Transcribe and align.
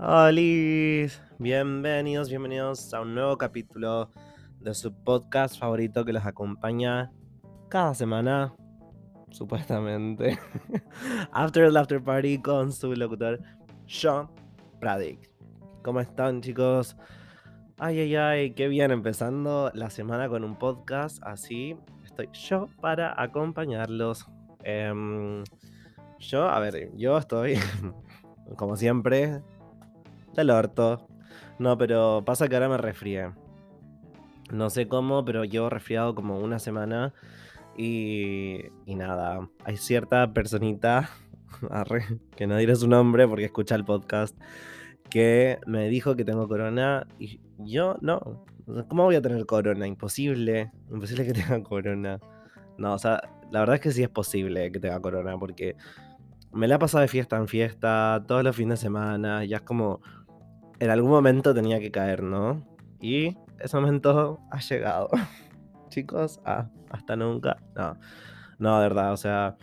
Hola, 0.00 0.30
bienvenidos, 1.40 2.28
bienvenidos 2.28 2.94
a 2.94 3.00
un 3.00 3.16
nuevo 3.16 3.36
capítulo 3.36 4.12
de 4.60 4.72
su 4.72 4.94
podcast 4.94 5.58
favorito 5.58 6.04
que 6.04 6.12
los 6.12 6.24
acompaña 6.24 7.10
cada 7.68 7.94
semana, 7.94 8.54
supuestamente, 9.32 10.38
After 11.32 11.72
the 11.72 11.76
After 11.76 12.00
Party 12.00 12.40
con 12.40 12.70
su 12.70 12.94
locutor 12.94 13.40
Sean 13.88 14.28
Pradik. 14.78 15.32
¿Cómo 15.82 15.98
están 15.98 16.42
chicos? 16.42 16.96
Ay, 17.76 17.98
ay, 17.98 18.14
ay, 18.14 18.50
qué 18.52 18.68
bien 18.68 18.92
empezando 18.92 19.72
la 19.74 19.90
semana 19.90 20.28
con 20.28 20.44
un 20.44 20.56
podcast 20.56 21.20
así. 21.24 21.76
Estoy 22.04 22.28
yo 22.34 22.68
para 22.80 23.20
acompañarlos. 23.20 24.28
Em, 24.62 25.42
yo, 26.20 26.48
a 26.48 26.60
ver, 26.60 26.92
yo 26.94 27.18
estoy, 27.18 27.58
como 28.56 28.76
siempre, 28.76 29.42
del 30.38 30.50
orto. 30.50 31.08
No, 31.58 31.76
pero 31.76 32.22
pasa 32.24 32.48
que 32.48 32.54
ahora 32.54 32.68
me 32.68 32.78
resfrié. 32.78 33.32
No 34.50 34.70
sé 34.70 34.88
cómo, 34.88 35.24
pero 35.24 35.44
llevo 35.44 35.68
resfriado 35.68 36.14
como 36.14 36.38
una 36.38 36.58
semana. 36.58 37.12
Y, 37.76 38.60
y 38.86 38.94
nada, 38.94 39.48
hay 39.64 39.76
cierta 39.76 40.32
personita, 40.32 41.10
que 42.36 42.46
no 42.46 42.56
diré 42.56 42.74
su 42.74 42.88
nombre 42.88 43.28
porque 43.28 43.44
escucha 43.44 43.74
el 43.74 43.84
podcast, 43.84 44.36
que 45.10 45.58
me 45.66 45.88
dijo 45.88 46.16
que 46.16 46.24
tengo 46.24 46.48
corona 46.48 47.06
y 47.18 47.40
yo 47.58 47.96
no. 48.00 48.44
¿Cómo 48.88 49.04
voy 49.04 49.16
a 49.16 49.22
tener 49.22 49.46
corona? 49.46 49.86
Imposible. 49.86 50.72
Imposible 50.90 51.26
que 51.26 51.32
tenga 51.40 51.62
corona. 51.62 52.18
No, 52.78 52.94
o 52.94 52.98
sea, 52.98 53.20
la 53.50 53.60
verdad 53.60 53.76
es 53.76 53.80
que 53.80 53.90
sí 53.92 54.02
es 54.02 54.08
posible 54.08 54.70
que 54.70 54.80
tenga 54.80 55.00
corona 55.00 55.38
porque 55.38 55.76
me 56.52 56.68
la 56.68 56.76
he 56.76 56.78
pasado 56.78 57.02
de 57.02 57.08
fiesta 57.08 57.36
en 57.36 57.48
fiesta, 57.48 58.24
todos 58.26 58.42
los 58.42 58.56
fines 58.56 58.80
de 58.80 58.84
semana, 58.84 59.44
ya 59.44 59.58
es 59.58 59.62
como 59.62 60.00
en 60.80 60.90
algún 60.90 61.10
momento 61.10 61.54
tenía 61.54 61.80
que 61.80 61.90
caer, 61.90 62.22
¿no? 62.22 62.62
Y 63.00 63.36
ese 63.58 63.76
momento 63.76 64.40
ha 64.50 64.60
llegado. 64.60 65.08
Chicos, 65.88 66.40
ah, 66.44 66.68
hasta 66.90 67.16
nunca. 67.16 67.56
No, 67.74 67.96
no, 68.58 68.80
de 68.80 68.88
verdad, 68.88 69.12
o 69.12 69.16
sea, 69.16 69.56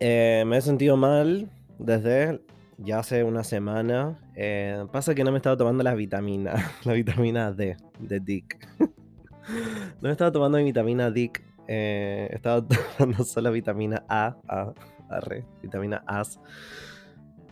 eh, 0.00 0.44
me 0.46 0.58
he 0.58 0.60
sentido 0.60 0.96
mal 0.96 1.50
desde 1.78 2.40
ya 2.78 3.00
hace 3.00 3.24
una 3.24 3.44
semana. 3.44 4.18
Eh, 4.34 4.86
pasa 4.92 5.14
que 5.14 5.24
no 5.24 5.30
me 5.30 5.36
he 5.36 5.38
estado 5.38 5.56
tomando 5.56 5.82
la 5.82 5.94
vitamina, 5.94 6.54
la 6.84 6.92
vitamina 6.92 7.52
D, 7.52 7.76
de 7.98 8.20
Dick. 8.20 8.58
no 10.00 10.08
he 10.08 10.12
estado 10.12 10.32
tomando 10.32 10.58
mi 10.58 10.64
vitamina 10.64 11.10
Dick, 11.10 11.42
eh, 11.66 12.28
he 12.30 12.36
estado 12.36 12.66
tomando 12.98 13.24
solo 13.24 13.50
vitamina 13.50 14.04
A, 14.08 14.36
A, 14.48 14.72
R, 15.10 15.44
vitamina 15.62 16.02
A. 16.06 16.22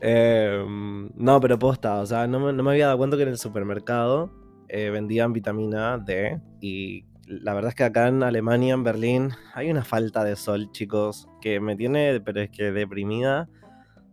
Em, 0.01 1.09
no, 1.15 1.41
pero 1.41 1.59
posta, 1.59 2.01
o 2.01 2.07
sea, 2.07 2.27
no 2.27 2.53
me, 2.53 2.71
había 2.71 2.87
dado 2.87 2.99
cuenta 2.99 3.17
que 3.17 3.23
en 3.23 3.31
el 3.31 3.39
supermercado 3.39 4.31
eh, 4.69 4.91
vendían 4.91 5.33
vitamina 5.33 5.97
D 5.99 6.41
y 6.61 7.07
la 7.27 7.55
verdad 7.55 7.71
es 7.71 7.75
que 7.75 7.85
acá 7.85 8.09
en 8.09 8.23
Alemania, 8.23 8.75
en 8.75 8.85
Berlín, 8.85 9.31
hay 9.55 9.71
una 9.71 9.85
falta 9.85 10.23
de 10.23 10.37
sol, 10.37 10.71
chicos, 10.73 11.29
que 11.41 11.61
me 11.61 11.77
tiene, 11.77 12.21
pero 12.21 12.41
es 12.41 12.51
que 12.51 12.73
deprimida, 12.73 13.49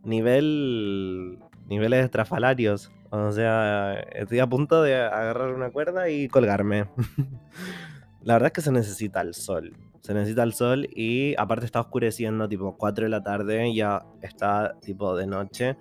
nivel, 0.04 1.40
niveles 1.68 2.06
estrafalarios. 2.06 2.92
O 3.12 3.32
sea, 3.32 4.00
estoy 4.14 4.40
a 4.40 4.48
punto 4.48 4.82
de 4.82 4.96
agarrar 4.96 5.54
una 5.54 5.70
cuerda 5.70 6.10
y 6.10 6.28
colgarme. 6.28 6.86
la 8.24 8.34
verdad 8.34 8.48
es 8.48 8.54
que 8.54 8.62
se 8.62 8.72
necesita 8.72 9.22
el 9.22 9.36
sol 9.36 9.74
se 10.04 10.14
necesita 10.14 10.44
el 10.44 10.54
sol 10.54 10.90
y 10.94 11.34
aparte 11.38 11.66
está 11.66 11.80
oscureciendo, 11.80 12.50
tipo 12.50 12.76
4 12.76 13.06
de 13.06 13.10
la 13.10 13.24
tarde, 13.24 13.74
ya 13.74 14.06
está 14.22 14.76
tipo 14.82 15.16
de 15.16 15.28
noche. 15.28 15.78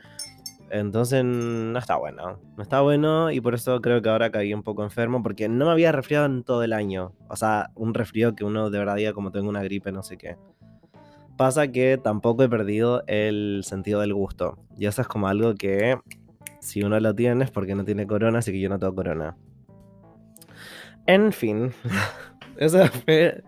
Entonces 0.71 1.25
no 1.25 1.77
está 1.77 1.97
bueno. 1.97 2.39
No 2.57 2.63
está 2.63 2.81
bueno 2.83 3.33
y 3.33 3.41
por 3.41 3.55
eso 3.55 3.81
creo 3.83 4.01
que 4.01 4.09
ahora 4.09 4.31
caí 4.31 4.55
un 4.55 4.63
poco 4.63 4.85
enfermo 4.85 5.25
porque 5.25 5.49
no 5.49 5.67
me 5.67 5.73
había 5.73 5.91
resfriado 5.91 6.27
en 6.27 6.45
todo 6.45 6.63
el 6.63 6.73
año. 6.73 7.13
O 7.29 7.35
sea, 7.35 7.71
un 7.75 7.95
resfrío 7.95 8.37
que 8.37 8.45
uno 8.45 8.71
de 8.71 8.79
verdad 8.79 8.95
diga 8.95 9.13
como 9.13 9.33
tengo 9.33 9.49
una 9.49 9.65
gripe, 9.65 9.91
no 9.91 10.05
sé 10.05 10.17
qué. 10.17 10.37
Pasa 11.37 11.67
que 11.73 11.99
tampoco 11.99 12.45
he 12.45 12.49
perdido 12.49 13.03
el 13.09 13.63
sentido 13.65 14.01
del 14.03 14.15
gusto. 14.15 14.57
Y 14.79 14.87
eso 14.87 15.03
es 15.03 15.09
como 15.09 15.27
algo 15.27 15.57
que 15.57 15.99
si 16.61 16.85
uno 16.85 17.01
lo 17.01 17.13
tiene 17.13 17.45
es 17.45 17.51
porque 17.51 17.75
no 17.75 17.85
tiene 17.85 18.07
corona, 18.07 18.39
así 18.39 18.53
que 18.53 18.61
yo 18.61 18.69
no 18.69 18.79
tengo 18.79 18.95
corona. 18.95 19.37
En 21.07 21.33
fin, 21.33 21.73
esa 22.57 22.87
fue 22.87 23.43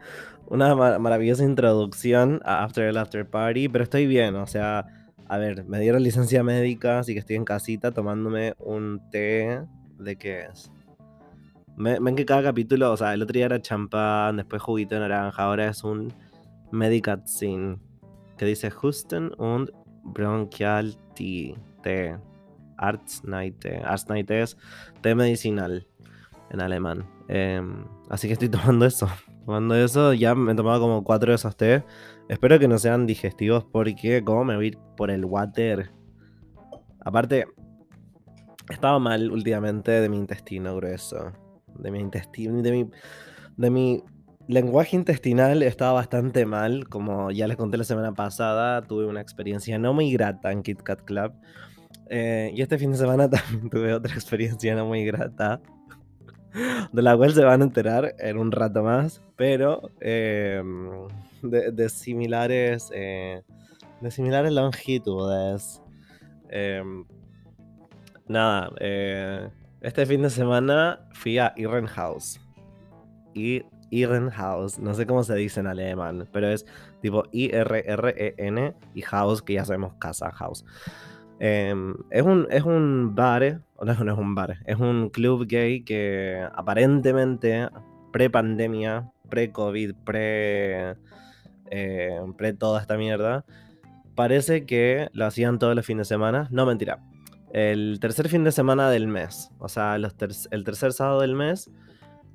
una 0.47 0.75
maravillosa 0.99 1.45
introducción 1.45 2.41
a 2.45 2.65
After 2.65 2.85
el 2.85 2.97
After 2.97 3.29
Party, 3.29 3.69
pero 3.69 3.85
estoy 3.85 4.07
bien, 4.07 4.37
o 4.37 4.47
sea, 4.47 4.87
a 5.29 5.39
ver, 5.39 5.65
me 5.65 5.81
dieron 5.81 6.03
licencia 6.03 6.43
médica, 6.43 7.01
así 7.01 7.15
que 7.15 7.21
estoy 7.21 7.37
en 7.37 7.45
casita 7.45 7.93
tomándome 7.93 8.55
un 8.59 9.01
té 9.11 9.63
de 9.99 10.17
qué 10.17 10.47
es. 10.51 10.71
ven 11.77 12.17
que 12.17 12.27
cada 12.27 12.43
capítulo, 12.43 12.93
o 12.93 12.97
sea, 12.97 13.15
el 13.15 13.23
otro 13.23 13.35
día 13.35 13.47
era 13.47 13.61
champán, 13.61 14.37
después 14.37 14.63
juguito 14.63 14.95
de 14.95 15.01
naranja, 15.01 15.43
ahora 15.43 15.69
es 15.69 15.83
un 15.83 16.13
Medicatzin 16.71 17.81
que 18.37 18.47
dice 18.47 18.71
Husten 18.83 19.31
und 19.39 19.71
Bronchial 20.03 20.97
Tea, 21.15 21.55
té, 21.83 22.17
Arzneite, 22.77 23.79
Arzneite 23.85 24.43
es 24.43 24.57
té 25.01 25.15
medicinal 25.15 25.87
en 26.51 26.61
alemán. 26.61 27.07
Em, 27.29 27.85
así 28.11 28.27
que 28.27 28.35
estoy 28.35 28.49
tomando 28.51 28.87
eso. 28.87 29.09
Tomando 29.45 29.75
eso, 29.75 30.15
ya 30.15 30.35
me 30.35 30.53
he 30.53 30.55
tomado 30.55 30.81
como 30.81 31.05
cuatro 31.05 31.31
de 31.31 31.37
esos 31.37 31.57
té. 31.57 31.85
Espero 32.29 32.59
que 32.59 32.69
no 32.69 32.79
sean 32.79 33.07
digestivos 33.07 33.65
porque 33.65 34.25
como 34.25 34.45
me 34.45 34.57
voy 34.57 34.77
por 34.97 35.11
el 35.11 35.25
water. 35.25 35.91
Aparte, 37.01 37.47
he 38.71 38.73
estado 38.73 38.99
mal 39.01 39.31
últimamente 39.31 39.91
de 39.91 40.09
mi 40.09 40.17
intestino 40.17 40.75
grueso. 40.77 41.33
De 41.79 41.91
mi 41.91 42.01
intestino, 42.01 42.63
de 42.63 42.73
mi, 42.73 42.91
de 43.57 43.71
mi 43.71 44.03
lenguaje 44.49 44.97
intestinal 44.97 45.63
estaba 45.63 45.93
bastante 45.93 46.47
mal. 46.47 46.89
Como 46.89 47.31
ya 47.31 47.47
les 47.47 47.59
conté 47.59 47.77
la 47.77 47.85
semana 47.85 48.13
pasada, 48.15 48.81
tuve 48.81 49.05
una 49.05 49.21
experiencia 49.21 49.79
no 49.79 49.93
muy 49.93 50.11
grata 50.11 50.53
en 50.53 50.63
Kit 50.63 50.83
Kat 50.83 51.03
Club. 51.03 51.33
Eh, 52.09 52.51
y 52.55 52.63
este 52.63 52.79
fin 52.79 52.93
de 52.93 52.97
semana 52.99 53.29
también 53.31 53.69
tuve 53.69 53.93
otra 53.93 54.15
experiencia 54.15 54.75
no 54.75 54.87
muy 54.87 55.05
grata 55.05 55.61
de 56.93 57.03
la 57.03 57.17
cual 57.17 57.33
se 57.33 57.45
van 57.45 57.61
a 57.61 57.65
enterar 57.65 58.15
en 58.19 58.39
un 58.39 58.53
rato 58.53 58.83
más, 58.83 59.23
pero 59.37 59.91
em, 60.01 61.09
de, 61.43 61.89
similares 61.89 62.91
eh, 62.95 63.43
de 64.01 64.11
similares 64.11 64.53
longitudes. 64.53 65.83
Em, 66.49 67.05
nada, 68.29 68.71
eh, 68.81 69.49
este 69.81 70.07
fin 70.07 70.23
de 70.23 70.31
semana 70.31 71.01
fui 71.13 71.39
a 71.39 71.53
Irrenhaus. 71.57 72.41
Y 73.35 73.63
Irrenhaus, 73.91 74.79
no 74.79 74.95
sé 74.95 75.07
cómo 75.07 75.25
se 75.25 75.35
dice 75.35 75.61
en 75.61 75.67
alemán, 75.67 76.29
pero 76.33 76.49
es 76.49 76.65
tipo 77.03 77.25
I-R-R-E-N 77.33 78.75
y 78.95 79.03
House, 79.03 79.43
que 79.43 79.55
ya 79.55 79.65
sabemos 79.65 79.95
casa, 79.95 80.31
House. 80.31 80.65
Em, 81.39 81.95
es, 82.11 82.23
un, 82.23 82.47
es 82.51 82.63
un 82.63 83.15
bar, 83.15 83.61
no, 83.83 83.95
no 84.05 84.13
es 84.13 84.19
un 84.19 84.35
bar, 84.35 84.59
es 84.67 84.79
un 84.79 85.11
club 85.11 85.47
gay 85.47 85.83
que 85.83 86.47
aparentemente 86.55 87.69
pre-pandemia, 88.13 89.11
pre-COVID, 89.29 89.95
pre, 90.05 90.95
eh, 91.71 92.21
pre 92.37 92.53
toda 92.53 92.81
esta 92.81 92.97
mierda, 92.97 93.45
parece 94.15 94.67
que 94.67 95.09
lo 95.13 95.27
hacían 95.27 95.59
todos 95.59 95.75
los 95.75 95.85
fines 95.85 96.09
de 96.09 96.15
semana. 96.15 96.49
No, 96.51 96.67
mentira. 96.67 97.01
El 97.53 97.99
tercer 98.01 98.29
fin 98.29 98.45
de 98.45 98.53
semana 98.53 98.91
del 98.91 99.07
mes, 99.07 99.51
o 99.59 99.69
sea, 99.69 99.97
el 99.97 100.65
tercer 100.65 100.93
sábado 100.93 101.21
del 101.21 101.35
mes, 101.35 101.71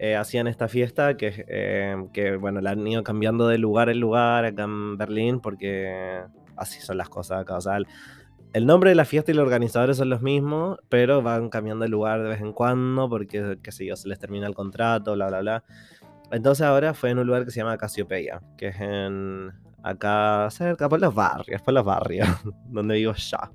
eh, 0.01 0.15
hacían 0.15 0.47
esta 0.47 0.69
fiesta 0.69 1.17
que, 1.17 1.45
eh, 1.49 1.95
que, 2.13 2.38
bueno, 2.38 2.61
la 2.61 2.71
han 2.71 2.88
ido 2.88 3.03
cambiando 3.03 3.49
de 3.49 3.57
lugar 3.57 3.89
en 3.89 3.99
lugar 3.99 4.45
acá 4.45 4.63
en 4.63 4.97
Berlín 4.97 5.41
porque 5.41 6.21
así 6.56 6.79
son 6.79 6.97
las 6.97 7.09
cosas 7.09 7.41
acá. 7.41 7.57
O 7.57 7.62
sea, 7.62 7.79
el 8.54 8.66
nombre 8.66 8.90
de 8.90 8.96
la 8.96 9.06
fiesta 9.06 9.31
y 9.31 9.36
los 9.36 9.44
organizadores 9.44 9.98
son 9.98 10.10
los 10.10 10.22
mismos, 10.22 10.80
pero 10.90 11.22
van 11.22 11.50
cambiando 11.50 11.84
de 11.84 11.90
lugar 11.90 12.24
de 12.24 12.30
vez 12.30 12.42
en 12.42 12.54
cuando 12.54 13.07
porque, 13.10 13.60
qué 13.62 13.72
sé 13.72 13.86
yo, 13.86 13.96
se 13.96 14.07
les 14.07 14.19
termina 14.19 14.48
el 14.48 14.56
contrato, 14.56 15.13
bla, 15.13 15.28
bla, 15.28 15.40
bla. 15.42 15.63
Entonces 16.31 16.66
ahora 16.66 16.94
fue 16.94 17.12
en 17.12 17.19
un 17.19 17.28
lugar 17.28 17.46
que 17.46 17.51
se 17.51 17.60
llama 17.60 17.78
Casiopeia, 17.78 18.42
que 18.57 18.68
es 18.69 18.80
en 18.80 19.51
acá 19.84 20.48
cerca, 20.51 20.90
por 20.90 21.00
los 21.00 21.13
barrios, 21.13 21.62
por 21.62 21.74
los 21.74 21.86
barrios, 21.86 22.28
donde 22.69 22.96
vivo 22.96 23.13
ya. 23.13 23.51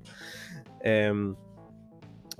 Em, 0.81 1.35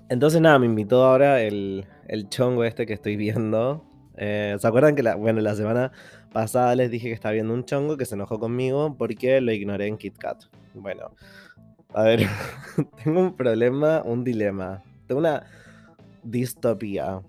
entonces 0.10 0.40
nada, 0.40 0.60
me 0.60 0.66
invitó 0.66 1.04
ahora 1.04 1.42
el, 1.42 1.86
el 2.07 2.30
chongo 2.30 2.63
este 2.63 2.86
que 2.86 2.94
estoy 2.94 3.16
viendo. 3.16 3.84
Eh, 4.18 4.56
¿Se 4.60 4.68
acuerdan 4.68 4.96
que 4.96 5.04
la, 5.04 5.16
bueno, 5.16 5.42
la 5.42 5.56
semana 5.56 5.92
pasada 6.31 6.75
les 6.75 6.90
dije 6.90 7.07
que 7.07 7.13
estaba 7.13 7.34
viendo 7.34 7.54
un 7.54 7.66
chongo 7.66 7.98
que 7.98 8.06
se 8.06 8.16
enojó 8.16 8.40
conmigo 8.40 8.96
porque 8.98 9.42
lo 9.42 9.52
ignoré 9.52 9.88
en 9.88 9.98
KitKat? 9.98 10.44
Bueno, 10.74 11.12
a 11.93 12.03
ver, 12.03 12.27
tengo 13.03 13.21
un 13.21 13.35
problema, 13.35 14.01
un 14.03 14.23
dilema. 14.23 14.83
Tengo 15.07 15.19
una 15.19 15.43
distopía. 16.23 17.21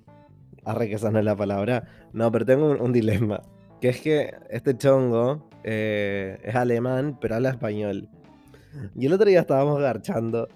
Arre 0.65 0.89
no 0.89 1.19
es 1.19 1.25
la 1.25 1.37
palabra. 1.37 1.85
No, 2.13 2.33
pero 2.33 2.45
tengo 2.45 2.71
un, 2.71 2.93
dilema. 2.93 3.43
Que 3.81 3.91
es 3.91 4.01
que 4.01 4.35
este 4.51 4.77
chongo 4.77 5.49
eh, 5.63 6.39
es 6.43 6.55
alemán, 6.55 7.19
pero 7.21 7.37
habla 7.37 7.51
español. 7.51 8.09
Y 8.95 9.07
el 9.07 9.13
otro 9.13 9.27
día 9.27 9.41
estábamos 9.41 9.81
garchando. 9.81 10.49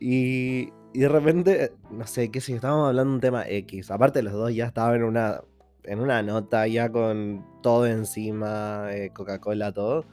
Y, 0.00 0.70
Y 0.92 1.00
de 1.00 1.08
repente, 1.08 1.72
no 1.90 2.06
sé, 2.06 2.30
qué 2.30 2.40
sé, 2.40 2.54
estábamos 2.54 2.88
hablando 2.88 3.10
de 3.10 3.14
un 3.16 3.20
tema 3.20 3.48
X. 3.48 3.90
Aparte, 3.90 4.22
los 4.22 4.32
dos 4.32 4.54
ya 4.54 4.66
estaban 4.66 4.96
en 4.96 5.04
una, 5.04 5.40
en 5.84 6.00
una 6.00 6.22
nota, 6.22 6.66
ya 6.66 6.90
con 6.90 7.44
todo 7.62 7.86
encima, 7.86 8.88
eh, 8.90 9.10
Coca-Cola, 9.14 9.72
todo. 9.72 10.04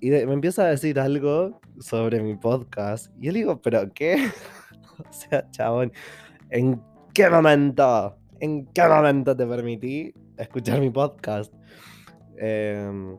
Y 0.00 0.10
me 0.10 0.32
empieza 0.32 0.64
a 0.64 0.66
decir 0.68 1.00
algo 1.00 1.60
sobre 1.80 2.22
mi 2.22 2.36
podcast. 2.36 3.10
Y 3.18 3.26
yo 3.26 3.32
le 3.32 3.38
digo, 3.38 3.62
¿pero 3.62 3.92
qué? 3.94 4.16
o 4.98 5.12
sea, 5.12 5.50
chabón, 5.50 5.92
¿en 6.50 6.82
qué 7.14 7.30
momento? 7.30 8.16
¿En 8.40 8.66
qué 8.66 8.86
momento 8.86 9.36
te 9.36 9.46
permití 9.46 10.14
escuchar 10.36 10.80
mi 10.80 10.90
podcast? 10.90 11.52
Em, 12.36 13.18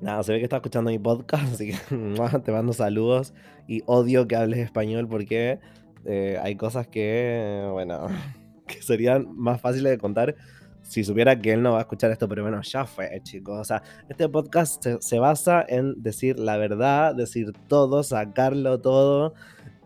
nada, 0.00 0.22
se 0.22 0.32
ve 0.32 0.38
que 0.38 0.44
está 0.44 0.56
escuchando 0.56 0.90
mi 0.90 0.98
podcast, 0.98 1.44
así 1.54 1.72
que 1.72 2.40
te 2.44 2.52
mando 2.52 2.72
saludos. 2.72 3.32
Y 3.66 3.82
odio 3.86 4.28
que 4.28 4.36
hables 4.36 4.58
español 4.58 5.08
porque 5.08 5.58
eh, 6.04 6.38
hay 6.42 6.56
cosas 6.56 6.86
que, 6.86 7.66
bueno, 7.72 8.08
que 8.66 8.82
serían 8.82 9.26
más 9.36 9.60
fáciles 9.60 9.90
de 9.90 9.98
contar 9.98 10.36
si 10.88 11.04
supiera 11.04 11.38
que 11.38 11.52
él 11.52 11.62
no 11.62 11.72
va 11.72 11.78
a 11.78 11.80
escuchar 11.82 12.10
esto, 12.10 12.26
pero 12.28 12.42
bueno, 12.42 12.62
ya 12.62 12.86
fue, 12.86 13.20
chicos. 13.22 13.60
O 13.60 13.64
sea, 13.64 13.82
este 14.08 14.26
podcast 14.28 14.84
se, 15.00 15.18
basa 15.18 15.64
en 15.68 16.02
decir 16.02 16.38
la 16.38 16.56
verdad, 16.56 17.14
decir 17.14 17.52
todo, 17.68 18.02
sacarlo 18.02 18.80
todo 18.80 19.34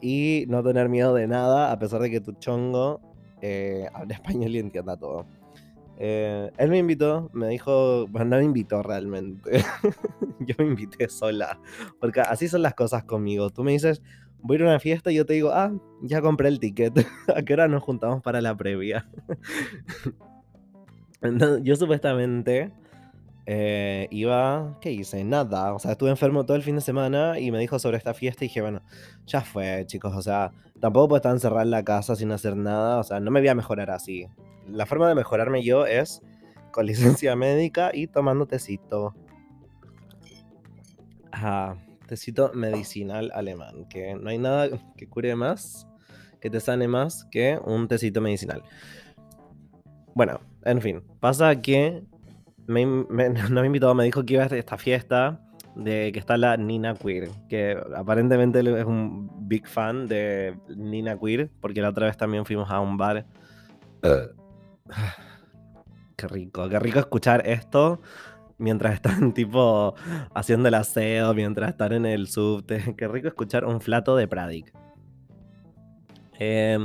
y 0.01 0.45
no 0.49 0.63
tener 0.63 0.89
miedo 0.89 1.13
de 1.15 1.27
nada, 1.27 1.73
a 1.73 1.79
pesar 1.79 2.01
de 2.01 2.11
que 2.11 2.21
tu 2.21 2.33
chongo 2.35 3.01
eh, 3.41 3.89
hable 3.93 4.15
español 4.23 4.55
y 4.55 4.59
entienda 4.61 4.97
todo. 4.97 5.27
Eh, 5.99 6.51
él 6.57 6.71
me 6.71 6.79
invitó, 6.79 7.31
me 7.33 7.49
dijo, 7.49 8.07
bueno, 8.07 8.31
no 8.31 8.37
me 8.37 8.45
invitó 8.45 8.83
realmente. 8.85 9.65
yo 10.39 10.55
me 10.59 10.67
invité 10.67 11.09
sola, 11.09 11.59
porque 12.01 12.21
así 12.21 12.47
son 12.47 12.63
las 12.63 12.75
cosas 12.75 13.03
conmigo. 13.05 13.51
Tú 13.51 13.65
me 13.65 13.73
dices, 13.73 14.03
voy 14.41 14.57
a 14.57 14.61
ir 14.61 14.67
a 14.67 14.69
una 14.71 14.81
fiesta 14.81 15.11
y 15.11 15.17
yo 15.17 15.27
te 15.27 15.35
digo, 15.35 15.51
ah, 15.53 15.73
ya 16.01 16.21
compré 16.21 16.47
el 16.47 16.61
ticket. 16.61 16.95
¿A 17.35 17.43
qué 17.43 17.55
hora 17.55 17.67
nos 17.67 17.83
juntamos 17.83 18.23
para 18.23 18.41
la 18.41 18.57
previa? 18.57 19.09
Yo 21.63 21.77
supuestamente 21.77 22.73
eh, 23.47 24.07
iba, 24.11 24.79
¿qué 24.81 24.93
hice? 24.93 25.25
Nada, 25.25 25.75
o 25.75 25.79
sea, 25.79 25.93
estuve 25.93 26.11
enfermo 26.11 26.47
todo 26.47 26.57
el 26.57 26.63
fin 26.63 26.77
de 26.77 26.81
semana 26.81 27.39
y 27.41 27.51
me 27.51 27.59
dijo 27.59 27.79
sobre 27.79 27.97
esta 27.97 28.15
fiesta 28.15 28.45
y 28.45 28.49
dije, 28.49 28.61
bueno, 28.61 28.83
ya 29.27 29.41
fue, 29.41 29.85
chicos, 29.87 30.15
o 30.15 30.23
sea, 30.23 30.53
tampoco 30.81 31.09
puedo 31.09 31.17
estar 31.19 31.33
encerrado 31.33 31.63
en 31.63 31.71
la 31.71 31.85
casa 31.85 32.15
sin 32.15 32.31
hacer 32.31 32.57
nada, 32.57 32.99
o 32.99 33.03
sea, 33.03 33.21
no 33.21 33.31
me 33.31 33.41
voy 33.41 33.49
a 33.49 33.55
mejorar 33.55 33.91
así. 33.91 34.29
La 34.69 34.87
forma 34.87 35.09
de 35.09 35.17
mejorarme 35.17 35.65
yo 35.65 35.87
es 35.87 36.23
con 36.71 36.87
licencia 36.87 37.35
médica 37.35 37.91
y 37.93 38.07
tomando 38.07 38.47
tecito. 38.47 39.15
Ajá, 41.33 41.77
tecito 42.07 42.53
medicinal 42.55 43.33
alemán, 43.35 43.87
que 43.89 44.15
no 44.15 44.31
hay 44.31 44.39
nada 44.39 44.69
que 44.97 45.09
cure 45.09 45.35
más, 45.35 45.89
que 46.41 46.51
te 46.51 46.61
sane 46.61 46.87
más 46.87 47.25
que 47.25 47.59
un 47.65 47.89
tecito 47.89 48.21
medicinal. 48.21 48.63
Bueno, 50.15 50.41
en 50.64 50.81
fin, 50.81 51.03
pasa 51.20 51.61
que 51.61 52.03
me, 52.67 52.85
no 52.87 53.06
me 53.09 53.67
invitó, 53.67 53.94
me 53.94 54.05
dijo 54.05 54.25
que 54.25 54.35
iba 54.35 54.44
a 54.44 54.47
esta 54.47 54.79
fiesta 54.79 55.41
de 55.75 56.11
que 56.12 56.19
está 56.19 56.37
la 56.37 56.56
Nina 56.56 56.94
Queer, 56.94 57.31
que 57.49 57.79
aparentemente 57.97 58.61
es 58.61 58.85
un 58.85 59.49
big 59.49 59.67
fan 59.67 60.06
de 60.06 60.56
Nina 60.76 61.19
Queer, 61.19 61.50
porque 61.61 61.81
la 61.81 61.88
otra 61.91 62.06
vez 62.06 62.17
también 62.17 62.44
fuimos 62.44 62.70
a 62.70 62.81
un 62.81 62.97
bar. 62.97 63.26
Qué 66.17 66.29
rico, 66.29 66.69
qué 66.69 66.79
rico 66.79 67.00
escuchar 67.00 67.43
esto 67.49 68.00
mientras 68.58 68.94
están 68.94 69.32
tipo 69.35 69.94
haciendo 70.35 70.69
el 70.69 70.75
aseo, 70.75 71.35
mientras 71.35 71.70
están 71.70 71.93
en 71.93 72.06
el 72.06 72.29
subte. 72.29 72.94
Qué 72.97 73.08
rico 73.08 73.29
escuchar 73.29 73.65
un 73.65 73.81
flato 73.81 74.15
de 74.17 74.29
Pradik. 74.29 74.73
Eh, 76.38 76.79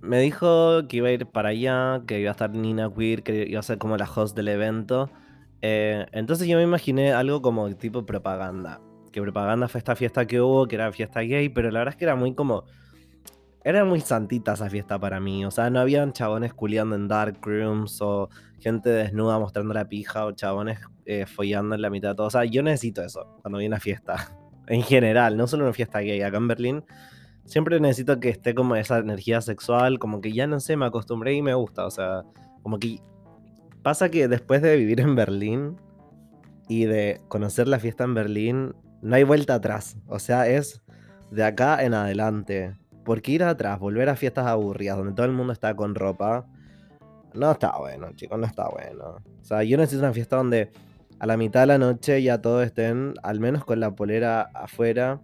me 0.00 0.20
dijo 0.20 0.86
que 0.88 0.98
iba 0.98 1.08
a 1.08 1.12
ir 1.12 1.26
para 1.26 1.50
allá, 1.50 2.02
que 2.06 2.20
iba 2.20 2.30
a 2.30 2.32
estar 2.32 2.50
Nina 2.50 2.92
Queer, 2.92 3.22
que 3.22 3.46
iba 3.48 3.60
a 3.60 3.62
ser 3.62 3.78
como 3.78 3.96
la 3.96 4.08
host 4.08 4.36
del 4.36 4.48
evento. 4.48 5.10
Eh, 5.62 6.06
entonces 6.12 6.46
yo 6.46 6.56
me 6.56 6.62
imaginé 6.62 7.12
algo 7.12 7.42
como 7.42 7.68
tipo 7.74 8.06
propaganda. 8.06 8.80
Que 9.12 9.20
propaganda 9.22 9.68
fue 9.68 9.78
esta 9.78 9.96
fiesta 9.96 10.26
que 10.26 10.40
hubo, 10.40 10.66
que 10.68 10.76
era 10.76 10.92
fiesta 10.92 11.20
gay, 11.20 11.48
pero 11.48 11.70
la 11.70 11.80
verdad 11.80 11.94
es 11.94 11.98
que 11.98 12.04
era 12.04 12.14
muy 12.14 12.34
como. 12.34 12.64
Era 13.64 13.84
muy 13.84 14.00
santita 14.00 14.52
esa 14.52 14.70
fiesta 14.70 14.98
para 14.98 15.20
mí. 15.20 15.44
O 15.44 15.50
sea, 15.50 15.68
no 15.68 15.80
habían 15.80 16.12
chabones 16.12 16.54
culiando 16.54 16.94
en 16.94 17.08
dark 17.08 17.38
rooms 17.42 18.00
o 18.00 18.28
gente 18.60 18.88
desnuda 18.88 19.38
mostrando 19.38 19.74
la 19.74 19.88
pija 19.88 20.24
o 20.26 20.32
chabones 20.32 20.78
eh, 21.06 21.26
follando 21.26 21.74
en 21.74 21.82
la 21.82 21.90
mitad 21.90 22.10
de 22.10 22.14
todo. 22.14 22.28
O 22.28 22.30
sea, 22.30 22.44
yo 22.44 22.62
necesito 22.62 23.02
eso 23.02 23.38
cuando 23.42 23.58
viene 23.58 23.76
a 23.76 23.80
fiesta. 23.80 24.30
en 24.68 24.82
general, 24.82 25.36
no 25.36 25.46
solo 25.46 25.64
una 25.64 25.72
fiesta 25.72 25.98
gay. 26.00 26.22
Acá 26.22 26.36
en 26.36 26.48
Berlín 26.48 26.84
siempre 27.48 27.80
necesito 27.80 28.20
que 28.20 28.28
esté 28.28 28.54
como 28.54 28.76
esa 28.76 28.98
energía 28.98 29.40
sexual, 29.40 29.98
como 29.98 30.20
que 30.20 30.32
ya 30.32 30.46
no 30.46 30.60
sé, 30.60 30.76
me 30.76 30.86
acostumbré 30.86 31.32
y 31.32 31.42
me 31.42 31.54
gusta, 31.54 31.86
o 31.86 31.90
sea, 31.90 32.22
como 32.62 32.78
que 32.78 33.00
pasa 33.82 34.10
que 34.10 34.28
después 34.28 34.60
de 34.62 34.76
vivir 34.76 35.00
en 35.00 35.16
Berlín 35.16 35.76
y 36.68 36.84
de 36.84 37.22
conocer 37.28 37.66
la 37.66 37.80
fiesta 37.80 38.04
en 38.04 38.14
Berlín, 38.14 38.74
no 39.00 39.16
hay 39.16 39.24
vuelta 39.24 39.54
atrás, 39.54 39.96
o 40.06 40.18
sea, 40.18 40.46
es 40.46 40.82
de 41.30 41.42
acá 41.44 41.82
en 41.82 41.94
adelante. 41.94 42.76
Porque 43.04 43.32
ir 43.32 43.42
atrás, 43.42 43.78
volver 43.78 44.10
a 44.10 44.16
fiestas 44.16 44.46
aburridas 44.46 44.98
donde 44.98 45.14
todo 45.14 45.24
el 45.24 45.32
mundo 45.32 45.54
está 45.54 45.74
con 45.74 45.94
ropa, 45.94 46.46
no 47.32 47.50
está 47.50 47.72
bueno, 47.78 48.08
chicos, 48.14 48.38
no 48.38 48.44
está 48.44 48.68
bueno. 48.68 49.16
O 49.40 49.44
sea, 49.44 49.62
yo 49.62 49.78
necesito 49.78 50.04
una 50.04 50.12
fiesta 50.12 50.36
donde 50.36 50.70
a 51.18 51.26
la 51.26 51.38
mitad 51.38 51.60
de 51.60 51.66
la 51.68 51.78
noche 51.78 52.22
ya 52.22 52.42
todos 52.42 52.66
estén, 52.66 53.14
al 53.22 53.40
menos 53.40 53.64
con 53.64 53.80
la 53.80 53.94
polera 53.94 54.42
afuera, 54.52 55.22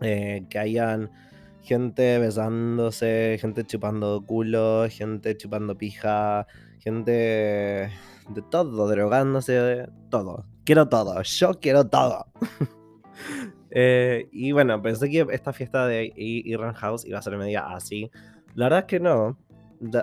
eh, 0.00 0.44
que 0.48 0.58
hayan 0.58 1.10
gente 1.62 2.18
besándose, 2.18 3.38
gente 3.40 3.64
chupando 3.64 4.22
culo, 4.26 4.86
gente 4.90 5.36
chupando 5.36 5.76
pija, 5.76 6.46
gente 6.78 7.90
de 8.28 8.42
todo, 8.50 8.88
drogándose, 8.88 9.86
todo. 10.10 10.44
Quiero 10.64 10.88
todo, 10.88 11.22
yo 11.22 11.60
quiero 11.60 11.88
todo. 11.88 12.26
Eh, 13.76 14.28
y 14.30 14.52
bueno, 14.52 14.80
pensé 14.80 15.10
que 15.10 15.26
esta 15.32 15.52
fiesta 15.52 15.88
de 15.88 16.12
Iran 16.14 16.74
House 16.74 17.04
iba 17.04 17.18
a 17.18 17.22
ser 17.22 17.36
media 17.36 17.74
así. 17.74 18.08
La 18.54 18.66
verdad 18.66 18.80
es 18.80 18.84
que 18.84 19.00
no. 19.00 19.36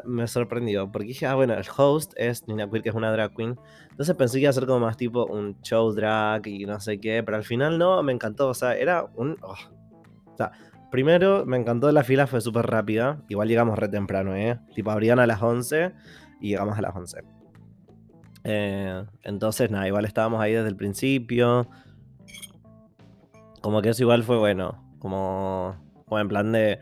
me 0.04 0.28
sorprendió 0.28 0.92
porque 0.92 1.08
dije, 1.08 1.26
ah, 1.26 1.36
bueno, 1.36 1.54
el 1.54 1.64
host 1.78 2.12
es 2.18 2.46
Nina 2.50 2.70
Queer, 2.70 2.84
que 2.84 2.90
es 2.90 2.96
una 2.96 3.14
drag 3.14 3.34
queen. 3.34 3.58
Entonces 3.92 4.14
pensé 4.18 4.38
que 4.38 4.42
iba 4.42 4.50
a 4.50 4.54
ser 4.54 4.66
como 4.66 4.82
más 4.82 4.98
tipo 4.98 5.26
un 5.26 5.58
show 5.62 5.90
drag 5.94 6.46
y 6.48 6.66
no 6.66 6.82
sé 6.82 7.00
qué, 7.00 7.24
pero 7.24 7.38
al 7.38 7.46
final 7.46 7.78
no, 7.78 8.04
me 8.04 8.12
encantó. 8.12 8.50
O 8.50 8.54
sea, 8.54 8.76
era 8.76 9.06
un. 9.16 9.38
Oh, 9.42 9.56
primero 10.92 11.46
me 11.46 11.58
encantó 11.58 11.92
la 11.92 12.04
fila, 12.04 12.28
fue 12.28 12.42
súper 12.42 12.68
rápida. 12.68 13.22
Igual 13.30 13.48
llegamos 13.48 13.78
re 13.78 13.88
temprano, 13.88 14.36
¿eh? 14.36 14.60
Tipo, 14.76 14.92
abrían 14.92 15.20
a 15.20 15.28
las 15.28 15.42
11 15.42 15.94
y 16.40 16.50
llegamos 16.50 16.78
a 16.78 16.82
las 16.82 16.96
11. 16.96 17.24
Eh, 18.44 19.04
entonces, 19.24 19.72
nada, 19.72 19.88
igual 19.88 20.06
estábamos 20.06 20.42
ahí 20.42 20.54
desde 20.54 20.70
el 20.70 20.76
principio. 20.76 21.68
Como 23.62 23.82
que 23.82 23.90
eso 23.90 24.04
igual 24.04 24.24
fue 24.24 24.38
bueno. 24.38 24.84
Como, 25.00 25.76
como 26.06 26.20
en 26.20 26.28
plan 26.28 26.52
de 26.52 26.80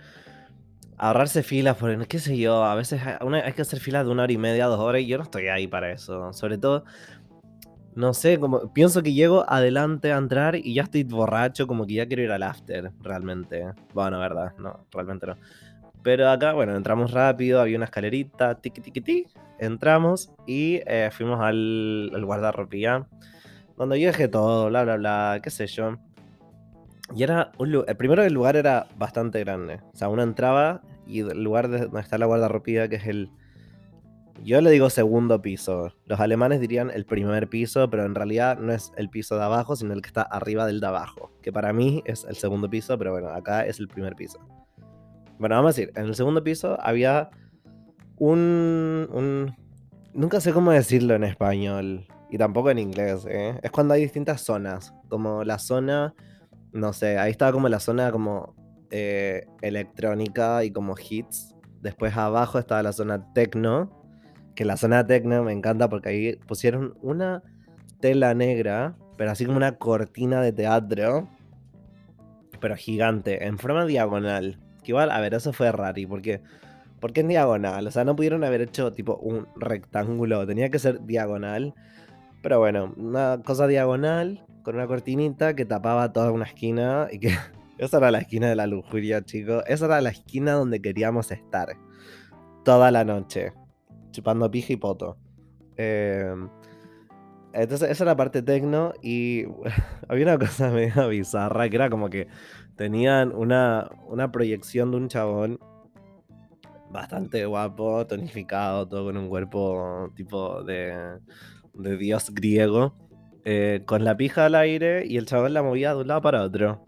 ahorrarse 0.98 1.44
filas, 1.44 1.78
por 1.78 2.08
qué 2.08 2.20
sé 2.20 2.38
yo, 2.38 2.63
a 2.66 2.75
veces 2.75 3.01
hay 3.04 3.54
que 3.54 3.62
hacer 3.62 3.80
filas 3.80 4.06
de 4.06 4.12
una 4.12 4.24
hora 4.24 4.34
y 4.34 4.38
media, 4.38 4.66
dos 4.66 4.80
horas, 4.80 5.01
y 5.01 5.08
yo 5.08 5.18
no 5.18 5.24
estoy 5.24 5.48
ahí 5.48 5.68
para 5.68 5.92
eso. 5.92 6.34
Sobre 6.34 6.58
todo, 6.58 6.84
no 8.00 8.13
sé, 8.13 8.39
como 8.39 8.72
pienso 8.72 9.03
que 9.03 9.12
llego 9.12 9.44
adelante 9.50 10.13
a 10.13 10.18
entrar 10.18 10.56
y 10.56 10.74
ya 10.74 10.84
estoy 10.84 11.03
borracho, 11.03 11.68
como 11.68 11.86
que 11.86 11.96
ya 11.96 12.08
quiero 12.08 12.24
ir 12.24 12.32
al 12.32 12.44
after, 12.44 12.94
realmente. 13.01 13.74
Bueno, 13.94 14.20
verdad, 14.20 14.53
no, 14.58 14.86
realmente 14.89 15.27
no. 15.27 15.36
Pero 16.01 16.29
acá, 16.29 16.53
bueno, 16.53 16.77
entramos 16.77 17.12
rápido, 17.12 17.60
había 17.60 17.75
una 17.75 17.86
escalerita, 17.86 18.56
tiqui 18.56 18.79
tiqui 18.79 19.01
ti, 19.01 19.25
entramos 19.60 20.32
y 20.48 20.79
eh, 20.88 21.10
fuimos 21.12 21.41
al, 21.41 22.12
al 22.15 22.24
guardarropía, 22.24 23.06
donde 23.75 24.00
yo 24.00 24.08
dejé 24.08 24.29
todo, 24.29 24.70
bla, 24.70 24.84
bla, 24.86 24.96
bla, 24.96 25.39
qué 25.44 25.50
sé 25.50 25.68
yo. 25.68 25.98
Y 27.13 27.24
era 27.24 27.51
un 27.58 27.74
lugar, 27.74 27.98
primero 27.98 28.24
el 28.24 28.34
lugar 28.34 28.56
era 28.56 28.88
bastante 28.98 29.41
grande, 29.41 29.82
o 29.91 29.98
sea, 29.98 30.08
uno 30.08 30.24
entraba 30.24 30.82
y 31.06 31.20
el 31.20 31.44
lugar 31.44 31.70
donde 31.70 32.00
está 32.00 32.18
la 32.18 32.27
guardarropía, 32.27 32.88
que 32.88 32.96
es 32.96 33.08
el 33.08 33.29
yo 34.44 34.62
le 34.62 34.72
digo 34.72 34.90
segundo 34.90 35.42
piso. 35.42 35.94
Los 36.06 36.20
alemanes 36.20 36.60
dirían 36.60 36.92
el 36.92 37.06
primer 37.06 37.50
piso, 37.50 37.90
pero 37.90 38.06
en 38.06 38.16
realidad 38.16 38.58
no 38.58 38.72
es 38.72 38.92
el 38.96 39.10
piso 39.10 39.38
de 39.38 39.44
abajo, 39.44 39.76
sino 39.76 39.94
el 39.94 40.02
que 40.02 40.08
está 40.08 40.22
arriba 40.22 40.66
del 40.66 40.80
de 40.80 40.88
abajo. 40.88 41.32
Que 41.42 41.52
para 41.52 41.74
mí 41.74 42.02
es 42.06 42.26
el 42.26 42.36
segundo 42.36 42.70
piso, 42.70 42.98
pero 42.98 43.12
bueno, 43.12 43.30
acá 43.30 43.66
es 43.66 43.80
el 43.80 43.88
primer 43.88 44.16
piso. 44.16 44.40
Bueno, 45.38 45.56
vamos 45.56 45.70
a 45.70 45.76
decir, 45.76 45.92
en 45.96 46.06
el 46.06 46.16
segundo 46.16 46.44
piso 46.44 46.78
había 46.82 47.30
un... 48.18 49.08
un 49.12 49.56
nunca 50.14 50.42
sé 50.42 50.54
cómo 50.54 50.72
decirlo 50.72 51.16
en 51.16 51.24
español 51.24 52.08
y 52.30 52.38
tampoco 52.38 52.72
en 52.72 52.80
inglés. 52.80 53.26
¿eh? 53.30 53.60
Es 53.62 53.72
cuando 53.72 53.94
hay 53.94 54.02
distintas 54.02 54.42
zonas. 54.42 54.94
Como 55.10 55.44
la 55.44 55.60
zona, 55.60 56.14
no 56.72 56.94
sé, 56.94 57.18
ahí 57.18 57.32
estaba 57.32 57.52
como 57.52 57.68
la 57.70 57.80
zona 57.80 58.12
como 58.12 58.56
eh, 58.92 59.46
electrónica 59.62 60.64
y 60.64 60.72
como 60.72 60.96
hits. 60.98 61.56
Después 61.82 62.16
abajo 62.16 62.60
estaba 62.60 62.84
la 62.84 62.94
zona 62.94 63.32
techno 63.34 63.99
que 64.60 64.66
la 64.66 64.75
zona 64.75 65.08
tecno 65.08 65.42
me 65.46 65.54
encanta 65.54 65.88
porque 65.88 66.10
ahí 66.10 66.36
pusieron 66.46 66.98
una 67.01 67.44
tela 68.01 68.34
negra, 68.34 68.98
pero 69.16 69.32
así 69.32 69.46
como 69.46 69.56
una 69.56 69.78
cortina 69.78 70.42
de 70.42 70.51
teatro, 70.51 71.30
pero 72.60 72.75
gigante, 72.75 73.46
en 73.46 73.58
forma 73.58 73.86
diagonal, 73.86 74.60
Que 74.84 74.92
igual, 74.92 75.12
a 75.12 75.22
ver, 75.22 75.34
eso 75.34 75.54
fue 75.54 75.72
rari, 75.72 76.06
porque, 76.06 76.42
porque 77.00 77.22
en 77.22 77.30
diagonal. 77.30 77.88
O 77.88 77.92
sea, 77.92 78.04
no 78.04 78.18
pudieron 78.18 78.44
haber 78.44 78.60
hecho 78.60 78.92
tipo 78.92 79.16
un 79.16 79.48
rectángulo, 79.56 80.46
tenía 80.46 80.70
que 80.70 80.80
ser 80.80 81.06
diagonal. 81.06 81.74
Pero 82.44 82.60
bueno, 82.60 82.94
una 82.98 83.42
cosa 83.46 83.66
diagonal 83.66 84.44
con 84.63 84.75
una 84.75 84.88
cortinita 84.88 85.56
que 85.56 85.63
tapaba 85.63 86.12
toda 86.12 86.34
una 86.34 86.44
esquina 86.44 87.08
y 87.10 87.20
que 87.20 87.34
esa 87.78 88.00
era 88.00 88.12
la 88.12 88.20
esquina 88.20 88.50
de 88.50 88.58
la 88.58 88.68
lujuria, 88.68 89.24
chicos. 89.24 89.63
Esa 89.68 89.86
era 89.86 90.01
la 90.01 90.10
esquina 90.10 90.51
donde 90.51 90.82
queríamos 90.82 91.32
estar 91.32 91.78
toda 92.66 92.92
la 92.92 93.06
noche, 93.06 93.54
chupando 94.12 94.50
pija 94.50 94.74
y 94.74 94.78
poto. 94.78 95.18
Em, 95.75 96.50
entonces, 97.54 97.89
esa 97.89 98.04
era 98.04 98.12
la 98.12 98.18
parte 98.18 98.42
tecno 98.42 98.94
y 99.01 99.46
había 100.08 100.25
una 100.25 100.39
cosa 100.39 100.70
medio 100.72 101.08
bizarra 101.10 101.70
que 101.70 101.75
era 101.75 101.89
como 101.89 102.10
que 102.10 102.28
tenían 102.75 103.34
una, 103.36 103.89
una 104.08 104.32
proyección 104.32 104.92
de 104.92 104.98
un 104.98 105.08
chabón 105.10 105.60
bastante 106.92 107.46
guapo, 107.46 108.06
tonificado, 108.08 108.88
todo 108.88 109.06
con 109.06 109.18
un 109.18 109.30
cuerpo 109.30 110.12
tipo 110.16 110.63
de, 110.63 111.20
de 111.74 111.98
dios 111.98 112.34
griego, 112.34 112.96
eh, 113.46 113.84
con 113.86 114.04
la 114.04 114.18
pija 114.18 114.46
al 114.46 114.56
aire 114.56 115.06
y 115.06 115.18
el 115.18 115.25
chabón 115.25 115.54
la 115.54 115.63
movía 115.63 115.94
de 115.94 116.01
un 116.01 116.08
lado 116.08 116.22
para 116.22 116.44
otro. 116.44 116.84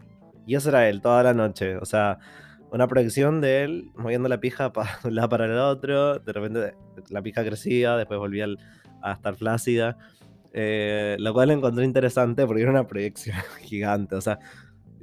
Y 0.46 0.56
eso 0.56 0.70
era 0.70 0.88
él 0.88 1.00
toda 1.00 1.22
la 1.22 1.34
noche. 1.34 1.76
O 1.76 1.84
sea, 1.84 2.18
una 2.72 2.88
proyección 2.88 3.40
de 3.40 3.62
él 3.62 3.90
moviendo 3.94 4.28
la 4.28 4.40
pija 4.40 4.72
para 4.72 4.98
un 5.04 5.14
lado 5.14 5.28
para 5.28 5.44
el 5.44 5.52
otro. 5.52 6.18
De 6.18 6.32
repente 6.32 6.74
la 7.10 7.22
pija 7.22 7.44
crecía, 7.44 7.96
después 7.96 8.18
volvía 8.18 8.46
a 9.02 9.12
estar 9.12 9.36
flácida. 9.36 9.98
Eh, 10.54 11.16
lo 11.18 11.32
cual 11.32 11.50
encontré 11.50 11.84
interesante 11.84 12.46
porque 12.46 12.62
era 12.62 12.70
una 12.70 12.86
proyección 12.86 13.36
gigante. 13.60 14.16
O 14.16 14.20
sea, 14.20 14.38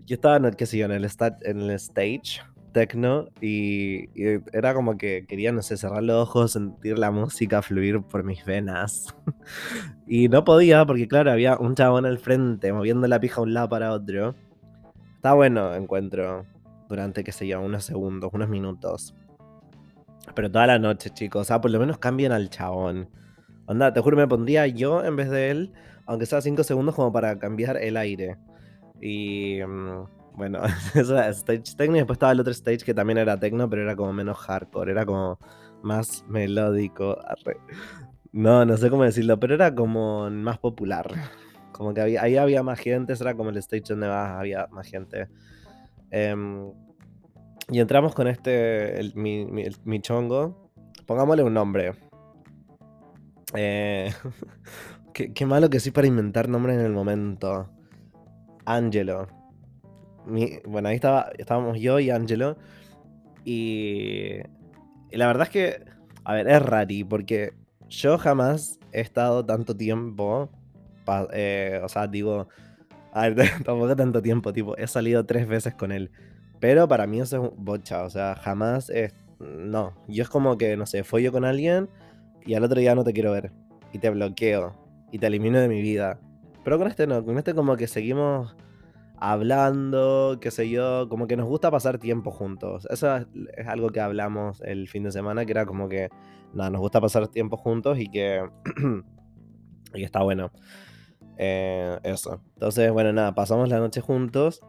yo 0.05 0.15
estaba, 0.15 0.39
sé 0.65 0.81
en 0.81 0.91
el, 0.91 1.07
en 1.43 1.61
el 1.61 1.69
stage 1.71 2.41
techno 2.71 3.27
y, 3.41 4.09
era 4.53 4.73
como 4.73 4.97
que 4.97 5.25
quería, 5.27 5.51
no 5.51 5.61
sé, 5.61 5.77
cerrar 5.77 6.03
los 6.03 6.21
ojos, 6.27 6.51
sentir 6.51 6.99
la 6.99 7.11
música 7.11 7.61
fluir 7.61 8.01
por 8.01 8.23
mis 8.23 8.45
venas. 8.45 9.15
y 10.07 10.27
no 10.29 10.43
podía 10.43 10.85
porque, 10.85 11.07
claro, 11.07 11.31
había 11.31 11.57
un 11.57 11.75
chabón 11.75 12.05
al 12.05 12.19
frente 12.19 12.73
moviendo 12.73 13.07
la 13.07 13.19
pija 13.19 13.37
de 13.37 13.41
un 13.43 13.53
lado 13.53 13.69
para 13.69 13.91
otro. 13.91 14.35
Está 15.15 15.33
bueno, 15.33 15.75
encuentro, 15.75 16.45
durante, 16.89 17.23
qué 17.23 17.31
sé 17.31 17.55
unos 17.55 17.85
segundos, 17.85 18.31
unos 18.33 18.49
minutos. 18.49 19.15
Pero 20.35 20.51
toda 20.51 20.67
la 20.67 20.79
noche, 20.79 21.11
chicos. 21.11 21.41
O 21.41 21.45
sea, 21.45 21.61
por 21.61 21.71
lo 21.71 21.79
menos 21.79 21.99
cambien 21.99 22.31
al 22.31 22.49
chabón. 22.49 23.09
Onda, 23.65 23.93
te 23.93 24.01
juro, 24.01 24.17
me 24.17 24.27
pondría 24.27 24.67
yo 24.67 25.03
en 25.05 25.15
vez 25.15 25.29
de 25.29 25.51
él, 25.51 25.73
aunque 26.05 26.25
sea 26.25 26.41
5 26.41 26.63
segundos, 26.63 26.95
como 26.95 27.11
para 27.11 27.37
cambiar 27.39 27.77
el 27.77 27.95
aire. 27.95 28.37
Y. 28.99 29.59
Mm, 29.65 30.05
bueno, 30.33 30.61
eso 30.95 31.13
era 31.13 31.29
stage 31.29 31.75
techno. 31.77 31.95
Y 31.95 31.99
después 31.99 32.15
estaba 32.15 32.31
el 32.31 32.39
otro 32.39 32.51
stage 32.51 32.79
que 32.79 32.93
también 32.93 33.17
era 33.19 33.39
techno, 33.39 33.69
pero 33.69 33.83
era 33.83 33.95
como 33.95 34.11
menos 34.11 34.37
hardcore. 34.37 34.91
Era 34.91 35.05
como 35.05 35.39
más 35.83 36.25
melódico. 36.27 37.17
No, 38.31 38.65
no 38.65 38.77
sé 38.77 38.89
cómo 38.89 39.03
decirlo, 39.03 39.39
pero 39.39 39.55
era 39.55 39.73
como 39.73 40.29
más 40.29 40.57
popular. 40.57 41.11
Como 41.71 41.93
que 41.93 42.01
había, 42.01 42.21
ahí 42.21 42.35
había 42.37 42.61
más 42.61 42.79
gente, 42.79 43.13
era 43.13 43.35
como 43.35 43.51
el 43.51 43.57
stage 43.57 43.83
donde 43.89 44.07
más 44.07 44.31
había 44.31 44.67
más 44.67 44.87
gente. 44.87 45.29
Em, 46.11 46.71
y 47.69 47.79
entramos 47.79 48.15
con 48.15 48.27
este, 48.27 48.99
el, 48.99 49.13
mi, 49.15 50.01
chongo. 50.01 50.71
Pongámosle 51.05 51.43
un 51.43 51.53
nombre. 51.53 51.93
Eh, 53.55 54.11
qué, 55.13 55.45
malo 55.45 55.69
que 55.69 55.79
sí 55.79 55.91
para 55.91 56.07
inventar 56.07 56.49
nombres 56.49 56.77
en 56.77 56.85
el 56.85 56.91
momento. 56.91 57.69
Angelo. 58.65 59.27
bueno, 60.65 60.89
ahí 60.89 60.95
estaba, 60.95 61.31
estábamos 61.37 61.79
yo 61.79 61.99
y 61.99 62.09
Angelo. 62.09 62.57
Y, 63.45 64.39
y, 65.11 65.17
la 65.17 65.27
verdad 65.27 65.47
es 65.47 65.49
que, 65.49 65.85
a 66.23 66.33
ver, 66.33 66.47
es 66.47 66.61
rari 66.61 67.03
porque 67.03 67.53
yo 67.87 68.17
jamás 68.17 68.79
he 68.91 69.01
estado 69.01 69.45
tanto 69.45 69.75
tiempo 69.75 70.49
eh, 71.33 71.81
o 71.83 71.89
sea, 71.89 72.07
digo, 72.07 72.47
a 73.13 73.29
ver, 73.29 73.35
tampoco 73.65 73.95
tanto 73.95 74.21
tiempo, 74.21 74.53
tipo, 74.53 74.77
he 74.77 74.87
salido 74.87 75.25
tres 75.25 75.47
veces 75.47 75.73
con 75.73 75.91
él. 75.91 76.11
Pero 76.59 76.87
para 76.87 77.07
mí 77.07 77.19
eso 77.21 77.45
es 77.45 77.51
bocha, 77.57 78.03
o 78.03 78.09
sea, 78.09 78.35
jamás 78.35 78.89
es. 78.89 79.13
No, 79.39 79.93
yo 80.07 80.23
es 80.23 80.29
como 80.29 80.57
que, 80.57 80.75
no 80.75 80.85
sé, 80.85 81.05
follo 81.05 81.31
con 81.31 81.45
alguien 81.45 81.89
y 82.45 82.55
al 82.55 82.63
otro 82.63 82.79
día 82.79 82.95
no 82.95 83.03
te 83.03 83.13
quiero 83.13 83.31
ver. 83.31 83.51
Y 83.93 83.99
te 83.99 84.09
bloqueo. 84.09 84.75
Y 85.11 85.19
te 85.19 85.27
elimino 85.27 85.59
de 85.59 85.69
mi 85.69 85.81
vida. 85.81 86.19
Pero 86.63 86.77
con 86.77 86.87
este 86.87 87.07
no, 87.07 87.23
con 87.23 87.37
este 87.37 87.53
como 87.53 87.77
que 87.77 87.87
seguimos 87.87 88.55
hablando, 89.17 90.39
qué 90.41 90.51
sé 90.51 90.69
yo, 90.69 91.07
como 91.09 91.27
que 91.27 91.35
nos 91.37 91.47
gusta 91.47 91.71
pasar 91.71 91.99
tiempo 91.99 92.31
juntos. 92.31 92.87
Eso 92.89 93.15
es, 93.17 93.67
algo 93.67 93.89
que 93.89 93.99
hablamos 93.99 94.61
el 94.61 94.87
fin 94.87 95.03
de 95.03 95.11
semana, 95.11 95.45
que 95.45 95.51
era 95.51 95.65
como 95.65 95.89
que, 95.89 96.09
nada, 96.53 96.69
nos 96.69 96.81
gusta 96.81 97.01
pasar 97.01 97.27
tiempo 97.27 97.57
juntos 97.57 97.99
y 97.99 98.09
que, 98.09 98.41
y 99.93 99.97
que 99.97 100.03
está 100.03 100.21
bueno. 100.21 100.51
Eh, 101.41 101.97
eso. 102.03 102.41
Entonces, 102.55 102.91
bueno, 102.91 103.13
nada, 103.13 103.33
pasamos 103.33 103.69
la 103.69 103.79
noche 103.79 104.01
juntos 104.01 104.61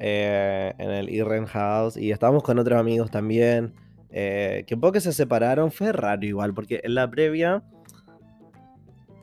eh, 0.00 0.74
en 0.76 0.90
el 0.90 1.08
Irren 1.08 1.46
House 1.46 1.96
y 1.96 2.10
estábamos 2.10 2.42
con 2.42 2.58
otros 2.58 2.78
amigos 2.78 3.12
también. 3.12 3.74
Eh, 4.10 4.64
que 4.66 4.74
un 4.74 4.80
poco 4.80 4.98
se 4.98 5.12
separaron, 5.12 5.70
fue 5.70 5.92
raro 5.92 6.26
igual, 6.26 6.52
porque 6.52 6.80
en 6.82 6.96
la 6.96 7.08
previa 7.08 7.62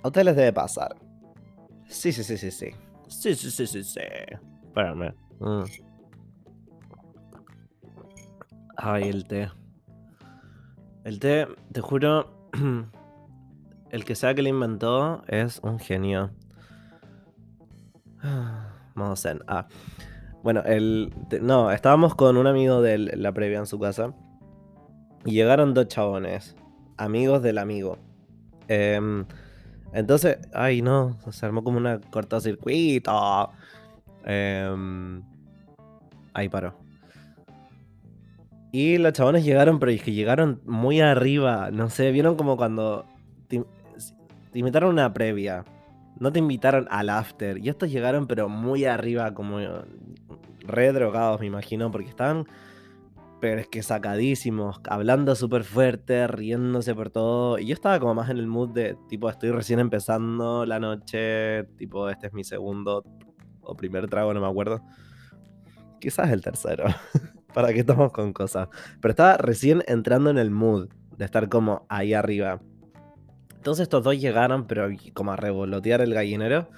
a 0.01 0.07
ustedes 0.07 0.25
les 0.25 0.35
debe 0.37 0.53
pasar. 0.53 0.95
Sí, 1.89 2.13
sí, 2.13 2.23
sí, 2.23 2.37
sí, 2.37 2.51
sí. 2.51 2.69
Sí, 3.09 3.35
sí, 3.35 3.51
sí, 3.51 3.67
sí, 3.67 3.83
sí. 3.83 3.99
Espérame. 4.63 5.13
Mm. 5.39 5.63
Ay, 8.77 9.09
el 9.09 9.27
té. 9.27 9.49
El 11.03 11.19
té, 11.19 11.47
te 11.73 11.81
juro, 11.81 12.49
el 13.91 14.05
que 14.05 14.15
sea 14.15 14.33
que 14.33 14.41
lo 14.41 14.47
inventó 14.47 15.23
es 15.27 15.59
un 15.63 15.79
genio. 15.79 16.31
Vamos 18.95 19.25
a 19.25 19.35
Ah. 19.47 19.67
Bueno, 20.43 20.61
el. 20.65 21.13
No, 21.41 21.71
estábamos 21.71 22.15
con 22.15 22.37
un 22.37 22.47
amigo 22.47 22.81
de 22.81 22.97
la 22.97 23.31
previa 23.31 23.59
en 23.59 23.65
su 23.65 23.79
casa. 23.79 24.13
Y 25.25 25.31
llegaron 25.31 25.73
dos 25.73 25.87
chabones. 25.87 26.55
Amigos 26.97 27.41
del 27.41 27.57
amigo. 27.57 27.97
Em, 28.67 29.25
entonces. 29.93 30.37
Ay, 30.53 30.81
no. 30.81 31.17
Se 31.31 31.45
armó 31.45 31.63
como 31.63 31.77
una 31.77 31.99
cortocircuito. 31.99 33.51
Eh, 34.25 35.21
ahí 36.33 36.49
paró. 36.49 36.75
Y 38.71 38.97
los 38.97 39.13
chabones 39.13 39.43
llegaron, 39.43 39.79
pero 39.79 39.91
es 39.91 40.03
que 40.03 40.13
llegaron 40.13 40.61
muy 40.65 41.01
arriba. 41.01 41.71
No 41.71 41.89
sé, 41.89 42.11
vieron 42.11 42.35
como 42.35 42.57
cuando. 42.57 43.05
Te, 43.47 43.63
te 44.51 44.59
invitaron 44.59 44.91
una 44.91 45.13
previa 45.13 45.63
no 46.19 46.31
te 46.31 46.39
invitaron 46.39 46.87
al 46.89 47.09
after. 47.09 47.57
Y 47.57 47.69
estos 47.69 47.91
llegaron, 47.91 48.27
pero 48.27 48.49
muy 48.49 48.85
arriba, 48.85 49.33
como 49.33 49.59
re 50.59 50.91
drogados, 50.91 51.39
me 51.39 51.47
imagino, 51.47 51.91
porque 51.91 52.09
estaban, 52.09 52.45
pero 53.39 53.61
es 53.61 53.67
que 53.67 53.83
sacadísimos, 53.83 54.79
hablando 54.89 55.35
súper 55.35 55.63
fuerte, 55.63 56.27
riéndose 56.27 56.93
por 56.95 57.09
todo. 57.09 57.59
Y 57.59 57.67
yo 57.67 57.73
estaba 57.73 57.99
como 57.99 58.15
más 58.15 58.29
en 58.29 58.37
el 58.37 58.47
mood 58.47 58.69
de, 58.69 58.97
tipo, 59.07 59.29
estoy 59.29 59.51
recién 59.51 59.79
empezando 59.79 60.65
la 60.65 60.79
noche, 60.79 61.63
tipo, 61.77 62.09
este 62.09 62.27
es 62.27 62.33
mi 62.33 62.43
segundo 62.43 63.03
o 63.61 63.75
primer 63.75 64.07
trago, 64.07 64.33
no 64.33 64.41
me 64.41 64.47
acuerdo. 64.47 64.81
Quizás 65.99 66.31
el 66.31 66.41
tercero. 66.41 66.85
Para 67.53 67.73
que 67.73 67.79
estamos 67.79 68.11
con 68.11 68.33
cosas. 68.33 68.69
Pero 69.01 69.11
estaba 69.11 69.37
recién 69.37 69.83
entrando 69.87 70.29
en 70.29 70.37
el 70.37 70.51
mood 70.51 70.89
de 71.17 71.25
estar 71.25 71.49
como 71.49 71.85
ahí 71.89 72.13
arriba. 72.13 72.59
Entonces 73.57 73.83
estos 73.83 74.03
dos 74.03 74.19
llegaron, 74.19 74.65
pero 74.67 74.89
como 75.13 75.33
a 75.33 75.35
revolotear 75.35 76.01
el 76.01 76.13
gallinero. 76.13 76.69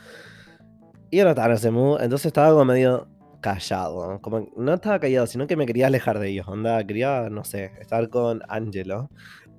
Y 1.11 1.21
no 1.21 1.29
estaba 1.29 1.53
ese 1.53 1.71
mood, 1.71 2.01
entonces 2.01 2.27
estaba 2.27 2.51
como 2.51 2.65
medio 2.65 3.07
callado. 3.41 4.19
Como, 4.21 4.49
no 4.57 4.73
estaba 4.73 4.99
callado, 4.99 5.27
sino 5.27 5.47
que 5.47 5.55
me 5.55 5.65
quería 5.65 5.87
alejar 5.87 6.19
de 6.19 6.29
ellos. 6.29 6.47
Onda, 6.47 6.83
quería, 6.85 7.29
no 7.29 7.43
sé, 7.43 7.71
estar 7.79 8.09
con 8.09 8.41
Angelo. 8.47 9.09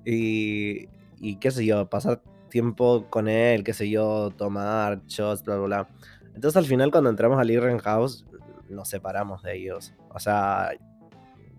Y, 0.05 0.87
y 1.19 1.37
qué 1.37 1.51
sé 1.51 1.65
yo, 1.65 1.89
pasar 1.89 2.21
tiempo 2.49 3.07
con 3.09 3.27
él, 3.27 3.63
qué 3.63 3.73
sé 3.73 3.89
yo, 3.89 4.31
tomar 4.31 5.01
shots, 5.07 5.43
bla, 5.43 5.55
bla, 5.57 5.65
bla. 5.65 5.87
Entonces 6.35 6.57
al 6.57 6.65
final 6.65 6.91
cuando 6.91 7.09
entramos 7.09 7.39
al 7.39 7.51
Irren 7.51 7.79
House, 7.79 8.25
nos 8.69 8.89
separamos 8.89 9.43
de 9.43 9.57
ellos. 9.57 9.93
O 10.09 10.19
sea, 10.19 10.71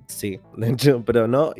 sí, 0.07 0.41
de 0.57 0.71
hecho, 0.71 1.03
pero 1.05 1.29
no, 1.29 1.53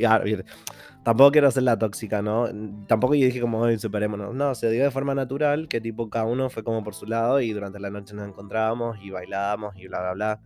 tampoco 1.03 1.31
quiero 1.31 1.51
ser 1.51 1.63
la 1.63 1.77
tóxica, 1.77 2.21
¿no? 2.21 2.47
Tampoco 2.87 3.15
yo 3.15 3.25
dije 3.25 3.41
como, 3.41 3.59
hoy 3.59 3.77
superémonos. 3.77 4.33
No, 4.33 4.55
se 4.55 4.69
dio 4.71 4.83
de 4.83 4.91
forma 4.91 5.13
natural, 5.13 5.67
que 5.67 5.81
tipo 5.81 6.09
cada 6.09 6.25
uno 6.25 6.49
fue 6.49 6.63
como 6.63 6.83
por 6.83 6.95
su 6.95 7.05
lado 7.05 7.41
y 7.41 7.51
durante 7.53 7.79
la 7.79 7.89
noche 7.89 8.13
nos 8.13 8.27
encontrábamos 8.27 8.97
y 9.01 9.09
bailábamos 9.09 9.75
y 9.77 9.87
bla, 9.87 9.99
bla, 10.01 10.13
bla. 10.13 10.41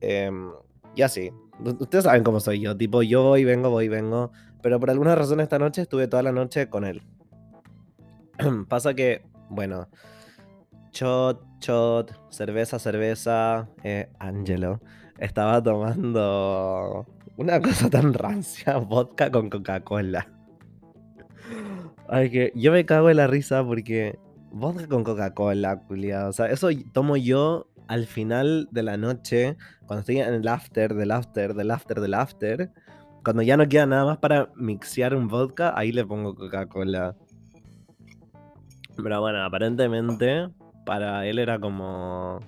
Em, 0.00 0.50
y 0.94 1.02
así. 1.02 1.30
Ustedes 1.78 2.04
saben 2.04 2.24
cómo 2.24 2.40
soy 2.40 2.60
yo, 2.60 2.76
tipo 2.76 3.02
yo 3.02 3.22
voy, 3.22 3.44
vengo, 3.44 3.70
voy, 3.70 3.88
vengo. 3.88 4.32
Pero 4.62 4.80
por 4.80 4.90
alguna 4.90 5.14
razón 5.14 5.40
esta 5.40 5.58
noche 5.58 5.82
estuve 5.82 6.08
toda 6.08 6.22
la 6.22 6.32
noche 6.32 6.68
con 6.68 6.84
él. 6.84 7.02
Pasa 8.68 8.94
que, 8.94 9.22
bueno, 9.50 9.88
shot, 10.92 11.42
shot, 11.60 12.12
cerveza, 12.30 12.78
cerveza, 12.78 13.68
eh, 13.84 14.10
Angelo 14.18 14.80
estaba 15.20 15.62
tomando 15.62 17.06
Una 17.40 17.58
cosa 17.58 17.88
tan 17.88 18.12
rancia, 18.12 18.76
vodka 18.90 19.30
con 19.30 19.48
Coca-Cola. 19.48 20.28
Ay, 22.06 22.28
que 22.28 22.52
yo 22.54 22.70
me 22.70 22.84
cago 22.84 23.08
en 23.08 23.16
la 23.16 23.28
risa 23.28 23.64
porque 23.64 24.18
vodka 24.52 24.86
con 24.86 25.04
Coca-Cola, 25.04 25.80
culiado. 25.80 26.28
O 26.28 26.32
sea, 26.34 26.50
eso 26.50 26.68
tomo 26.92 27.16
yo 27.16 27.66
al 27.88 28.04
final 28.04 28.68
de 28.72 28.82
la 28.82 28.98
noche, 28.98 29.56
cuando 29.86 30.00
estoy 30.00 30.18
en 30.18 30.34
el 30.34 30.46
after, 30.46 30.92
del 30.92 31.12
after, 31.12 31.54
del 31.54 31.70
after, 31.70 32.00
del 32.02 32.12
after. 32.12 32.70
Cuando 33.24 33.40
ya 33.40 33.56
no 33.56 33.66
queda 33.66 33.86
nada 33.86 34.04
más 34.04 34.18
para 34.18 34.50
mixear 34.54 35.14
un 35.14 35.26
vodka, 35.26 35.72
ahí 35.78 35.92
le 35.92 36.04
pongo 36.04 36.34
Coca-Cola. 36.34 37.16
Pero 39.02 39.20
bueno, 39.22 39.42
aparentemente 39.42 40.46
para 40.84 41.26
él 41.26 41.38
era 41.38 41.58
como 41.58 42.40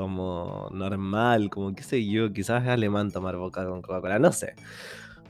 como 0.00 0.70
normal, 0.72 1.50
como 1.50 1.74
qué 1.74 1.82
sé 1.82 2.06
yo, 2.06 2.32
quizás 2.32 2.62
es 2.62 2.70
alemán 2.70 3.10
tomar 3.10 3.36
vodka 3.36 3.66
con 3.66 3.82
Coca-Cola, 3.82 4.18
no 4.18 4.32
sé. 4.32 4.54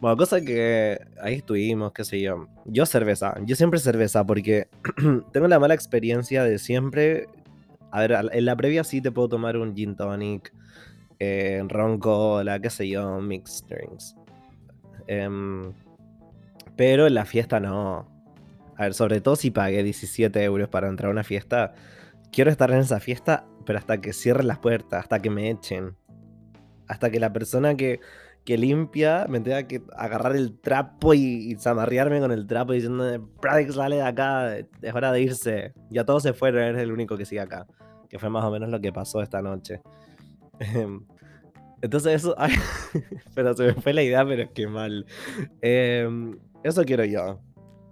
Bueno, 0.01 0.17
cosa 0.17 0.41
que 0.43 0.97
ahí 1.21 1.35
estuvimos, 1.35 1.91
qué 1.93 2.05
sé 2.05 2.21
yo. 2.21 2.47
Yo 2.67 2.87
cerveza, 2.87 3.35
yo 3.45 3.57
siempre 3.57 3.81
cerveza 3.81 4.25
porque 4.25 4.69
tengo 5.33 5.49
la 5.49 5.59
mala 5.59 5.75
experiencia 5.75 6.45
de 6.45 6.61
siempre. 6.61 7.27
A 7.91 8.03
ver, 8.03 8.13
en 8.31 8.45
la 8.45 8.55
previa 8.55 8.85
sí 8.85 9.01
te 9.01 9.11
puedo 9.11 9.29
tomar 9.31 9.57
un 9.57 9.75
gin 9.75 9.97
tonic, 9.97 10.55
eh, 11.19 11.61
ron 11.67 11.99
cola, 11.99 12.61
qué 12.61 12.71
sé 12.71 12.89
yo, 12.89 13.21
mixed 13.21 13.67
drinks. 13.67 14.15
Em, 15.09 15.73
pero 16.77 17.09
en 17.09 17.15
la 17.15 17.25
fiesta 17.25 17.59
no. 17.59 18.09
A 18.77 18.85
ver, 18.85 18.95
sobre 18.95 19.21
todo 19.21 19.35
si 19.35 19.51
pagué 19.51 19.83
17 19.83 20.45
euros 20.45 20.69
para 20.69 20.87
entrar 20.87 21.09
a 21.09 21.13
una 21.13 21.25
fiesta, 21.25 21.75
quiero 22.31 22.53
estar 22.53 22.71
en 22.71 22.79
esa 22.79 23.01
fiesta, 23.01 23.47
pero 23.65 23.79
hasta 23.79 24.01
que 24.01 24.13
cierren 24.13 24.47
las 24.47 24.59
puertas, 24.59 25.01
hasta 25.01 25.21
que 25.21 25.31
me 25.31 25.51
echen. 25.51 25.97
Hasta 26.89 27.11
que 27.11 27.21
la 27.21 27.33
persona 27.33 27.77
que, 27.77 28.01
que 28.45 28.59
limpia 28.59 29.27
me 29.29 29.41
tenga 29.41 29.65
que 29.65 29.83
agarrar 29.97 30.35
el 30.35 30.59
trapo 30.59 31.15
y, 31.15 31.57
zamarrearme 31.59 32.21
con 32.21 32.33
el 32.33 32.47
trapo 32.47 32.73
diciendo, 32.73 33.31
Pradix, 33.41 33.75
sale 33.75 33.97
de 33.97 34.03
acá, 34.03 34.57
es 34.57 34.95
hora 34.95 35.13
de 35.13 35.23
irse. 35.23 35.75
Ya 35.91 36.05
todos 36.05 36.23
se 36.23 36.33
fueron, 36.33 36.63
eres 36.63 36.83
el 36.83 36.93
único 36.93 37.17
que 37.17 37.25
sigue 37.25 37.41
acá. 37.41 37.67
Que 38.09 38.19
fue 38.19 38.31
más 38.31 38.45
o 38.45 38.51
menos 38.51 38.71
lo 38.71 38.81
que 38.81 38.93
pasó 38.93 39.23
esta 39.23 39.41
noche. 39.41 39.81
Em, 40.59 41.07
entonces 41.81 42.15
eso, 42.17 42.37
pero 43.35 43.55
se 43.55 43.65
me 43.65 43.75
fue 43.75 43.93
la 43.95 44.03
idea, 44.03 44.25
pero 44.27 44.43
es 44.43 44.51
que 44.51 44.67
mal. 44.67 45.07
Em, 45.61 46.39
eso 46.63 46.85
quiero 46.85 47.05
yo. 47.05 47.41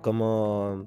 Como 0.02 0.86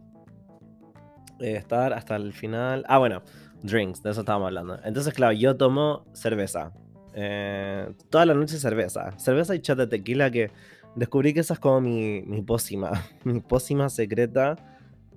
eh, 1.39 1.55
estar 1.55 1.93
hasta 1.93 2.15
el 2.15 2.33
final. 2.33 2.85
Ah, 2.87 2.99
bueno, 2.99 3.23
drinks, 3.63 4.01
de 4.03 4.11
eso 4.11 4.21
estábamos 4.21 4.47
hablando. 4.47 4.79
Entonces, 4.83 5.13
claro, 5.13 5.33
yo 5.33 5.55
tomo 5.55 6.05
cerveza. 6.13 6.71
Eh, 7.13 7.93
toda 8.09 8.25
la 8.25 8.33
noche 8.33 8.57
cerveza. 8.57 9.17
Cerveza 9.17 9.55
y 9.55 9.59
chat 9.59 9.77
de 9.77 9.87
tequila 9.87 10.31
que 10.31 10.51
descubrí 10.95 11.33
que 11.33 11.41
esa 11.41 11.53
es 11.53 11.59
como 11.59 11.81
mi, 11.81 12.21
mi 12.23 12.41
pócima. 12.41 12.91
mi 13.23 13.39
pócima 13.39 13.89
secreta 13.89 14.55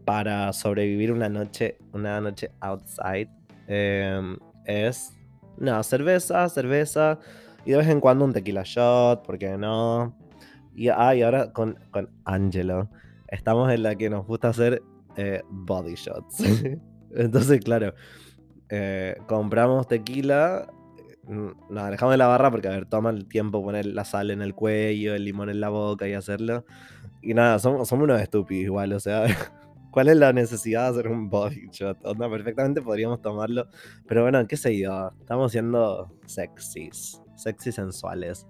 para 0.04 0.52
sobrevivir 0.52 1.12
una 1.12 1.28
noche, 1.28 1.78
una 1.92 2.20
noche 2.20 2.50
outside. 2.60 3.28
Em, 3.66 4.36
es, 4.64 5.12
no, 5.58 5.82
cerveza, 5.82 6.48
cerveza. 6.48 7.18
Y 7.64 7.70
de 7.70 7.78
vez 7.78 7.88
en 7.88 8.00
cuando 8.00 8.24
un 8.24 8.32
tequila 8.32 8.62
shot, 8.64 9.24
¿por 9.24 9.38
qué 9.38 9.56
no? 9.56 10.14
Y, 10.74 10.88
ah, 10.88 11.10
ahora 11.10 11.52
con, 11.52 11.78
con 11.90 12.10
Angelo. 12.24 12.88
Estamos 13.28 13.72
en 13.72 13.82
la 13.82 13.94
que 13.94 14.10
nos 14.10 14.26
gusta 14.26 14.48
hacer 14.48 14.82
eh, 15.16 15.42
body 15.48 15.94
shots. 15.94 16.42
Entonces, 17.14 17.60
claro, 17.64 17.94
eh, 18.76 19.16
compramos 19.26 19.86
tequila 19.86 20.66
Mm, 21.26 21.52
nos 21.70 21.84
alejamos 21.84 22.12
de 22.12 22.18
la 22.18 22.26
barra 22.26 22.50
porque, 22.50 22.68
a 22.68 22.72
ver, 22.72 22.86
toma 22.86 23.10
el 23.10 23.26
tiempo 23.26 23.62
poner 23.62 23.86
la 23.86 24.04
sal 24.04 24.30
en 24.30 24.42
el 24.42 24.54
cuello, 24.54 25.14
el 25.14 25.24
limón 25.24 25.48
en 25.48 25.60
la 25.60 25.68
boca 25.68 26.06
y 26.08 26.12
hacerlo. 26.12 26.64
Y 27.22 27.34
nada, 27.34 27.58
somos, 27.58 27.88
somos 27.88 28.04
unos 28.04 28.20
estúpidos 28.20 28.64
igual, 28.64 28.92
o 28.92 29.00
sea, 29.00 29.24
¿cuál 29.90 30.08
es 30.08 30.16
la 30.16 30.32
necesidad 30.32 30.84
de 30.84 30.88
hacer 30.90 31.08
un 31.08 31.30
body 31.30 31.68
shot? 31.72 31.98
Onda, 32.04 32.28
perfectamente 32.28 32.82
podríamos 32.82 33.22
tomarlo, 33.22 33.68
pero 34.06 34.22
bueno, 34.22 34.46
qué 34.46 34.56
sé 34.56 34.78
yo, 34.78 35.12
estamos 35.18 35.52
siendo 35.52 36.12
sexys, 36.26 37.22
sexy 37.36 37.72
sensuales. 37.72 38.46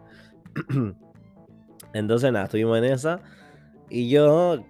Entonces, 1.95 2.33
nada, 2.33 2.47
estuvimos 2.47 2.79
en 2.79 2.85
esa. 2.85 3.21
Y 3.89 4.09
yo, 4.09 4.65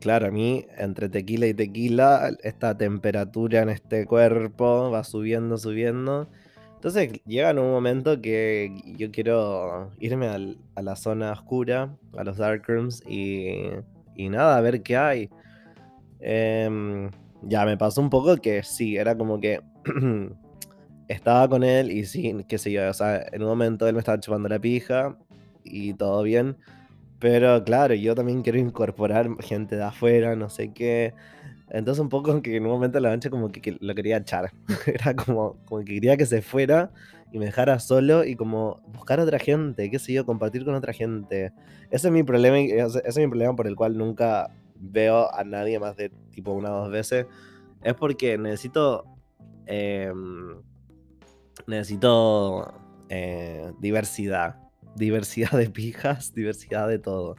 claro, 0.00 0.28
a 0.28 0.30
mí, 0.30 0.66
entre 0.76 1.08
tequila 1.08 1.46
y 1.46 1.54
tequila, 1.54 2.30
esta 2.42 2.76
temperatura 2.76 3.62
en 3.62 3.70
este 3.70 4.06
cuerpo 4.06 4.90
va 4.90 5.04
subiendo, 5.04 5.58
subiendo. 5.58 6.28
Entonces 6.74 7.12
llega 7.26 7.50
en 7.50 7.58
un 7.58 7.70
momento 7.70 8.20
que 8.22 8.74
yo 8.96 9.10
quiero 9.10 9.90
irme 10.00 10.28
a 10.28 10.82
la 10.82 10.96
zona 10.96 11.32
oscura, 11.32 11.94
a 12.16 12.24
los 12.24 12.38
dark 12.38 12.64
rooms 12.66 13.02
y, 13.06 13.68
y 14.16 14.28
nada, 14.30 14.56
a 14.56 14.60
ver 14.60 14.82
qué 14.82 14.96
hay. 14.96 15.30
Em, 16.20 17.10
ya 17.42 17.64
me 17.64 17.76
pasó 17.76 18.00
un 18.00 18.10
poco 18.10 18.36
que 18.36 18.62
sí, 18.62 18.96
era 18.96 19.16
como 19.16 19.40
que 19.40 19.60
estaba 21.08 21.48
con 21.48 21.64
él 21.64 21.90
y 21.90 22.04
sí, 22.04 22.34
qué 22.48 22.58
sé 22.58 22.72
yo, 22.72 22.88
o 22.88 22.94
sea, 22.94 23.26
en 23.32 23.42
un 23.42 23.48
momento 23.48 23.86
él 23.86 23.94
me 23.94 24.00
estaba 24.00 24.20
chupando 24.20 24.48
la 24.48 24.58
pija 24.58 25.16
y 25.64 25.94
todo 25.94 26.22
bien. 26.22 26.56
Pero 27.20 27.62
claro, 27.64 27.94
yo 27.94 28.14
también 28.14 28.42
quiero 28.42 28.58
incorporar 28.58 29.28
gente 29.40 29.76
de 29.76 29.84
afuera, 29.84 30.34
no 30.34 30.48
sé 30.48 30.72
qué. 30.72 31.14
Entonces 31.68 32.00
un 32.00 32.08
poco 32.08 32.42
que 32.42 32.56
en 32.56 32.64
un 32.64 32.72
momento 32.72 32.98
la 32.98 33.10
noche 33.10 33.30
como 33.30 33.50
que, 33.50 33.76
lo 33.78 33.94
quería 33.94 34.16
echar. 34.16 34.50
Era 34.86 35.14
como, 35.14 35.56
como 35.66 35.84
que 35.84 35.94
quería 35.94 36.16
que 36.16 36.26
se 36.26 36.42
fuera 36.42 36.90
y 37.30 37.38
me 37.38 37.44
dejara 37.44 37.78
solo 37.78 38.24
y 38.24 38.34
como 38.34 38.80
buscar 38.88 39.20
otra 39.20 39.38
gente, 39.38 39.90
qué 39.90 39.98
sé 39.98 40.14
yo, 40.14 40.26
compartir 40.26 40.64
con 40.64 40.74
otra 40.74 40.92
gente. 40.92 41.52
Ese 41.90 42.08
es 42.08 42.12
mi 42.12 42.22
problema, 42.22 42.58
ese 42.58 43.02
es 43.04 43.18
mi 43.18 43.28
problema 43.28 43.54
por 43.54 43.66
el 43.66 43.76
cual 43.76 43.96
nunca 43.96 44.50
veo 44.76 45.32
a 45.32 45.44
nadie 45.44 45.78
más 45.78 45.96
de 45.96 46.10
tipo 46.30 46.52
una 46.52 46.72
o 46.72 46.80
dos 46.84 46.90
veces. 46.90 47.26
Es 47.82 47.94
porque 47.94 48.38
necesito... 48.38 49.04
Em, 49.66 50.60
necesito 51.66 52.72
eh, 53.08 53.72
diversidad. 53.78 54.56
Diversidad 54.96 55.52
de 55.52 55.70
pijas, 55.70 56.32
diversidad 56.34 56.88
de 56.88 56.98
todo. 56.98 57.36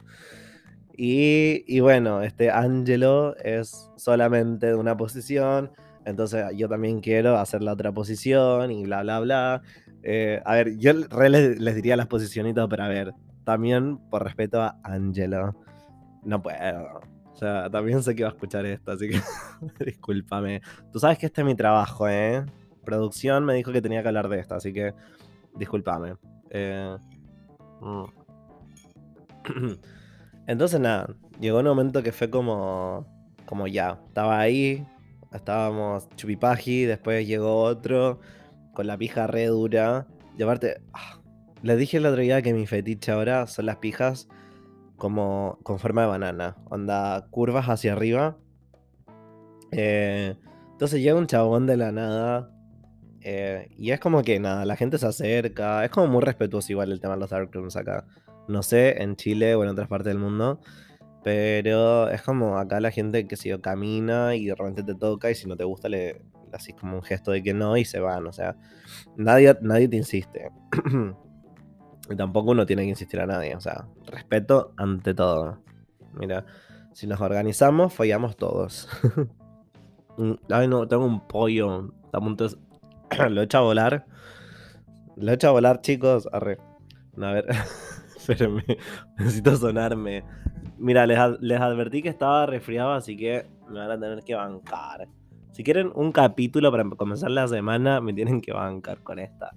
Y, 0.94 1.80
bueno, 1.80 2.22
este 2.22 2.50
Angelo 2.50 3.34
es 3.38 3.90
solamente 3.96 4.66
de 4.66 4.74
una 4.74 4.96
posición, 4.96 5.72
entonces 6.04 6.44
yo 6.54 6.68
también 6.68 7.00
quiero 7.00 7.38
hacer 7.38 7.62
la 7.62 7.72
otra 7.72 7.92
posición 7.92 8.70
y 8.70 8.84
bla, 8.84 9.02
bla, 9.02 9.20
bla. 9.20 9.62
Eh, 10.02 10.40
a 10.44 10.54
ver, 10.56 10.76
yo 10.78 10.92
les, 10.92 11.60
les, 11.60 11.74
diría 11.74 11.96
las 11.96 12.08
posicionitas, 12.08 12.66
pero 12.68 12.84
a 12.84 12.88
ver, 12.88 13.14
también 13.44 13.98
por 14.10 14.22
respeto 14.22 14.60
a 14.60 14.78
Angelo, 14.84 15.56
no 16.24 16.42
puedo. 16.42 17.00
O 17.32 17.36
sea, 17.36 17.70
también 17.70 18.02
sé 18.02 18.14
que 18.14 18.24
va 18.24 18.30
a 18.30 18.32
escuchar 18.32 18.66
esto, 18.66 18.92
así 18.92 19.08
que 19.08 19.20
discúlpame. 19.84 20.60
Tú 20.92 20.98
sabes 20.98 21.18
que 21.18 21.26
este 21.26 21.40
es 21.40 21.46
mi 21.46 21.54
trabajo, 21.54 22.08
¿eh? 22.08 22.44
Producción 22.84 23.44
me 23.44 23.54
dijo 23.54 23.72
que 23.72 23.80
tenía 23.80 24.02
que 24.02 24.08
hablar 24.08 24.28
de 24.28 24.40
esto, 24.40 24.54
así 24.54 24.72
que 24.72 24.92
discúlpame. 25.56 26.16
Eh, 26.50 26.96
mm. 27.82 28.04
Entonces 30.46 30.80
nada, 30.80 31.14
llegó 31.40 31.58
un 31.58 31.66
momento 31.66 32.02
que 32.02 32.12
fue 32.12 32.30
como, 32.30 33.06
como 33.46 33.66
ya, 33.66 34.00
estaba 34.08 34.40
ahí, 34.40 34.86
estábamos 35.32 36.08
chupipaji, 36.16 36.84
después 36.84 37.26
llegó 37.26 37.62
otro 37.62 38.20
con 38.74 38.86
la 38.86 38.96
pija 38.96 39.26
re 39.26 39.46
dura. 39.46 40.06
Y 40.36 40.42
aparte, 40.42 40.80
ah, 40.92 41.20
les 41.62 41.78
dije 41.78 41.98
el 41.98 42.06
otro 42.06 42.22
día 42.22 42.42
que 42.42 42.54
mi 42.54 42.66
fetiche 42.66 43.12
ahora 43.12 43.46
son 43.46 43.66
las 43.66 43.76
pijas 43.76 44.28
como 44.96 45.58
con 45.64 45.78
forma 45.78 46.02
de 46.02 46.08
banana, 46.08 46.56
onda 46.70 47.26
curvas 47.30 47.66
hacia 47.68 47.92
arriba. 47.92 48.36
Eh, 49.72 50.36
entonces 50.72 51.00
llega 51.00 51.18
un 51.18 51.26
chabón 51.26 51.66
de 51.66 51.76
la 51.76 51.92
nada. 51.92 52.50
Eh, 53.24 53.68
y 53.76 53.90
es 53.90 54.00
como 54.00 54.22
que 54.22 54.40
nada, 54.40 54.64
la 54.64 54.76
gente 54.76 54.98
se 54.98 55.06
acerca. 55.06 55.84
Es 55.84 55.90
como 55.90 56.06
muy 56.08 56.22
respetuoso 56.22 56.72
igual 56.72 56.92
el 56.92 57.00
tema 57.00 57.14
de 57.14 57.20
los 57.20 57.30
dark 57.30 57.50
rooms 57.52 57.76
acá. 57.76 58.04
No 58.48 58.62
sé, 58.62 59.02
en 59.02 59.16
Chile 59.16 59.54
o 59.54 59.62
en 59.62 59.70
otras 59.70 59.88
partes 59.88 60.08
del 60.08 60.18
mundo. 60.18 60.60
Pero 61.22 62.08
es 62.08 62.22
como 62.22 62.58
acá 62.58 62.80
la 62.80 62.90
gente 62.90 63.26
que 63.28 63.36
si 63.36 63.56
camina 63.60 64.34
y 64.34 64.46
de 64.46 64.54
repente 64.54 64.82
te 64.82 64.94
toca 64.94 65.30
y 65.30 65.34
si 65.36 65.46
no 65.46 65.56
te 65.56 65.64
gusta 65.64 65.88
le 65.88 66.20
haces 66.52 66.74
como 66.74 66.96
un 66.96 67.02
gesto 67.02 67.30
de 67.30 67.42
que 67.42 67.54
no 67.54 67.76
y 67.76 67.84
se 67.84 68.00
van. 68.00 68.26
O 68.26 68.32
sea, 68.32 68.56
nadie, 69.16 69.56
nadie 69.62 69.88
te 69.88 69.96
insiste. 69.96 70.50
y 72.10 72.16
tampoco 72.16 72.50
uno 72.50 72.66
tiene 72.66 72.82
que 72.82 72.90
insistir 72.90 73.20
a 73.20 73.26
nadie. 73.26 73.54
O 73.54 73.60
sea, 73.60 73.86
respeto 74.06 74.74
ante 74.76 75.14
todo. 75.14 75.62
Mira, 76.14 76.44
si 76.92 77.06
nos 77.06 77.20
organizamos, 77.20 77.94
fallamos 77.94 78.36
todos. 78.36 78.88
Mm, 80.18 80.34
ay, 80.50 80.68
no, 80.68 80.86
tengo 80.86 81.06
un 81.06 81.26
pollo. 81.26 81.90
Lo 83.30 83.40
he 83.40 83.44
hecho 83.44 83.58
a 83.58 83.62
volar. 83.62 84.06
Lo 85.16 85.30
he 85.30 85.34
hecho 85.34 85.48
a 85.48 85.52
volar, 85.52 85.80
chicos. 85.80 86.28
Arre. 86.32 86.58
A 87.20 87.32
ver. 87.32 87.46
Espérenme, 88.16 88.64
necesito 89.18 89.56
sonarme. 89.56 90.22
Mira, 90.78 91.06
les, 91.06 91.18
les, 91.40 91.60
advertí 91.60 92.02
que 92.02 92.08
estaba 92.08 92.46
resfriado, 92.46 92.92
así 92.92 93.16
que 93.16 93.46
me 93.68 93.80
van 93.80 93.90
a 93.90 93.98
tener 93.98 94.22
que 94.22 94.36
bancar. 94.36 95.08
Si 95.50 95.64
quieren 95.64 95.90
un 95.94 96.12
capítulo 96.12 96.70
para 96.70 96.88
comenzar 96.90 97.30
la 97.32 97.48
semana, 97.48 98.00
me 98.00 98.12
tienen 98.12 98.40
que 98.40 98.52
bancar 98.52 98.98
con 99.02 99.18
esta. 99.18 99.52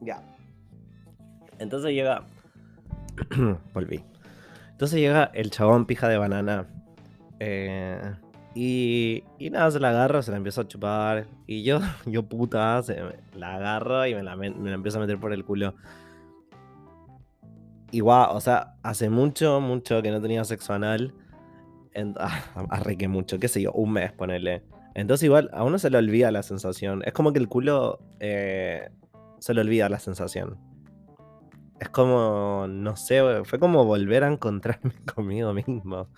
Ya. 0.00 0.22
Entonces 1.58 1.92
llega. 1.92 2.24
Volví. 3.74 4.02
Entonces 4.70 4.98
llega 4.98 5.24
el 5.34 5.50
chabón 5.50 5.86
pija 5.86 6.08
de 6.08 6.18
banana. 6.18 6.66
Eh, 7.44 8.00
y, 8.54 9.24
y 9.38 9.50
nada, 9.50 9.68
se 9.72 9.80
la 9.80 9.90
agarro, 9.90 10.22
se 10.22 10.30
la 10.30 10.36
empiezo 10.36 10.60
a 10.60 10.68
chupar. 10.68 11.26
Y 11.46 11.64
yo, 11.64 11.80
yo 12.06 12.22
puta, 12.22 12.80
se, 12.82 13.02
la 13.34 13.56
agarro 13.56 14.06
y 14.06 14.14
me 14.14 14.22
la, 14.22 14.36
me 14.36 14.50
la 14.50 14.74
empiezo 14.74 14.98
a 14.98 15.00
meter 15.00 15.18
por 15.18 15.32
el 15.32 15.44
culo. 15.44 15.74
Igual, 17.90 18.28
o 18.30 18.40
sea, 18.40 18.74
hace 18.82 19.10
mucho, 19.10 19.60
mucho 19.60 20.00
que 20.02 20.10
no 20.10 20.22
tenía 20.22 20.44
sexo 20.44 20.72
anal. 20.72 21.14
En, 21.94 22.14
mucho, 23.10 23.38
qué 23.40 23.48
sé 23.48 23.60
yo, 23.60 23.72
un 23.72 23.92
mes, 23.92 24.12
ponele. 24.12 24.62
Entonces 24.94 25.24
igual 25.24 25.50
a 25.52 25.64
uno 25.64 25.78
se 25.78 25.90
le 25.90 25.98
olvida 25.98 26.30
la 26.30 26.42
sensación. 26.42 27.02
Es 27.04 27.12
como 27.12 27.32
que 27.32 27.38
el 27.40 27.48
culo 27.48 27.98
eh, 28.20 28.88
se 29.40 29.52
le 29.52 29.62
olvida 29.62 29.88
la 29.88 29.98
sensación. 29.98 30.58
Es 31.80 31.88
como, 31.88 32.66
no 32.68 32.94
sé, 32.94 33.20
fue 33.44 33.58
como 33.58 33.84
volver 33.84 34.22
a 34.22 34.28
encontrarme 34.28 34.92
conmigo 35.14 35.52
mismo. 35.52 36.08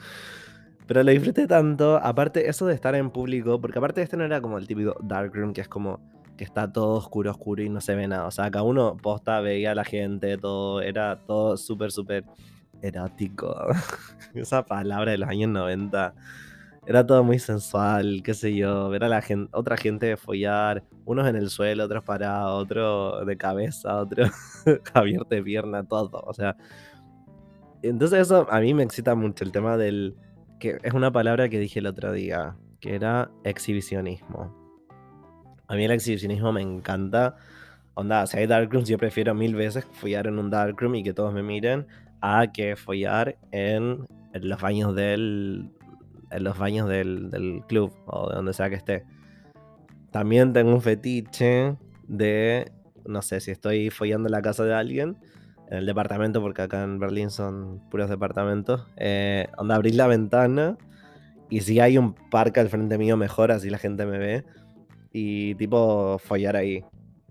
Pero 0.87 1.03
lo 1.03 1.11
disfruté 1.11 1.47
tanto. 1.47 1.97
Aparte, 1.97 2.49
eso 2.49 2.67
de 2.67 2.75
estar 2.75 2.95
en 2.95 3.11
público, 3.11 3.61
porque 3.61 3.79
aparte 3.79 4.03
este 4.03 4.17
no 4.17 4.25
era 4.25 4.41
como 4.41 4.59
el 4.59 4.67
típico 4.67 4.97
darkroom, 5.03 5.53
que 5.53 5.63
es 5.63 5.69
como 5.69 6.01
que 6.37 6.45
está 6.45 6.73
todo 6.73 6.97
oscuro, 6.97 7.31
oscuro 7.31 7.63
y 7.63 7.69
no 7.69 7.81
se 7.81 7.95
ve 7.95 8.09
nada. 8.09 8.27
O 8.27 8.31
sea, 8.31 8.51
cada 8.51 8.65
uno 8.65 8.97
posta, 8.97 9.41
veía 9.41 9.73
a 9.73 9.75
la 9.75 9.85
gente, 9.85 10.37
todo, 10.37 10.83
era 10.83 11.19
todo 11.27 11.57
súper, 11.57 11.93
súper 11.93 12.25
erótico. 12.83 13.55
Esa 14.35 14.65
palabra 14.65 15.13
de 15.13 15.19
los 15.19 15.29
años 15.29 15.51
90. 15.51 16.15
Era 16.87 17.07
todo 17.07 17.25
muy 17.25 17.39
sensual, 17.39 18.21
qué 18.23 18.35
sé 18.35 18.55
yo, 18.55 18.91
ver 18.91 19.05
a 19.05 19.09
la 19.09 19.23
gente, 19.23 19.49
otra 19.57 19.79
gente 19.79 20.19
follar, 20.19 20.85
unos 21.07 21.27
en 21.27 21.37
el 21.37 21.49
suelo, 21.49 21.85
otros 21.85 22.05
parados, 22.05 22.63
otro 22.63 23.25
de 23.25 23.39
cabeza, 23.39 23.97
otro 23.97 24.27
abierto 24.93 25.35
de 25.35 25.43
pierna, 25.43 25.83
todo. 25.85 26.23
O 26.27 26.35
sea, 26.35 26.57
entonces 27.81 28.21
eso 28.21 28.47
a 28.51 28.61
mí 28.61 28.75
me 28.75 28.83
excita 28.83 29.15
mucho 29.15 29.45
el 29.45 29.53
tema 29.53 29.79
del, 29.79 30.15
que 30.59 30.79
es 30.83 30.93
una 30.93 31.13
palabra 31.13 31.49
que 31.49 31.59
dije 31.59 31.81
el 31.81 31.87
otro 31.87 32.13
día, 32.13 32.57
que 32.81 32.95
era 32.95 33.31
exhibicionismo. 33.45 34.55
A 35.69 35.77
mí 35.77 35.85
el 35.85 35.91
exhibicionismo 35.91 36.53
me 36.53 36.63
encanta. 36.63 37.37
Onda, 37.95 38.27
si 38.27 38.39
hay 38.39 38.47
darkrooms, 38.47 38.89
yo 38.89 38.99
prefiero 38.99 39.35
mil 39.35 39.55
veces 39.55 39.87
follar 39.93 40.27
en 40.27 40.39
un 40.39 40.51
darkroom 40.51 40.97
y 40.97 41.03
que 41.03 41.15
todos 41.15 41.33
me 41.33 41.43
miren 41.43 41.87
a 42.21 42.53
que 42.53 42.77
follar 42.77 43.37
en, 43.53 44.07
los 44.33 44.61
baños 44.61 44.95
del 44.95 45.71
en 46.31 46.45
los 46.45 46.59
baños 46.59 46.89
del, 46.89 47.31
del, 47.31 47.63
club 47.69 47.93
o 48.07 48.29
de 48.29 48.37
donde 48.37 48.53
sea 48.53 48.69
que 48.69 48.77
esté. 48.77 49.05
También 50.11 50.53
tengo 50.53 50.73
un 50.73 50.83
fetiche 50.83 51.77
de, 52.09 52.73
no 53.07 53.23
sé, 53.23 53.41
si 53.41 53.51
estoy 53.51 53.91
follando 53.91 54.29
en 54.29 54.33
la 54.33 54.43
casa 54.43 54.65
de 54.65 54.75
alguien, 54.75 55.17
en 55.71 55.79
el 55.79 55.87
departamento, 55.87 56.41
porque 56.41 56.63
acá 56.63 56.83
en 56.83 56.99
Berlín 56.99 57.31
son 57.31 57.81
puros 57.91 58.11
departamentos, 58.11 58.87
eh, 58.97 59.49
onda 59.57 59.81
la 59.83 60.07
ventana 60.07 60.77
y 61.49 61.61
si 61.61 61.81
hay 61.81 61.99
un 61.99 62.15
parque 62.31 62.61
al 62.61 62.69
frente 62.69 62.99
mío, 62.99 63.17
mejor, 63.17 63.53
así 63.53 63.71
la 63.71 63.79
gente 63.79 64.07
me 64.07 64.19
ve 64.19 64.45
y 65.13 65.55
tipo 65.55 66.19
follar 66.19 66.57
ahí. 66.57 66.85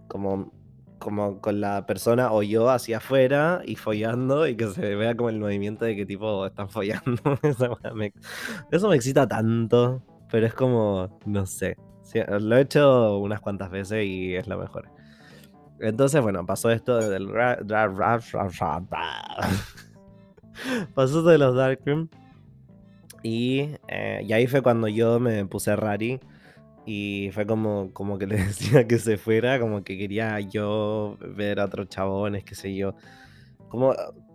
Como, 0.08 0.52
como 1.00 1.42
con 1.42 1.60
la 1.60 1.86
persona 1.86 2.32
o 2.32 2.44
yo 2.44 2.70
hacia 2.70 2.98
afuera 2.98 3.62
y 3.66 3.76
follando 3.76 4.48
y 4.48 4.56
que 4.56 4.68
se 4.68 4.96
vea 4.96 5.16
como 5.16 5.30
el 5.30 5.40
movimiento 5.40 5.86
de 5.86 5.96
que 5.96 6.06
tipo 6.06 6.46
están 6.46 6.70
follando. 6.70 7.22
eso 8.72 8.90
me 8.90 8.96
excita 8.96 9.28
tanto, 9.28 10.02
pero 10.32 10.48
es 10.48 10.54
como, 10.54 11.20
no 11.26 11.46
sé. 11.46 11.78
lo 12.40 12.58
he 12.58 12.62
hecho 12.62 13.18
unas 13.20 13.42
cuantas 13.42 13.70
veces 13.70 14.06
y 14.06 14.36
es 14.36 14.48
lo 14.48 14.58
mejor. 14.58 14.90
Entonces, 15.84 16.22
bueno, 16.22 16.46
pasó 16.46 16.72
esto 16.72 16.98
del... 16.98 17.28
pasó 20.94 21.24
de 21.24 21.38
los 21.38 21.56
Darkroom. 21.56 22.08
Y, 23.22 23.70
eh, 23.88 24.22
y 24.26 24.34
ahí 24.34 24.48
fue 24.48 24.62
cuando 24.62 24.88
yo 24.88 25.20
me 25.20 25.46
puse 25.46 25.76
rari 25.76 26.20
y 26.86 27.30
fue 27.34 27.46
como, 27.46 27.92
como 27.94 28.18
que 28.18 28.28
le 28.28 28.36
decía 28.38 28.88
que 28.88 29.00
se 29.00 29.18
fuera, 29.18 29.60
como 29.60 29.84
que 29.84 29.98
quería 29.98 30.40
yo 30.40 31.18
ver 31.36 31.60
a 31.60 31.66
otros 31.66 31.90
chabones, 31.90 32.44
qué 32.44 32.56
sé 32.56 32.76
yo. 32.76 32.96
Como 33.70 33.94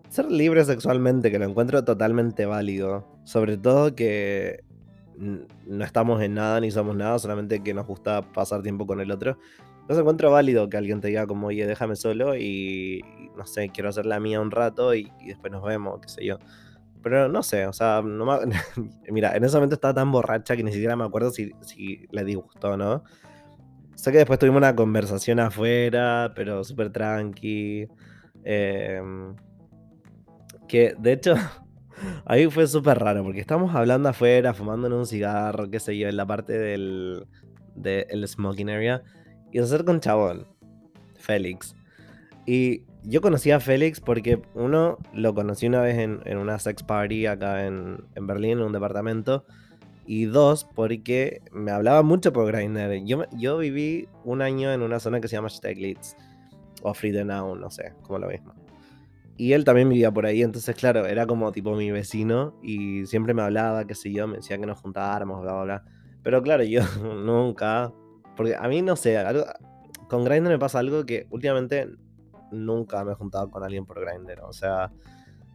ser 0.08 0.30
libre 0.30 0.64
sexualmente, 0.64 1.30
que 1.30 1.38
lo 1.38 1.46
encuentro 1.46 1.84
totalmente 1.84 2.46
válido. 2.46 3.06
Sobre 3.24 3.58
todo 3.58 3.94
que 3.94 4.64
no 5.66 5.84
estamos 5.84 6.22
en 6.22 6.34
nada 6.34 6.60
ni 6.60 6.70
somos 6.70 6.96
nada, 6.96 7.18
solamente 7.18 7.62
que 7.62 7.74
nos 7.74 7.86
gusta 7.86 8.22
pasar 8.32 8.62
tiempo 8.62 8.86
con 8.86 9.00
el 9.00 9.10
otro. 9.10 9.38
Entonces 9.88 10.02
encuentro 10.02 10.30
válido 10.30 10.68
que 10.68 10.76
alguien 10.76 11.00
te 11.00 11.08
diga 11.08 11.26
como, 11.26 11.46
oye, 11.46 11.66
déjame 11.66 11.96
solo 11.96 12.36
y, 12.36 13.02
no 13.38 13.46
sé, 13.46 13.70
quiero 13.70 13.88
hacer 13.88 14.04
la 14.04 14.20
mía 14.20 14.38
un 14.38 14.50
rato 14.50 14.94
y, 14.94 15.10
después 15.24 15.50
nos 15.50 15.64
vemos, 15.64 15.98
qué 16.02 16.10
sé 16.10 16.26
yo. 16.26 16.38
Pero 17.02 17.30
no 17.30 17.42
sé, 17.42 17.66
o 17.66 17.72
sea, 17.72 18.02
no 18.04 18.26
mira, 19.10 19.34
en 19.34 19.44
ese 19.44 19.56
momento 19.56 19.76
estaba 19.76 19.94
tan 19.94 20.12
borracha 20.12 20.58
que 20.58 20.62
ni 20.62 20.72
siquiera 20.72 20.94
me 20.94 21.04
acuerdo 21.04 21.30
si, 21.30 21.52
si 21.62 22.06
le 22.10 22.22
disgustó, 22.26 22.76
¿no? 22.76 23.02
Sé 23.94 24.12
que 24.12 24.18
después 24.18 24.38
tuvimos 24.38 24.58
una 24.58 24.76
conversación 24.76 25.40
afuera, 25.40 26.32
pero 26.36 26.62
súper 26.64 26.90
tranqui. 26.90 27.88
Em, 28.44 29.34
que 30.68 30.94
de 30.98 31.12
hecho, 31.12 31.34
ahí 32.26 32.50
fue 32.50 32.66
súper 32.66 32.98
raro, 32.98 33.24
porque 33.24 33.40
estábamos 33.40 33.74
hablando 33.74 34.10
afuera, 34.10 34.52
fumando 34.52 34.86
en 34.86 34.92
un 34.92 35.06
cigarro, 35.06 35.70
qué 35.70 35.80
sé 35.80 35.96
yo, 35.96 36.08
en 36.08 36.18
la 36.18 36.26
parte 36.26 36.58
del, 36.58 37.26
del 37.74 38.28
smoking 38.28 38.68
area. 38.68 39.02
Y 39.52 39.58
se 39.58 39.64
acerca 39.64 39.92
un 39.92 40.00
chabón, 40.00 40.46
Félix. 41.16 41.74
Y 42.46 42.82
yo 43.04 43.20
conocí 43.20 43.50
a 43.50 43.60
Félix 43.60 44.00
porque, 44.00 44.42
uno, 44.54 44.98
lo 45.12 45.34
conocí 45.34 45.66
una 45.66 45.80
vez 45.80 45.98
en, 45.98 46.36
una 46.36 46.58
sex 46.58 46.82
party 46.82 47.26
acá 47.26 47.66
en, 47.66 47.98
Berlín, 48.20 48.52
en 48.52 48.62
un 48.62 48.72
departamento. 48.72 49.44
Y 50.06 50.24
dos, 50.24 50.64
porque 50.64 51.42
me 51.52 51.70
hablaba 51.70 52.02
mucho 52.02 52.32
por 52.32 52.46
Grindr. 52.46 53.04
Yo, 53.04 53.24
yo 53.36 53.58
viví 53.58 54.08
un 54.24 54.40
año 54.40 54.72
en 54.72 54.82
una 54.82 55.00
zona 55.00 55.20
que 55.20 55.28
se 55.28 55.36
llama 55.36 55.50
Steglitz. 55.50 56.16
O 56.82 56.94
Friedenau, 56.94 57.56
no 57.56 57.70
sé, 57.70 57.92
como 58.02 58.18
lo 58.20 58.28
mismo. 58.28 58.54
Y 59.36 59.52
él 59.52 59.64
también 59.64 59.88
vivía 59.88 60.10
por 60.10 60.26
ahí, 60.26 60.42
entonces, 60.42 60.74
claro, 60.74 61.06
era 61.06 61.26
como 61.26 61.52
tipo 61.52 61.76
mi 61.76 61.90
vecino. 61.90 62.54
Y 62.62 63.06
siempre 63.06 63.34
me 63.34 63.42
hablaba, 63.42 63.86
qué 63.86 63.94
sé 63.94 64.12
yo, 64.12 64.26
me 64.26 64.38
decía 64.38 64.58
que 64.58 64.66
nos 64.66 64.80
juntáramos, 64.80 65.42
bla, 65.42 65.52
bla, 65.52 65.62
bla. 65.62 65.84
Pero 66.22 66.42
claro, 66.42 66.64
yo 66.64 66.82
nunca. 67.24 67.92
Porque 68.38 68.54
a 68.54 68.68
mí, 68.68 68.82
no 68.82 68.94
sé, 68.94 69.18
con 70.08 70.24
Grindr 70.24 70.48
me 70.48 70.60
pasa 70.60 70.78
algo 70.78 71.04
que 71.04 71.26
últimamente 71.30 71.88
nunca 72.52 73.04
me 73.04 73.10
he 73.10 73.14
juntado 73.16 73.50
con 73.50 73.64
alguien 73.64 73.84
por 73.84 74.00
Grindr. 74.00 74.42
O 74.42 74.52
sea, 74.52 74.92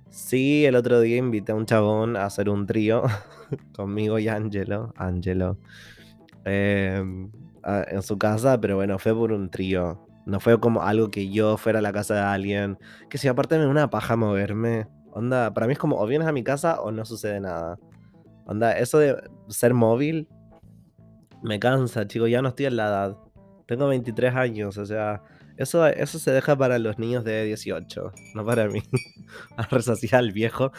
sí, 0.09 0.65
el 0.65 0.75
otro 0.75 0.99
día 0.99 1.15
invité 1.15 1.53
a 1.53 1.55
un 1.55 1.65
chabón 1.65 2.17
a 2.17 2.25
hacer 2.25 2.49
un 2.49 2.67
trío 2.67 3.03
conmigo 3.73 4.19
y 4.19 4.27
Angelo. 4.27 4.93
Angelo. 4.97 5.57
Em, 6.43 7.31
en 7.63 8.01
su 8.01 8.17
casa, 8.17 8.59
pero 8.59 8.75
bueno, 8.75 8.99
fue 8.99 9.15
por 9.15 9.31
un 9.31 9.49
trío. 9.49 10.05
No 10.25 10.41
fue 10.41 10.59
como 10.59 10.83
algo 10.83 11.09
que 11.09 11.29
yo 11.29 11.55
fuera 11.55 11.79
a 11.79 11.81
la 11.81 11.93
casa 11.93 12.15
de 12.15 12.19
alguien. 12.19 12.77
Que 13.09 13.17
si 13.17 13.29
aparte 13.29 13.57
me 13.57 13.65
una 13.65 13.89
paja 13.89 14.17
moverme. 14.17 14.89
Onda, 15.13 15.53
para 15.53 15.67
mí 15.67 15.73
es 15.73 15.79
como 15.79 16.01
o 16.01 16.05
vienes 16.05 16.27
a 16.27 16.33
mi 16.33 16.43
casa 16.43 16.81
o 16.81 16.91
no 16.91 17.05
sucede 17.05 17.39
nada. 17.39 17.79
Onda, 18.45 18.77
eso 18.77 18.99
de 18.99 19.15
ser 19.47 19.73
móvil 19.73 20.27
me 21.43 21.59
cansa, 21.59 22.07
chico. 22.07 22.27
Ya 22.27 22.41
no 22.41 22.49
estoy 22.49 22.65
en 22.65 22.77
la 22.77 22.87
edad. 22.87 23.17
Tengo 23.67 23.87
23 23.87 24.35
años, 24.35 24.77
o 24.77 24.85
sea, 24.85 25.23
eso, 25.55 25.85
eso 25.87 26.19
se 26.19 26.31
deja 26.31 26.55
para 26.55 26.79
los 26.79 26.97
niños 26.97 27.23
de 27.23 27.45
18, 27.45 28.11
no 28.33 28.45
para 28.45 28.67
mí. 28.67 28.81
A 29.57 29.63
resacir 29.63 30.15
al 30.15 30.31
viejo. 30.31 30.71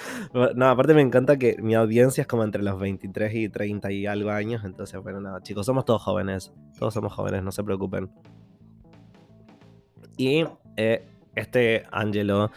No, 0.54 0.68
aparte 0.68 0.94
me 0.94 1.00
encanta 1.00 1.38
que 1.38 1.56
mi 1.60 1.74
audiencia 1.74 2.22
es 2.22 2.26
como 2.26 2.44
entre 2.44 2.62
los 2.62 2.78
23 2.78 3.34
y 3.34 3.48
30 3.48 3.92
y 3.92 4.06
algo 4.06 4.30
años. 4.30 4.64
Entonces, 4.64 5.00
bueno, 5.00 5.20
nada, 5.20 5.40
chicos, 5.42 5.66
somos 5.66 5.84
todos 5.84 6.02
jóvenes. 6.02 6.52
Todos 6.78 6.92
somos 6.94 7.12
jóvenes, 7.12 7.42
no 7.42 7.52
se 7.52 7.64
preocupen. 7.64 8.10
Y 10.16 10.44
eh, 10.76 11.06
este 11.34 11.84
Angelo, 11.90 12.50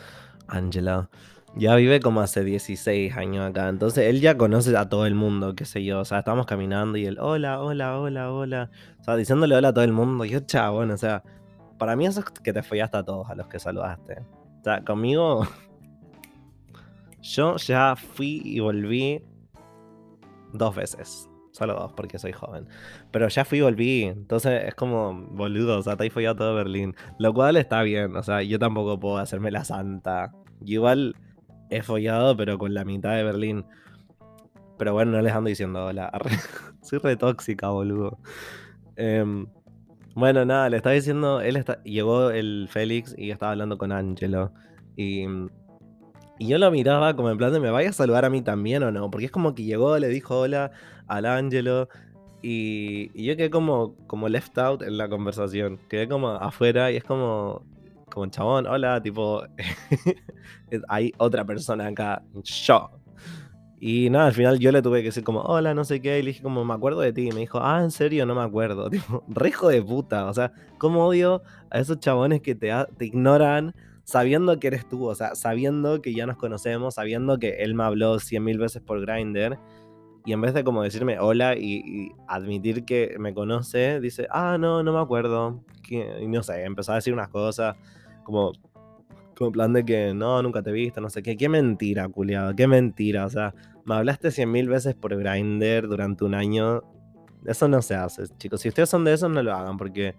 Angelo, 0.47 1.09
ya 1.57 1.75
vive 1.75 1.99
como 1.99 2.21
hace 2.21 2.43
16 2.43 3.15
años 3.17 3.49
acá. 3.49 3.69
Entonces 3.69 4.05
él 4.05 4.21
ya 4.21 4.37
conoce 4.37 4.75
a 4.77 4.89
todo 4.89 5.05
el 5.05 5.15
mundo, 5.15 5.55
qué 5.55 5.65
sé 5.65 5.83
yo. 5.83 5.99
O 5.99 6.05
sea, 6.05 6.19
estamos 6.19 6.45
caminando 6.45 6.97
y 6.97 7.05
él, 7.05 7.17
hola, 7.19 7.61
hola, 7.61 7.99
hola, 7.99 8.31
hola. 8.31 8.69
O 8.99 9.03
sea, 9.03 9.15
diciéndole 9.15 9.55
hola 9.55 9.69
a 9.69 9.73
todo 9.73 9.83
el 9.83 9.93
mundo. 9.93 10.25
Yo, 10.25 10.39
chabón, 10.41 10.91
o 10.91 10.97
sea, 10.97 11.23
para 11.77 11.95
mí 11.95 12.05
eso 12.05 12.19
es 12.21 12.25
que 12.25 12.53
te 12.53 12.63
follaste 12.63 12.97
a 12.97 13.03
todos 13.03 13.29
a 13.29 13.35
los 13.35 13.47
que 13.47 13.59
saludaste. 13.59 14.19
O 14.59 14.63
sea, 14.63 14.83
conmigo. 14.83 15.47
Yo 17.21 17.57
ya 17.57 17.95
fui 17.95 18.41
y 18.45 18.59
volví 18.59 19.21
dos 20.53 20.75
veces. 20.75 21.29
Solo 21.51 21.73
dos, 21.73 21.91
porque 21.93 22.19
soy 22.19 22.31
joven. 22.31 22.67
Pero 23.11 23.27
ya 23.27 23.43
fui 23.43 23.57
y 23.57 23.61
volví. 23.61 24.03
Entonces 24.03 24.63
es 24.65 24.75
como, 24.75 25.13
boludo, 25.31 25.79
o 25.79 25.81
sea, 25.81 25.97
te 25.97 26.03
hay 26.03 26.09
follado 26.09 26.35
todo 26.35 26.55
Berlín. 26.55 26.95
Lo 27.17 27.33
cual 27.33 27.57
está 27.57 27.81
bien. 27.81 28.15
O 28.15 28.23
sea, 28.23 28.43
yo 28.43 28.59
tampoco 28.59 28.99
puedo 28.99 29.17
hacerme 29.17 29.49
la 29.51 29.63
santa. 29.65 30.31
igual 30.63 31.15
he 31.69 31.81
follado, 31.83 32.35
pero 32.37 32.57
con 32.57 32.73
la 32.73 32.85
mitad 32.85 33.15
de 33.15 33.23
Berlín. 33.23 33.65
Pero 34.77 34.93
bueno, 34.93 35.11
no 35.11 35.21
les 35.21 35.33
ando 35.33 35.49
diciendo 35.49 35.85
hola. 35.85 36.11
Soy 36.81 36.99
re 36.99 37.15
tóxica, 37.17 37.69
boludo. 37.69 38.19
Eh, 38.95 39.45
Bueno, 40.17 40.45
nada, 40.45 40.67
le 40.69 40.77
estaba 40.77 40.95
diciendo, 40.95 41.41
él 41.41 41.63
llegó 41.83 42.31
el 42.31 42.67
Félix 42.71 43.13
y 43.15 43.29
estaba 43.29 43.51
hablando 43.51 43.77
con 43.77 43.91
Angelo. 43.91 44.51
Y, 44.95 45.27
y 46.39 46.47
yo 46.47 46.57
lo 46.57 46.71
miraba 46.71 47.15
como 47.15 47.29
en 47.29 47.37
plan 47.37 47.53
de, 47.53 47.59
¿me 47.59 47.69
vaya 47.69 47.89
a 47.89 47.93
saludar 47.93 48.25
a 48.25 48.31
mí 48.31 48.41
también 48.41 48.81
o 48.81 48.91
no? 48.91 49.11
Porque 49.11 49.25
es 49.27 49.31
como 49.31 49.53
que 49.53 49.63
llegó, 49.63 49.95
le 49.99 50.07
dijo 50.07 50.39
hola 50.39 50.71
al 51.07 51.27
Angelo. 51.27 51.87
Y, 52.41 53.11
y 53.13 53.25
yo 53.25 53.37
quedé 53.37 53.51
como, 53.51 53.95
como 54.07 54.27
left 54.27 54.57
out 54.57 54.81
en 54.81 54.97
la 54.97 55.07
conversación. 55.07 55.79
Quedé 55.87 56.07
como 56.07 56.29
afuera 56.29 56.91
y 56.91 56.95
es 56.97 57.03
como, 57.03 57.63
como 58.17 58.31
chabón, 58.31 58.65
hola, 58.65 58.99
tipo, 58.99 59.43
hay 60.89 61.13
otra 61.19 61.45
persona 61.45 61.85
acá, 61.85 62.23
yo. 62.43 62.89
Y 63.79 64.09
nada, 64.09 64.25
al 64.25 64.33
final 64.33 64.57
yo 64.57 64.71
le 64.71 64.81
tuve 64.81 65.01
que 65.01 65.09
decir 65.09 65.23
como, 65.23 65.41
hola, 65.41 65.75
no 65.75 65.83
sé 65.83 66.01
qué, 66.01 66.17
y 66.17 66.23
le 66.23 66.29
dije 66.29 66.41
como, 66.41 66.65
me 66.65 66.73
acuerdo 66.73 67.01
de 67.01 67.13
ti. 67.13 67.27
Y 67.27 67.31
me 67.31 67.41
dijo, 67.41 67.59
ah, 67.61 67.79
en 67.83 67.91
serio, 67.91 68.25
no 68.25 68.33
me 68.33 68.41
acuerdo. 68.41 68.89
Tipo, 68.89 69.23
rejo 69.27 69.69
de 69.69 69.83
puta. 69.83 70.25
O 70.25 70.33
sea, 70.33 70.51
¿cómo 70.79 71.05
odio 71.05 71.43
a 71.69 71.79
esos 71.79 71.99
chabones 71.99 72.41
que 72.41 72.55
te, 72.55 72.71
te 72.97 73.05
ignoran 73.05 73.75
sabiendo 74.03 74.59
que 74.59 74.67
eres 74.67 74.89
tú? 74.89 75.05
O 75.05 75.13
sea, 75.13 75.35
sabiendo 75.35 76.01
que 76.01 76.15
ya 76.15 76.25
nos 76.25 76.37
conocemos, 76.37 76.95
sabiendo 76.95 77.37
que 77.37 77.57
él 77.59 77.75
me 77.75 77.83
habló 77.83 78.17
cien 78.17 78.43
mil 78.43 78.57
veces 78.57 78.81
por 78.81 78.99
Grindr. 78.99 79.59
Y 80.25 80.33
en 80.33 80.41
vez 80.41 80.55
de 80.55 80.63
como 80.63 80.81
decirme 80.81 81.19
hola 81.19 81.55
y, 81.55 82.11
admitir 82.27 82.83
que 82.83 83.15
me 83.19 83.35
conoce, 83.35 84.01
dice, 84.01 84.27
ah, 84.31 84.57
no, 84.59 84.81
no 84.81 84.91
me 84.91 84.99
acuerdo. 84.99 85.63
Y 85.87 86.27
no 86.27 86.41
sé, 86.41 86.63
empezó 86.63 86.93
a 86.93 86.95
decir 86.95 87.13
unas 87.13 87.29
cosas 87.29 87.75
como, 88.27 88.51
como 89.37 89.51
plan 89.53 89.71
de 89.71 89.85
que 89.85 90.13
no, 90.13 90.43
nunca 90.43 90.61
te 90.61 90.71
he 90.71 90.73
visto, 90.73 90.99
no 90.99 91.09
sé 91.09 91.23
qué. 91.23 91.37
Qué 91.37 91.47
mentira, 91.47 92.09
culiado, 92.09 92.53
qué 92.55 92.67
mentira. 92.67 93.25
O 93.25 93.29
sea, 93.29 93.55
me 93.85 93.95
hablaste 93.95 94.31
cien 94.31 94.51
mil 94.51 94.67
veces 94.67 94.95
por 94.95 95.15
Grindr 95.15 95.87
durante 95.87 96.25
un 96.25 96.35
año. 96.35 96.81
Eso 97.45 97.69
no 97.69 97.81
se 97.81 97.95
hace, 97.95 98.23
chicos. 98.37 98.59
Si 98.59 98.67
ustedes 98.67 98.89
son 98.89 99.05
de 99.05 99.13
eso, 99.13 99.29
no 99.29 99.41
lo 99.41 99.53
hagan 99.53 99.77
porque 99.77 100.15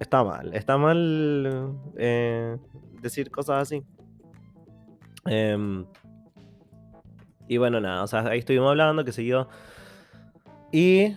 está 0.00 0.24
mal. 0.24 0.52
Está 0.54 0.76
mal 0.76 1.72
eh, 1.96 2.56
decir 3.00 3.30
cosas 3.30 3.62
así. 3.62 3.84
Em, 5.26 5.86
y 7.46 7.58
bueno, 7.58 7.80
nada, 7.80 8.02
o 8.02 8.06
sea, 8.08 8.26
ahí 8.26 8.40
estuvimos 8.40 8.70
hablando, 8.70 9.04
qué 9.04 9.12
sé 9.12 9.24
yo. 9.24 9.48
Y, 10.72 11.14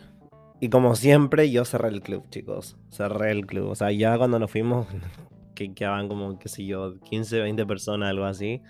y 0.60 0.70
como 0.70 0.94
siempre, 0.94 1.50
yo 1.50 1.66
cerré 1.66 1.88
el 1.88 2.02
club, 2.02 2.30
chicos. 2.30 2.78
Cerré 2.92 3.32
el 3.32 3.48
club. 3.48 3.70
O 3.70 3.76
sea, 3.76 3.92
ya 3.92 4.16
cuando 4.20 4.38
nos 4.38 4.52
fuimos, 4.52 4.86
que 5.58 5.74
quedaban 5.74 6.08
como, 6.08 6.38
qué 6.38 6.50
sé 6.50 6.66
yo, 6.66 7.00
15, 7.02 7.42
20 7.42 7.66
personas, 7.66 8.10
algo 8.10 8.26
así. 8.26 8.62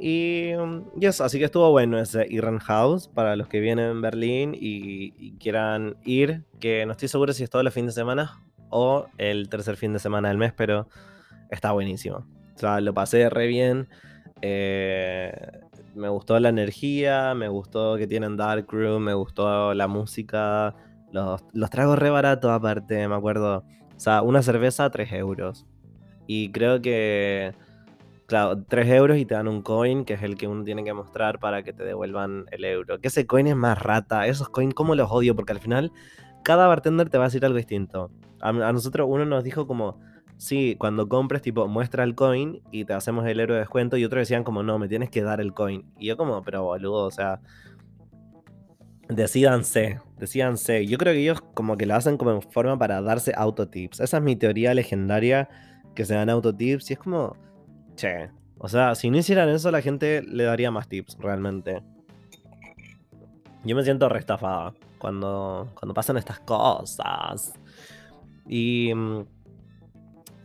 Y, 0.00 0.52
y 0.98 1.06
eso, 1.06 1.24
así 1.24 1.38
que 1.38 1.44
estuvo 1.44 1.70
bueno 1.70 1.98
ese 1.98 2.26
Iran 2.28 2.58
House 2.58 3.06
para 3.06 3.36
los 3.36 3.48
que 3.48 3.60
vienen 3.60 3.90
en 3.90 4.00
Berlín 4.02 4.54
y, 4.54 5.14
y, 5.18 5.32
quieran 5.38 5.96
ir, 6.04 6.44
que 6.58 6.84
no 6.86 6.92
estoy 6.92 7.08
seguro 7.08 7.32
si 7.32 7.44
es 7.44 7.50
todo 7.50 7.62
el 7.62 7.70
fin 7.70 7.86
de 7.86 7.92
semana 7.92 8.42
o 8.70 9.06
el 9.18 9.48
tercer 9.48 9.76
fin 9.76 9.92
de 9.92 9.98
semana 10.00 10.28
del 10.28 10.38
mes, 10.38 10.52
pero 10.56 10.88
está 11.50 11.72
buenísimo. 11.72 12.26
O 12.56 12.58
sea, 12.58 12.80
lo 12.80 12.92
pasé 12.92 13.30
re 13.30 13.46
bien. 13.46 13.88
Eh, 14.42 15.32
me 15.94 16.08
gustó 16.08 16.38
la 16.40 16.48
energía, 16.48 17.34
me 17.34 17.48
gustó 17.48 17.96
que 17.96 18.06
tienen 18.06 18.36
Dark 18.36 18.66
Room, 18.70 19.04
me 19.04 19.14
gustó 19.14 19.74
la 19.74 19.86
música, 19.86 20.74
los, 21.12 21.44
los 21.52 21.70
tragos 21.70 21.98
re 21.98 22.10
baratos 22.10 22.50
aparte, 22.50 23.06
me 23.06 23.14
acuerdo. 23.14 23.64
O 23.96 24.00
sea, 24.00 24.22
una 24.22 24.42
cerveza 24.42 24.88
3 24.90 25.12
euros. 25.12 25.66
Y 26.32 26.52
creo 26.52 26.80
que, 26.80 27.56
claro, 28.26 28.62
3 28.62 28.88
euros 28.90 29.18
y 29.18 29.26
te 29.26 29.34
dan 29.34 29.48
un 29.48 29.62
coin, 29.62 30.04
que 30.04 30.14
es 30.14 30.22
el 30.22 30.36
que 30.36 30.46
uno 30.46 30.62
tiene 30.62 30.84
que 30.84 30.92
mostrar 30.92 31.40
para 31.40 31.64
que 31.64 31.72
te 31.72 31.82
devuelvan 31.82 32.44
el 32.52 32.64
euro. 32.64 33.00
Que 33.00 33.08
ese 33.08 33.26
coin 33.26 33.48
es 33.48 33.56
más 33.56 33.82
rata, 33.82 34.28
esos 34.28 34.48
coins, 34.48 34.72
¿cómo 34.72 34.94
los 34.94 35.10
odio? 35.10 35.34
Porque 35.34 35.50
al 35.50 35.58
final 35.58 35.90
cada 36.44 36.68
bartender 36.68 37.10
te 37.10 37.18
va 37.18 37.24
a 37.24 37.26
decir 37.26 37.44
algo 37.44 37.56
distinto. 37.56 38.12
A, 38.40 38.52
nosotros 38.52 39.08
uno 39.10 39.24
nos 39.24 39.42
dijo 39.42 39.66
como 39.66 39.98
sí, 40.36 40.76
cuando 40.78 41.08
compres, 41.08 41.42
tipo, 41.42 41.66
muestra 41.66 42.04
el 42.04 42.14
coin 42.14 42.62
y 42.70 42.84
te 42.84 42.92
hacemos 42.92 43.26
el 43.26 43.40
euro 43.40 43.54
de 43.54 43.60
descuento. 43.60 43.96
Y 43.96 44.04
otros 44.04 44.20
decían 44.20 44.44
como, 44.44 44.62
no, 44.62 44.78
me 44.78 44.86
tienes 44.86 45.10
que 45.10 45.22
dar 45.22 45.40
el 45.40 45.52
coin. 45.52 45.84
Y 45.98 46.06
yo 46.06 46.16
como, 46.16 46.44
pero 46.44 46.62
boludo, 46.62 47.06
o 47.06 47.10
sea, 47.10 47.40
decídanse, 49.08 49.98
decídanse. 50.16 50.86
Yo 50.86 50.96
creo 50.96 51.12
que 51.12 51.22
ellos 51.22 51.40
como 51.54 51.76
que 51.76 51.86
lo 51.86 51.96
hacen 51.96 52.16
como 52.16 52.30
en 52.30 52.42
forma 52.42 52.78
para 52.78 53.02
darse 53.02 53.32
autotips. 53.36 53.98
Esa 53.98 54.18
es 54.18 54.22
mi 54.22 54.36
teoría 54.36 54.74
legendaria, 54.74 55.48
que 55.94 56.04
se 56.04 56.14
dan 56.14 56.30
autotips. 56.30 56.90
Y 56.90 56.94
es 56.94 56.98
como, 56.98 57.36
che, 57.96 58.30
o 58.58 58.68
sea, 58.68 58.94
si 58.94 59.10
no 59.10 59.18
hicieran 59.18 59.48
eso, 59.48 59.70
la 59.70 59.82
gente 59.82 60.22
le 60.22 60.44
daría 60.44 60.70
más 60.70 60.88
tips, 60.88 61.16
realmente. 61.18 61.82
Yo 63.64 63.76
me 63.76 63.82
siento 63.82 64.08
restafada 64.08 64.72
cuando, 64.98 65.70
cuando 65.74 65.94
pasan 65.94 66.16
estas 66.16 66.40
cosas. 66.40 67.52
Y 68.48 68.92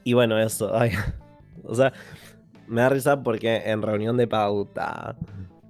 y 0.06 0.14
bueno, 0.14 0.40
eso. 0.40 0.72
o 1.64 1.76
sea, 1.76 1.92
me 2.68 2.82
da 2.82 2.90
risa 2.90 3.22
porque 3.22 3.64
en 3.66 3.82
reunión 3.82 4.16
de 4.16 4.28
pauta 4.28 5.18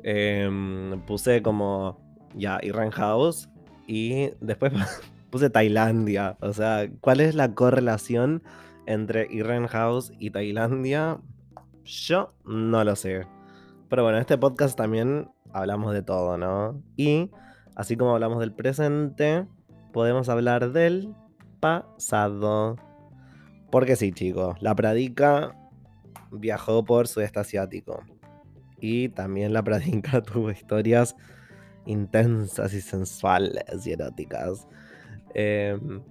em, 0.03 1.01
puse 1.07 1.41
como 1.41 1.97
ya 2.35 2.59
Iran 2.61 2.91
House 2.91 3.49
y 3.87 4.29
después 4.41 4.73
puse 5.31 5.49
Tailandia. 5.49 6.37
O 6.41 6.53
sea, 6.53 6.87
¿cuál 7.01 7.21
es 7.21 7.33
la 7.33 7.55
correlación 7.55 8.43
entre 8.87 9.27
Iran 9.31 9.67
House 9.67 10.11
y 10.19 10.31
Tailandia? 10.31 11.19
Yo 11.83 12.33
no 12.45 12.83
lo 12.83 12.95
sé. 12.95 13.27
Pero 13.89 14.03
bueno, 14.03 14.17
en 14.17 14.21
este 14.21 14.37
podcast 14.37 14.77
también 14.77 15.29
hablamos 15.53 15.93
de 15.93 16.01
todo, 16.01 16.37
¿no? 16.37 16.81
Y 16.97 17.31
así 17.75 17.95
como 17.95 18.13
hablamos 18.13 18.39
del 18.39 18.53
presente, 18.53 19.45
podemos 19.93 20.29
hablar 20.29 20.71
del 20.71 21.13
pasado. 21.59 22.75
Porque 23.71 23.95
sí, 23.95 24.11
chicos, 24.11 24.61
la 24.61 24.75
Pradica 24.75 25.55
viajó 26.31 26.83
por 26.85 27.07
sudeste 27.07 27.39
asiático. 27.39 28.03
Y 28.79 29.09
también 29.09 29.53
la 29.53 29.63
Pradica 29.63 30.21
tuvo 30.23 30.51
historias 30.51 31.15
intensas 31.85 32.73
y 32.73 32.81
sensuales 32.81 33.85
y 33.85 33.91
eróticas. 33.91 34.67
Em, 35.33 36.01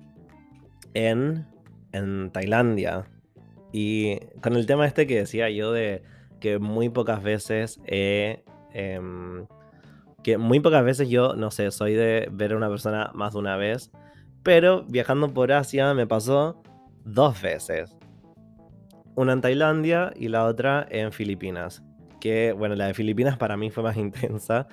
en, 0.94 1.46
en 1.94 2.30
Tailandia. 2.30 3.06
Y 3.72 4.18
con 4.42 4.56
el 4.56 4.66
tema 4.66 4.86
este 4.86 5.06
que 5.06 5.16
decía 5.16 5.48
yo 5.50 5.72
de 5.72 6.02
que 6.40 6.58
muy 6.58 6.90
pocas 6.90 7.22
veces 7.22 7.80
he... 7.86 8.44
Em, 8.72 9.46
que 10.22 10.38
muy 10.38 10.58
pocas 10.60 10.84
veces 10.84 11.08
yo, 11.08 11.34
no 11.36 11.50
sé, 11.50 11.70
soy 11.70 11.92
de 11.94 12.28
ver 12.32 12.52
a 12.52 12.56
una 12.56 12.68
persona 12.68 13.10
más 13.14 13.34
de 13.34 13.38
una 13.38 13.56
vez. 13.56 13.90
Pero 14.42 14.84
viajando 14.84 15.32
por 15.32 15.52
Asia 15.52 15.94
me 15.94 16.06
pasó 16.06 16.62
dos 17.04 17.40
veces. 17.40 17.96
Una 19.14 19.34
en 19.34 19.40
Tailandia 19.40 20.12
y 20.16 20.28
la 20.28 20.44
otra 20.44 20.86
en 20.90 21.12
Filipinas. 21.12 21.82
Que, 22.20 22.52
bueno, 22.52 22.74
la 22.74 22.86
de 22.86 22.94
Filipinas 22.94 23.36
para 23.36 23.56
mí 23.56 23.70
fue 23.70 23.82
más 23.82 23.96
intensa 23.98 24.66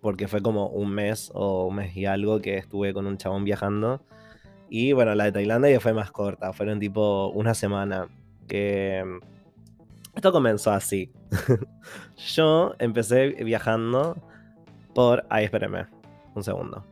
porque 0.00 0.28
fue 0.28 0.42
como 0.42 0.68
un 0.68 0.90
mes 0.90 1.30
o 1.34 1.66
un 1.66 1.76
mes 1.76 1.96
y 1.96 2.06
algo 2.06 2.40
que 2.40 2.56
estuve 2.56 2.92
con 2.92 3.06
un 3.06 3.16
chabón 3.16 3.44
viajando. 3.44 4.02
Y 4.70 4.92
bueno, 4.92 5.14
la 5.14 5.24
de 5.24 5.32
Tailandia 5.32 5.70
ya 5.70 5.80
fue 5.80 5.92
más 5.94 6.10
corta, 6.10 6.52
fueron 6.52 6.78
tipo 6.78 7.28
una 7.28 7.54
semana. 7.54 8.08
Que 8.46 9.04
esto 10.14 10.32
comenzó 10.32 10.72
así. 10.72 11.12
Yo 12.34 12.74
empecé 12.78 13.28
viajando 13.44 14.16
por... 14.94 15.24
Ay, 15.30 15.44
espérame, 15.44 15.86
un 16.34 16.42
segundo. 16.42 16.84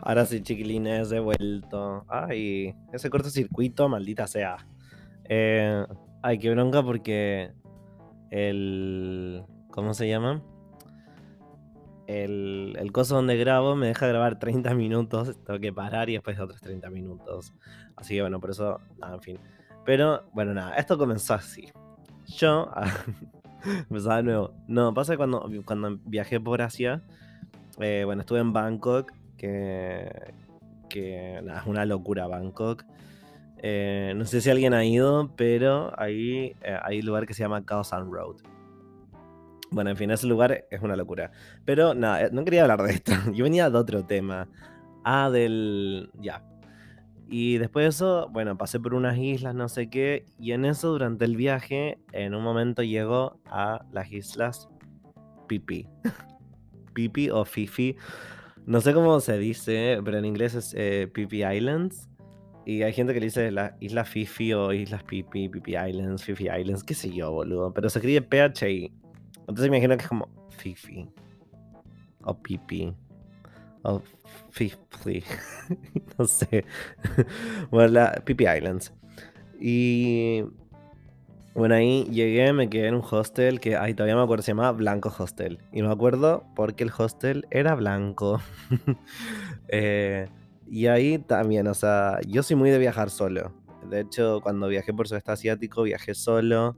Ahora 0.00 0.26
sí, 0.26 0.42
chiquilines, 0.42 1.10
he 1.12 1.20
vuelto. 1.20 2.04
Ay, 2.08 2.74
ese 2.92 3.10
cortocircuito, 3.10 3.88
maldita 3.88 4.26
sea. 4.26 4.58
Eh, 5.24 5.84
ay, 6.22 6.38
qué 6.38 6.50
bronca 6.50 6.82
porque 6.82 7.52
el... 8.30 9.44
¿Cómo 9.70 9.94
se 9.94 10.08
llama? 10.08 10.42
El, 12.08 12.74
el 12.76 12.90
coso 12.90 13.14
donde 13.14 13.36
grabo 13.36 13.76
me 13.76 13.86
deja 13.86 14.08
grabar 14.08 14.40
30 14.40 14.74
minutos. 14.74 15.36
Tengo 15.44 15.60
que 15.60 15.72
parar 15.72 16.10
y 16.10 16.14
después 16.14 16.40
otros 16.40 16.60
30 16.60 16.90
minutos. 16.90 17.52
Así 17.94 18.14
que 18.14 18.22
bueno, 18.22 18.40
por 18.40 18.50
eso, 18.50 18.80
en 19.00 19.22
fin. 19.22 19.38
Pero 19.84 20.24
bueno, 20.32 20.52
nada, 20.54 20.74
esto 20.74 20.98
comenzó 20.98 21.34
así. 21.34 21.70
Yo... 22.26 22.68
empezaba 23.64 24.16
de 24.16 24.22
nuevo. 24.24 24.54
No, 24.66 24.94
pasa 24.94 25.12
que 25.12 25.16
cuando, 25.18 25.48
cuando 25.64 25.98
viajé 26.04 26.40
por 26.40 26.62
Asia, 26.62 27.02
eh, 27.80 28.02
bueno, 28.04 28.22
estuve 28.22 28.40
en 28.40 28.52
Bangkok 28.52 29.12
que, 29.36 30.10
que 30.88 31.38
es 31.38 31.66
una 31.66 31.84
locura 31.84 32.26
Bangkok. 32.26 32.84
Eh, 33.60 34.12
no 34.16 34.24
sé 34.24 34.40
si 34.40 34.50
alguien 34.50 34.74
ha 34.74 34.84
ido, 34.84 35.34
pero 35.36 35.92
ahí 35.98 36.54
eh, 36.62 36.78
hay 36.82 37.00
un 37.00 37.06
lugar 37.06 37.26
que 37.26 37.34
se 37.34 37.42
llama 37.42 37.64
Kaosan 37.64 38.10
Road. 38.10 38.36
Bueno, 39.70 39.90
en 39.90 39.96
fin, 39.96 40.10
ese 40.10 40.26
lugar 40.26 40.66
es 40.70 40.82
una 40.82 40.96
locura. 40.96 41.30
Pero 41.64 41.94
nada, 41.94 42.24
eh, 42.24 42.30
no 42.32 42.44
quería 42.44 42.62
hablar 42.62 42.82
de 42.82 42.92
esto. 42.92 43.12
Yo 43.34 43.44
venía 43.44 43.68
de 43.70 43.78
otro 43.78 44.04
tema. 44.04 44.48
Ah, 45.04 45.30
del... 45.30 46.10
Ya. 46.20 46.44
Y 47.30 47.58
después 47.58 47.84
de 47.84 47.88
eso, 47.90 48.28
bueno, 48.30 48.56
pasé 48.56 48.80
por 48.80 48.94
unas 48.94 49.18
islas, 49.18 49.54
no 49.54 49.68
sé 49.68 49.90
qué. 49.90 50.24
Y 50.38 50.52
en 50.52 50.64
eso, 50.64 50.88
durante 50.88 51.26
el 51.26 51.36
viaje, 51.36 51.98
en 52.12 52.34
un 52.34 52.42
momento 52.42 52.82
llegó 52.82 53.38
a 53.46 53.84
las 53.92 54.10
islas 54.10 54.68
Pipi. 55.46 55.86
Pipi 56.94 57.28
o 57.30 57.44
Fifi. 57.44 57.96
No 58.64 58.80
sé 58.80 58.94
cómo 58.94 59.20
se 59.20 59.38
dice, 59.38 59.98
pero 60.04 60.18
en 60.18 60.24
inglés 60.24 60.54
es 60.54 60.74
eh, 60.76 61.10
Islands. 61.54 62.08
Y 62.64 62.82
hay 62.82 62.92
gente 62.92 63.14
que 63.14 63.20
le 63.20 63.26
dice 63.26 63.50
la 63.50 63.76
Isla 63.80 64.04
Fifi 64.04 64.52
o 64.52 64.72
Islas 64.72 65.02
Pipi, 65.02 65.48
Pipi 65.48 65.76
Islands, 65.76 66.22
Fifi 66.22 66.48
Islands, 66.48 66.84
qué 66.84 66.94
sé 66.94 67.10
yo, 67.10 67.30
boludo. 67.32 67.72
Pero 67.72 67.88
se 67.88 67.98
escribe 67.98 68.20
PHI. 68.20 68.92
Entonces 69.48 69.70
me 69.70 69.78
imagino 69.78 69.96
que 69.96 70.02
es 70.02 70.08
como 70.08 70.28
Fifi. 70.50 71.08
O 72.22 72.34
Pipi. 72.34 72.94
O 73.82 74.02
Fifi. 74.50 75.24
no 76.18 76.26
sé. 76.26 76.64
bueno, 77.70 77.92
la 77.94 78.22
Pipi 78.24 78.46
Islands. 78.46 78.92
Y 79.58 80.44
bueno, 81.54 81.74
ahí 81.74 82.04
llegué, 82.04 82.52
me 82.52 82.68
quedé 82.68 82.88
en 82.88 82.94
un 82.94 83.04
hostel 83.10 83.58
que, 83.58 83.76
ay, 83.76 83.94
todavía 83.94 84.16
me 84.16 84.22
acuerdo, 84.22 84.42
se 84.42 84.52
llamaba 84.52 84.72
Blanco 84.72 85.12
Hostel. 85.18 85.58
Y 85.72 85.82
me 85.82 85.90
acuerdo 85.90 86.44
porque 86.54 86.84
el 86.84 86.92
hostel 86.96 87.46
era 87.50 87.74
blanco. 87.74 88.40
eh, 89.68 90.28
y 90.68 90.86
ahí 90.86 91.18
también, 91.18 91.66
o 91.66 91.74
sea, 91.74 92.20
yo 92.26 92.42
soy 92.42 92.56
muy 92.56 92.70
de 92.70 92.78
viajar 92.78 93.08
solo. 93.08 93.54
De 93.88 94.00
hecho, 94.00 94.40
cuando 94.42 94.68
viajé 94.68 94.92
por 94.92 95.08
sudeste 95.08 95.32
asiático, 95.32 95.82
viajé 95.82 96.14
solo. 96.14 96.76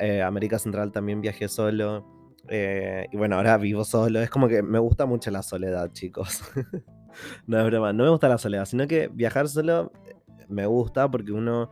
Eh, 0.00 0.22
América 0.22 0.58
Central 0.58 0.92
también 0.92 1.20
viajé 1.20 1.48
solo. 1.48 2.06
Eh, 2.48 3.06
y 3.12 3.16
bueno, 3.16 3.36
ahora 3.36 3.56
vivo 3.58 3.84
solo. 3.84 4.20
Es 4.20 4.30
como 4.30 4.48
que 4.48 4.62
me 4.62 4.78
gusta 4.78 5.06
mucho 5.06 5.30
la 5.30 5.42
soledad, 5.42 5.92
chicos. 5.92 6.42
no 7.46 7.60
es 7.60 7.66
broma, 7.66 7.92
no 7.92 8.04
me 8.04 8.10
gusta 8.10 8.28
la 8.28 8.38
soledad, 8.38 8.64
sino 8.64 8.86
que 8.86 9.08
viajar 9.08 9.48
solo 9.48 9.92
me 10.48 10.66
gusta 10.66 11.10
porque 11.10 11.32
uno, 11.32 11.70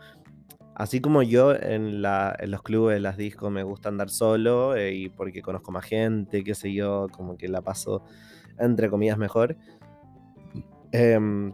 así 0.75 1.01
como 1.01 1.23
yo 1.23 1.55
en, 1.55 2.03
los 2.03 2.63
clubes, 2.63 3.01
las 3.01 3.17
discos, 3.17 3.51
me 3.51 3.63
gusta 3.63 3.89
andar 3.89 4.11
solo 4.11 4.77
eh, 4.77 4.95
y 4.95 5.09
porque 5.09 5.43
conozco 5.43 5.73
más 5.73 5.85
gente, 5.85 6.45
qué 6.45 6.55
sé 6.55 6.73
yo, 6.73 7.09
como 7.11 7.37
que 7.37 7.49
la 7.49 7.63
paso 7.63 8.05
entre 8.59 8.91
comillas 8.91 9.19
mejor. 9.19 9.57
Em, 10.93 11.53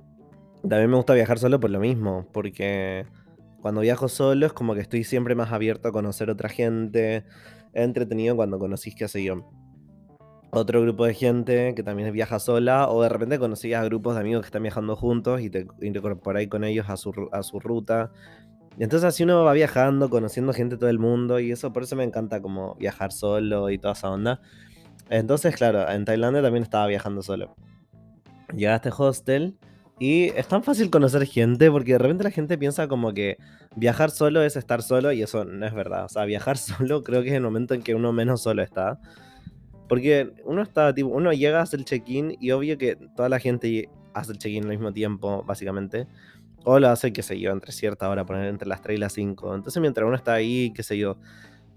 también 0.63 0.91
me 0.91 0.97
gusta 0.97 1.15
viajar 1.15 1.39
solo 1.39 1.61
por 1.61 1.71
lo 1.71 1.81
mismo, 1.81 2.27
porque 2.33 3.07
cuando 3.65 3.81
viajo 3.81 4.09
solo 4.11 4.45
es 4.45 4.53
como 4.53 4.75
que 4.75 4.83
estoy 4.83 5.05
siempre 5.05 5.35
más 5.35 5.51
abierto 5.51 5.89
a 5.89 5.93
conocer 5.93 6.29
otra 6.29 6.51
gente. 6.51 7.25
He 7.73 7.83
entretenido 7.83 8.37
cuando 8.37 8.59
conocís, 8.59 8.95
qué 8.95 9.09
sé 9.09 9.25
yo, 9.25 9.51
otro 10.51 10.83
grupo 10.83 11.07
de 11.07 11.15
gente 11.15 11.75
que 11.75 11.83
también 11.83 12.13
viaja 12.13 12.39
sola, 12.41 12.91
o 12.91 13.03
de 13.03 13.09
repente 13.09 13.39
conocís 13.39 13.75
a 13.75 13.83
grupos 13.85 14.17
de 14.17 14.21
amigos 14.21 14.43
que 14.43 14.49
están 14.49 14.65
viajando 14.65 14.97
juntos 14.97 15.41
y 15.41 15.49
te 15.49 15.67
incorporáis 15.81 16.51
con 16.51 16.63
ellos 16.63 16.91
a 16.91 16.99
su, 16.99 17.59
ruta. 17.59 18.13
Y 18.77 18.83
entonces 18.83 19.09
así 19.09 19.23
uno 19.23 19.43
va 19.45 19.55
viajando, 19.55 20.11
conociendo 20.11 20.53
gente 20.53 20.75
de 20.75 20.81
todo 20.81 20.91
el 20.91 20.99
mundo, 20.99 21.41
y 21.41 21.51
eso 21.51 21.73
por 21.73 21.85
eso 21.85 21.97
me 21.97 22.05
encanta 22.05 22.43
como 22.43 22.75
viajar 22.75 23.13
solo 23.13 23.71
y 23.71 23.79
toda 23.79 23.95
esa 23.95 24.11
onda. 24.11 24.43
Entonces, 25.09 25.57
claro, 25.57 25.89
en 25.91 26.05
Tailandia 26.05 26.43
también 26.43 26.65
estaba 26.65 26.87
viajando 26.87 27.23
solo 27.23 27.57
llegué 28.53 28.69
a 28.69 28.77
este 28.77 28.91
hostel 28.97 29.57
y 29.99 30.25
es 30.31 30.49
tan 30.49 30.65
fácil 30.65 30.91
conocer 30.91 31.25
gente 31.27 31.71
porque 31.71 31.93
de 31.93 31.99
repente 31.99 32.25
la 32.25 32.31
gente 32.31 32.59
piensa 32.59 32.89
como 32.89 33.15
que 33.15 33.39
viajar 33.77 34.11
solo 34.11 34.43
es 34.43 34.57
estar 34.57 34.83
solo 34.83 35.13
y 35.13 35.23
eso 35.23 35.45
no 35.45 35.65
es 35.67 35.73
verdad. 35.73 36.05
O 36.05 36.09
sea, 36.09 36.25
viajar 36.25 36.59
solo 36.59 37.03
creo 37.03 37.23
que 37.23 37.29
es 37.29 37.35
el 37.35 37.43
momento 37.43 37.75
en 37.75 37.83
que 37.83 37.95
uno 37.95 38.13
menos 38.13 38.43
solo 38.43 38.63
está. 38.63 39.01
Porque 39.89 40.33
uno 40.45 40.63
está, 40.63 40.95
tipo, 40.95 41.11
uno 41.11 41.33
llega, 41.33 41.61
hace 41.61 41.77
el 41.77 41.85
check-in 41.85 42.37
y 42.41 42.51
obvio 42.51 42.79
que 42.79 42.97
toda 43.15 43.29
la 43.29 43.39
gente 43.39 43.89
hace 44.15 44.33
el 44.33 44.39
check-in 44.39 44.65
al 44.65 44.71
mismo 44.71 44.93
tiempo, 44.93 45.45
básicamente. 45.47 46.07
O 46.65 46.79
lo 46.79 46.89
hace, 46.89 47.13
qué 47.13 47.23
sé 47.23 47.39
yo, 47.39 47.53
entre 47.53 47.71
cierta 47.71 48.09
hora, 48.09 48.25
poner 48.25 48.47
entre 48.47 48.67
las 48.67 48.81
3 48.81 48.97
y 48.97 49.01
las 49.01 49.13
5. 49.13 49.55
Entonces 49.55 49.81
mientras 49.81 50.07
uno 50.07 50.17
está 50.17 50.33
ahí, 50.33 50.73
qué 50.75 50.83
sé 50.83 50.97
yo, 50.97 51.19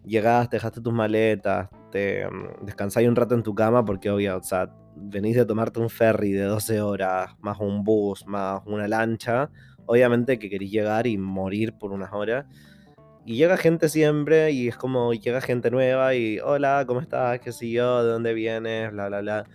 llegaste, 0.06 0.56
dejaste 0.56 0.82
tus 0.82 0.94
maletas, 0.94 1.70
te 1.92 2.26
um, 2.26 2.66
descansáis 2.66 3.08
un 3.08 3.16
rato 3.16 3.36
en 3.36 3.44
tu 3.44 3.54
cama 3.54 3.84
porque 3.84 4.10
obvio, 4.10 4.38
o 4.38 4.44
venís 5.00 5.36
de 5.36 5.46
tomarte 5.46 5.80
un 5.80 5.90
ferry 5.90 6.32
de 6.32 6.44
12 6.44 6.82
horas, 6.82 7.32
más 7.40 7.60
un 7.60 7.84
bus, 7.84 8.26
más 8.28 8.62
una 8.66 8.88
lancha, 8.88 9.50
obviamente 9.86 10.40
que 10.40 10.50
querís 10.50 10.72
llegar 10.72 11.08
y 11.08 11.18
morir 11.18 11.74
por 11.74 11.92
unas 11.92 12.12
horas. 12.14 12.46
Y 13.26 13.36
llega 13.36 13.58
gente 13.58 13.90
siempre 13.90 14.52
y 14.52 14.70
es 14.70 14.78
como 14.78 15.14
llega 15.14 15.42
gente 15.42 15.70
nueva 15.70 16.16
y 16.16 16.40
hola, 16.40 16.86
¿cómo 16.88 17.02
estás? 17.02 17.40
¿Qué 17.40 17.52
sé 17.52 17.70
yo? 17.70 18.04
¿De 18.04 18.12
dónde 18.12 18.34
vienes? 18.34 18.92
Bla, 18.92 19.10
bla, 19.10 19.22
bla. 19.22 19.46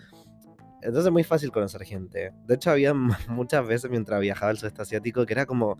Entonces 0.82 1.06
es 1.06 1.12
muy 1.12 1.24
fácil 1.24 1.52
conocer 1.52 1.82
gente. 1.84 2.32
De 2.46 2.54
hecho, 2.54 2.70
había 2.70 2.92
muchas 3.28 3.66
veces 3.66 3.90
mientras 3.90 4.20
viajaba 4.20 4.50
al 4.50 4.58
sudeste 4.58 4.82
asiático 4.82 5.24
que 5.24 5.32
era 5.32 5.46
como. 5.46 5.78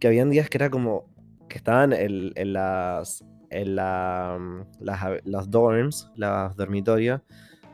que 0.00 0.08
habían 0.08 0.30
días 0.30 0.48
que 0.48 0.58
era 0.58 0.70
como. 0.70 1.04
que 1.48 1.58
estaban 1.58 1.92
en, 1.92 2.52
las. 2.52 3.24
en 3.50 3.76
la, 3.76 4.64
las, 4.80 5.00
los 5.24 5.50
dorms, 5.50 6.10
los 6.16 6.56
dormitorios 6.56 7.20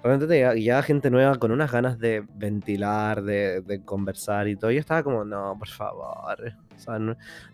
Realmente 0.02 0.54
llegaba 0.54 0.82
gente 0.82 1.10
nueva 1.10 1.36
con 1.36 1.50
unas 1.50 1.70
ganas 1.70 1.98
de 1.98 2.24
ventilar, 2.34 3.22
de, 3.22 3.82
conversar 3.84 4.48
y 4.48 4.56
todo. 4.56 4.70
Yo 4.70 4.80
estaba 4.80 5.02
como, 5.02 5.24
no, 5.24 5.56
por 5.58 5.68
favor. 5.68 6.54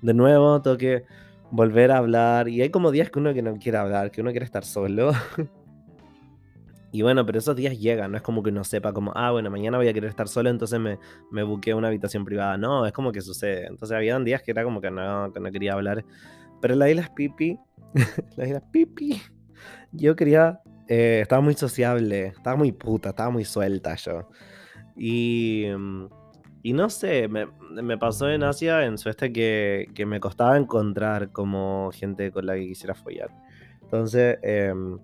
de 0.00 0.14
nuevo 0.14 0.62
tengo 0.62 0.76
que 0.76 1.04
volver 1.50 1.90
a 1.90 1.98
hablar. 1.98 2.48
Y 2.48 2.62
hay 2.62 2.70
como 2.70 2.92
días 2.92 3.10
que 3.10 3.18
uno 3.18 3.34
que 3.34 3.42
no 3.42 3.56
quiere 3.56 3.78
hablar, 3.78 4.12
que 4.12 4.20
uno 4.20 4.30
quiere 4.30 4.46
estar 4.46 4.64
solo. 4.64 5.10
y 6.92 7.02
bueno, 7.02 7.26
pero 7.26 7.38
esos 7.38 7.56
días 7.56 7.76
llegan, 7.78 8.12
no 8.12 8.16
es 8.16 8.22
como 8.22 8.44
que 8.44 8.50
uno 8.50 8.62
sepa 8.62 8.92
como, 8.92 9.12
ah, 9.16 9.32
bueno, 9.32 9.50
mañana 9.50 9.78
voy 9.78 9.88
a 9.88 9.92
querer 9.92 10.08
estar 10.08 10.28
solo, 10.28 10.48
entonces 10.48 10.78
me, 10.78 10.98
me 11.32 11.42
una 11.42 11.88
habitación 11.88 12.24
privada. 12.24 12.56
No, 12.56 12.86
es 12.86 12.92
como 12.92 13.10
que 13.10 13.22
sucede. 13.22 13.66
Entonces 13.66 13.96
había 13.96 14.16
días 14.20 14.42
que 14.42 14.52
era 14.52 14.62
como 14.62 14.80
que 14.80 14.90
no, 14.92 15.32
que 15.32 15.40
no 15.40 15.50
quería 15.50 15.72
hablar. 15.72 16.04
Pero 16.60 16.76
la 16.76 16.88
isla 16.88 17.10
Pipi, 17.12 17.58
la 18.36 18.46
isla 18.46 18.60
Pipi, 18.70 19.20
yo 19.90 20.14
quería 20.14 20.60
eh, 20.88 21.20
estaba 21.22 21.40
muy 21.40 21.54
sociable, 21.54 22.26
estaba 22.28 22.56
muy 22.56 22.72
puta, 22.72 23.10
estaba 23.10 23.30
muy 23.30 23.44
suelta 23.44 23.94
yo. 23.96 24.28
Y, 24.96 25.66
y 26.62 26.72
no 26.72 26.88
sé, 26.88 27.28
me, 27.28 27.46
me, 27.70 27.98
pasó 27.98 28.30
en 28.30 28.42
Asia, 28.42 28.84
en 28.84 28.96
Sueste, 28.96 29.32
que, 29.32 29.88
que, 29.94 30.06
me 30.06 30.20
costaba 30.20 30.56
encontrar 30.56 31.32
como 31.32 31.90
gente 31.92 32.30
con 32.30 32.46
la 32.46 32.54
que 32.54 32.66
quisiera 32.66 32.94
follar. 32.94 33.30
Entonces, 33.82 34.38
em, 34.42 34.98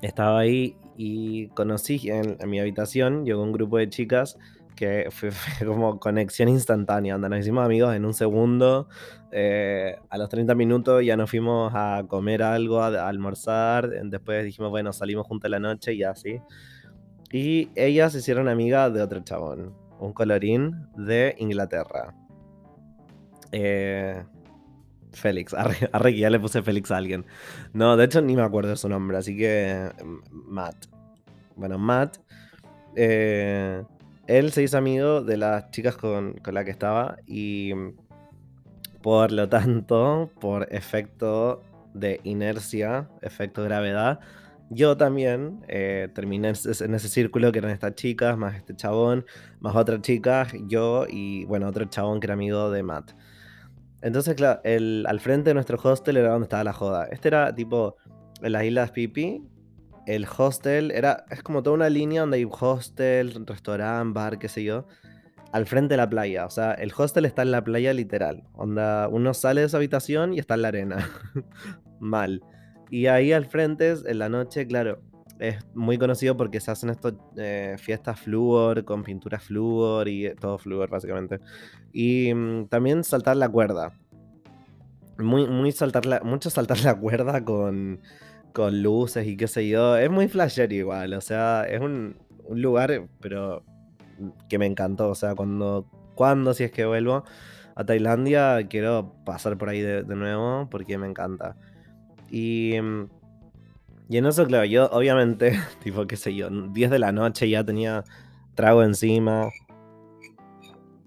estaba 0.00 0.40
ahí 0.40 0.76
y 0.96 1.48
conocí 1.48 2.08
en, 2.10 2.36
en, 2.40 2.50
mi 2.50 2.60
habitación, 2.60 3.24
llegó 3.24 3.42
un 3.42 3.52
grupo 3.52 3.78
de 3.78 3.88
chicas 3.88 4.38
que 4.78 5.08
fue, 5.10 5.30
como 5.66 5.98
conexión 5.98 6.48
instantánea, 6.48 7.14
donde 7.14 7.28
nos 7.28 7.40
hicimos 7.40 7.64
amigos 7.64 7.94
en 7.94 8.04
un 8.04 8.14
segundo. 8.14 8.88
Eh, 9.30 9.96
a 10.08 10.18
los 10.18 10.28
30 10.28 10.54
minutos 10.54 11.04
ya 11.04 11.16
nos 11.16 11.28
fuimos 11.28 11.72
a 11.74 12.04
comer 12.08 12.42
algo, 12.42 12.82
a, 12.82 13.08
almorzar. 13.08 13.90
Después 14.04 14.44
dijimos, 14.44 14.70
bueno, 14.70 14.92
salimos 14.92 15.26
juntos 15.26 15.50
la 15.50 15.58
noche 15.58 15.94
y 15.94 16.02
así. 16.02 16.40
Y 17.30 17.70
ellas 17.74 18.12
se 18.12 18.18
hicieron 18.18 18.48
amigas 18.48 18.92
de 18.92 19.02
otro 19.02 19.20
chabón, 19.20 19.74
un 19.98 20.12
colorín 20.12 20.86
de 20.96 21.34
Inglaterra. 21.38 22.14
Eh, 23.52 24.22
Félix, 25.12 25.54
arre, 25.92 26.12
que 26.12 26.18
ya 26.18 26.30
le 26.30 26.40
puse 26.40 26.62
Félix 26.62 26.90
a 26.90 26.96
alguien. 26.96 27.26
No, 27.72 27.96
de 27.96 28.04
hecho 28.04 28.22
ni 28.22 28.34
me 28.34 28.42
acuerdo 28.42 28.76
su 28.76 28.88
nombre, 28.88 29.18
así 29.18 29.36
que 29.36 29.90
mm, 30.02 30.52
Matt. 30.52 30.86
Bueno, 31.56 31.78
Matt 31.78 32.18
eh, 32.94 33.82
él 34.26 34.52
se 34.52 34.62
hizo 34.62 34.78
amigo 34.78 35.22
de 35.22 35.36
las 35.36 35.70
chicas 35.70 35.96
con, 35.96 36.34
con 36.34 36.54
las 36.54 36.64
que 36.64 36.70
estaba 36.70 37.16
y 37.26 37.72
por 39.02 39.32
lo 39.32 39.48
tanto, 39.48 40.30
por 40.40 40.66
efecto 40.72 41.62
de 41.94 42.20
inercia, 42.24 43.08
efecto 43.22 43.62
gravedad, 43.64 44.20
yo 44.70 44.96
también 44.96 45.64
eh, 45.68 46.08
terminé 46.14 46.48
en 46.48 46.94
ese 46.94 47.08
círculo 47.08 47.52
que 47.52 47.58
eran 47.58 47.70
estas 47.70 47.94
chicas, 47.94 48.36
más 48.36 48.54
este 48.54 48.76
chabón, 48.76 49.24
más 49.60 49.74
otras 49.74 50.02
chicas, 50.02 50.52
yo 50.66 51.06
y 51.08 51.44
bueno, 51.46 51.68
otro 51.68 51.86
chabón 51.86 52.20
que 52.20 52.26
era 52.26 52.34
amigo 52.34 52.70
de 52.70 52.82
Matt. 52.82 53.12
Entonces, 54.02 54.36
el, 54.64 55.06
al 55.08 55.20
frente 55.20 55.50
de 55.50 55.54
nuestro 55.54 55.78
hostel 55.82 56.18
era 56.18 56.30
donde 56.30 56.44
estaba 56.44 56.64
la 56.64 56.72
joda. 56.72 57.06
Este 57.06 57.28
era 57.28 57.54
tipo 57.54 57.96
en 58.42 58.52
las 58.52 58.64
Islas 58.64 58.90
Pipi, 58.90 59.42
el 60.06 60.26
hostel 60.36 60.90
era, 60.90 61.24
es 61.30 61.42
como 61.42 61.62
toda 61.62 61.74
una 61.74 61.88
línea 61.88 62.20
donde 62.22 62.38
hay 62.38 62.48
hostel, 62.48 63.46
restaurante, 63.46 64.12
bar, 64.14 64.38
qué 64.38 64.48
sé 64.48 64.64
yo, 64.64 64.86
al 65.52 65.66
frente 65.66 65.94
de 65.94 65.96
la 65.98 66.08
playa. 66.08 66.46
O 66.46 66.50
sea, 66.50 66.72
el 66.72 66.92
hostel 66.96 67.24
está 67.24 67.42
en 67.42 67.50
la 67.50 67.62
playa 67.62 67.92
literal. 67.92 68.44
Onda, 68.54 69.08
uno 69.08 69.34
sale 69.34 69.62
de 69.62 69.68
su 69.68 69.76
habitación 69.76 70.34
y 70.34 70.38
está 70.38 70.54
en 70.54 70.62
la 70.62 70.68
arena. 70.68 71.08
Mal. 72.00 72.42
Y 72.90 73.06
ahí 73.06 73.32
al 73.32 73.46
frente, 73.46 73.94
en 74.06 74.18
la 74.18 74.28
noche, 74.28 74.66
claro, 74.66 75.00
es 75.38 75.56
muy 75.74 75.98
conocido 75.98 76.36
porque 76.36 76.60
se 76.60 76.70
hacen 76.70 76.90
estas 76.90 77.14
eh, 77.36 77.76
fiestas 77.78 78.18
flúor, 78.20 78.84
con 78.84 79.02
pinturas 79.02 79.42
flúor 79.42 80.08
y 80.08 80.34
todo 80.34 80.58
flúor, 80.58 80.88
básicamente. 80.88 81.40
Y 81.92 82.32
mm, 82.34 82.68
también 82.68 83.04
saltar 83.04 83.36
la 83.36 83.48
cuerda. 83.48 83.92
Muy, 85.18 85.46
muy 85.48 85.72
saltar 85.72 86.06
la, 86.06 86.20
mucho 86.20 86.48
saltar 86.48 86.80
la 86.80 86.94
cuerda 86.94 87.44
con 87.44 88.00
con 88.52 88.82
luces 88.82 89.26
y 89.26 89.36
qué 89.36 89.46
sé 89.46 89.68
yo. 89.68 89.96
Es 89.96 90.10
muy 90.10 90.28
flasher 90.28 90.72
igual, 90.72 91.12
o 91.14 91.20
sea, 91.20 91.62
es 91.62 91.80
un, 91.80 92.16
lugar, 92.50 93.06
pero 93.20 93.62
que 94.48 94.58
me 94.58 94.66
encantó. 94.66 95.08
O 95.10 95.14
sea, 95.14 95.34
cuando, 95.34 95.86
cuando, 96.14 96.54
si 96.54 96.64
es 96.64 96.72
que 96.72 96.84
vuelvo 96.84 97.24
a 97.74 97.84
Tailandia, 97.84 98.66
quiero 98.68 99.14
pasar 99.24 99.56
por 99.58 99.68
ahí 99.68 99.80
de, 99.80 100.02
nuevo 100.04 100.68
porque 100.70 100.98
me 100.98 101.06
encanta. 101.06 101.56
Y, 102.30 102.74
y 104.08 104.16
en 104.16 104.26
eso, 104.26 104.46
claro, 104.46 104.64
yo 104.64 104.88
obviamente, 104.90 105.58
tipo, 105.82 106.06
qué 106.06 106.16
sé 106.16 106.34
yo, 106.34 106.50
10 106.50 106.90
de 106.90 106.98
la 106.98 107.12
noche 107.12 107.48
ya 107.48 107.64
tenía 107.64 108.04
trago 108.54 108.82
encima. 108.82 109.50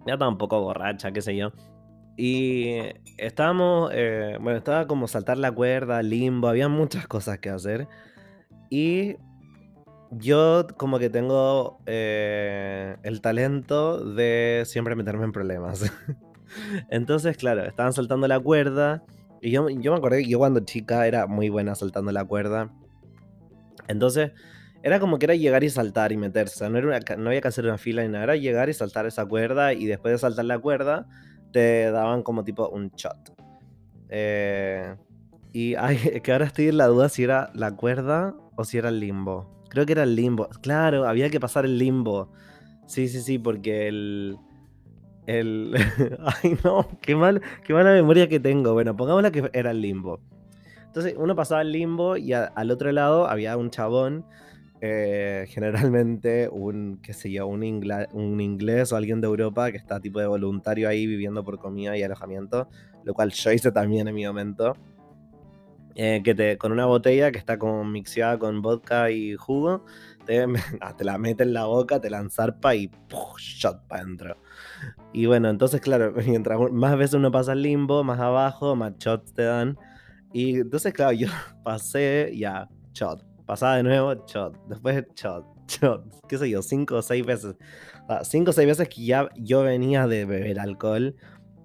Ya 0.05 0.13
estaba 0.13 0.29
un 0.29 0.37
poco 0.37 0.61
borracha, 0.61 1.11
qué 1.11 1.21
sé 1.21 1.35
yo. 1.35 1.51
Y 2.15 2.77
estábamos, 3.17 3.91
eh, 3.93 4.37
bueno, 4.39 4.57
estaba 4.57 4.87
como 4.87 5.07
saltar 5.07 5.37
la 5.37 5.51
cuerda, 5.51 6.01
limbo, 6.01 6.47
había 6.47 6.69
muchas 6.69 7.07
cosas 7.07 7.39
que 7.39 7.49
hacer. 7.49 7.87
Y 8.69 9.17
yo 10.11 10.67
como 10.77 10.99
que 10.99 11.09
tengo 11.09 11.79
eh, 11.85 12.97
el 13.03 13.21
talento 13.21 14.03
de 14.03 14.63
siempre 14.65 14.95
meterme 14.95 15.23
en 15.23 15.31
problemas. 15.31 15.91
Entonces, 16.89 17.37
claro, 17.37 17.63
estaban 17.63 17.93
saltando 17.93 18.27
la 18.27 18.39
cuerda. 18.39 19.03
Y 19.41 19.51
yo, 19.51 19.69
yo 19.69 19.91
me 19.91 19.97
acordé 19.97 20.23
que 20.23 20.29
yo 20.29 20.37
cuando 20.37 20.59
chica 20.59 21.07
era 21.07 21.27
muy 21.27 21.49
buena 21.49 21.75
saltando 21.75 22.11
la 22.11 22.25
cuerda. 22.25 22.69
Entonces, 23.87 24.31
era 24.83 24.99
como 24.99 25.17
que 25.17 25.25
era 25.25 25.35
llegar 25.35 25.63
y 25.63 25.69
saltar 25.69 26.11
y 26.11 26.17
meterse. 26.17 26.69
No, 26.69 26.77
era 26.77 26.99
no 27.17 27.29
había 27.29 27.41
que 27.41 27.47
hacer 27.47 27.65
una 27.65 27.77
fila 27.77 28.03
ni 28.03 28.09
nada. 28.09 28.25
Era 28.25 28.35
llegar 28.35 28.69
y 28.69 28.73
saltar 28.73 29.05
esa 29.05 29.25
cuerda. 29.25 29.73
Y 29.73 29.85
después 29.85 30.11
de 30.11 30.17
saltar 30.17 30.45
la 30.45 30.59
cuerda, 30.59 31.07
te 31.51 31.89
daban 31.89 32.21
como 32.21 32.43
tipo 32.43 32.67
un 32.67 32.91
shot. 32.91 33.33
Eh, 34.09 34.93
y 35.53 35.75
ay, 35.75 35.97
que 36.23 36.31
ahora 36.33 36.45
estoy 36.45 36.67
en 36.67 36.77
la 36.77 36.87
duda 36.87 37.07
si 37.07 37.23
era 37.23 37.49
la 37.53 37.75
cuerda 37.75 38.35
o 38.57 38.65
si 38.65 38.77
era 38.77 38.89
el 38.89 38.99
limbo. 38.99 39.60
Creo 39.71 39.85
que 39.85 39.93
era 39.93 40.03
el 40.03 40.15
limbo. 40.17 40.49
Claro, 40.61 41.07
había 41.07 41.29
que 41.29 41.39
pasar 41.39 41.63
el 41.63 41.77
limbo. 41.77 42.29
Sí, 42.87 43.07
sí, 43.07 43.21
sí, 43.21 43.39
porque 43.39 43.87
el. 43.87 44.37
El. 45.27 45.73
Ay, 46.43 46.57
no, 46.61 46.89
qué, 47.01 47.15
mal, 47.15 47.41
qué 47.63 47.73
mala 47.73 47.93
memoria 47.93 48.27
que 48.27 48.41
tengo. 48.41 48.73
Bueno, 48.73 48.97
pongámosla 48.97 49.31
que 49.31 49.49
era 49.53 49.71
el 49.71 49.79
limbo. 49.79 50.19
Entonces, 50.87 51.15
uno 51.17 51.37
pasaba 51.37 51.61
el 51.61 51.71
limbo 51.71 52.17
y 52.17 52.33
al 52.33 52.69
otro 52.69 52.91
lado 52.91 53.27
había 53.27 53.55
un 53.55 53.69
chabón. 53.69 54.25
Eh, 54.81 55.45
generalmente 55.47 56.49
un, 56.51 56.99
qué 57.01 57.13
sé 57.13 57.31
yo, 57.31 57.47
un, 57.47 57.63
un 58.11 58.41
inglés 58.41 58.91
o 58.91 58.97
alguien 58.97 59.21
de 59.21 59.27
Europa 59.27 59.71
que 59.71 59.77
está 59.77 60.01
tipo 60.01 60.19
de 60.19 60.25
voluntario 60.25 60.89
ahí 60.89 61.05
viviendo 61.07 61.45
por 61.45 61.59
comida 61.59 61.95
y 61.95 62.03
alojamiento, 62.03 62.67
lo 63.05 63.13
cual 63.13 63.31
yo 63.31 63.51
hice 63.53 63.71
también 63.71 64.09
en 64.09 64.15
mi 64.15 64.25
momento. 64.25 64.75
Eh, 65.95 66.21
que 66.23 66.33
te, 66.33 66.57
con 66.57 66.71
una 66.71 66.85
botella 66.85 67.31
que 67.31 67.37
está 67.37 67.57
como 67.57 67.83
mixeada 67.83 68.39
con 68.39 68.61
vodka 68.61 69.11
y 69.11 69.35
jugo, 69.35 69.85
te, 70.25 70.45
ah, 70.81 70.95
te 70.95 71.03
la 71.03 71.17
mete 71.17 71.43
en 71.43 71.53
la 71.53 71.65
boca, 71.65 71.99
te 71.99 72.09
la 72.09 72.19
enzarpa 72.19 72.75
y 72.75 72.89
shot 73.37 73.87
para 73.87 74.03
adentro. 74.03 74.37
Y 75.13 75.25
bueno, 75.25 75.49
entonces 75.49 75.81
claro, 75.81 76.13
mientras 76.27 76.59
más 76.71 76.97
veces 76.97 77.15
uno 77.15 77.31
pasa 77.31 77.53
el 77.53 77.61
limbo, 77.61 78.03
más 78.03 78.19
abajo, 78.19 78.75
más 78.75 78.97
shots 78.97 79.33
te 79.33 79.43
dan. 79.43 79.77
Y 80.33 80.61
entonces 80.61 80.93
claro, 80.93 81.11
yo 81.11 81.27
pasé 81.63 82.31
ya, 82.35 82.69
shot. 82.93 83.25
Pasaba 83.45 83.75
de 83.75 83.83
nuevo, 83.83 84.13
shot. 84.27 84.55
Después 84.67 85.05
shot, 85.15 85.45
shot. 85.67 86.05
¿Qué 86.29 86.37
sé 86.37 86.49
yo? 86.49 86.61
Cinco 86.61 86.95
o 86.95 87.01
seis 87.01 87.25
veces. 87.25 87.55
cinco 88.23 88.51
o 88.51 88.53
seis 88.53 88.65
veces 88.65 88.87
que 88.87 89.03
ya 89.03 89.29
yo 89.35 89.63
venía 89.63 90.07
de 90.07 90.23
beber 90.23 90.57
alcohol. 90.57 91.15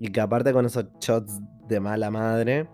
Y 0.00 0.08
que 0.08 0.20
aparte 0.20 0.52
con 0.52 0.66
esos 0.66 0.86
shots 1.00 1.40
de 1.68 1.78
mala 1.78 2.10
madre 2.10 2.68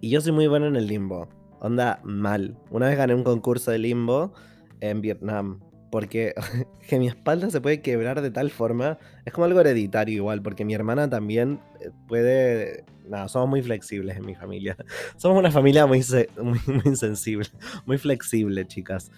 y 0.00 0.10
yo 0.10 0.20
soy 0.20 0.32
muy 0.32 0.46
bueno 0.46 0.66
en 0.66 0.76
el 0.76 0.86
limbo. 0.86 1.28
Onda 1.60 2.00
mal. 2.04 2.56
Una 2.70 2.88
vez 2.88 2.96
gané 2.96 3.14
un 3.14 3.24
concurso 3.24 3.70
de 3.70 3.78
limbo 3.78 4.32
en 4.80 5.00
Vietnam. 5.00 5.60
Porque 5.90 6.34
que 6.88 6.98
mi 6.98 7.08
espalda 7.08 7.50
se 7.50 7.60
puede 7.60 7.82
quebrar 7.82 8.22
de 8.22 8.30
tal 8.30 8.50
forma. 8.50 8.98
Es 9.24 9.32
como 9.32 9.44
algo 9.44 9.60
hereditario 9.60 10.16
igual. 10.16 10.42
Porque 10.42 10.64
mi 10.64 10.74
hermana 10.74 11.08
también 11.08 11.60
eh, 11.80 11.90
puede... 12.08 12.84
Nada, 13.08 13.28
somos 13.28 13.48
muy 13.48 13.60
flexibles 13.62 14.16
en 14.16 14.24
mi 14.24 14.36
familia. 14.36 14.76
Somos 15.16 15.36
una 15.36 15.50
familia 15.50 15.84
muy, 15.84 16.04
muy, 16.40 16.96
sensible. 16.96 17.48
Muy 17.84 17.98
flexible, 17.98 18.64
chicas. 18.66 19.10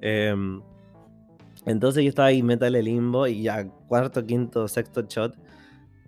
Em, 0.00 0.62
entonces 1.66 2.04
yo 2.04 2.08
estaba 2.08 2.28
ahí, 2.28 2.42
métale 2.42 2.82
limbo. 2.82 3.26
Y 3.26 3.42
ya 3.42 3.68
cuarto, 3.86 4.24
quinto, 4.24 4.66
sexto 4.66 5.02
shot 5.02 5.36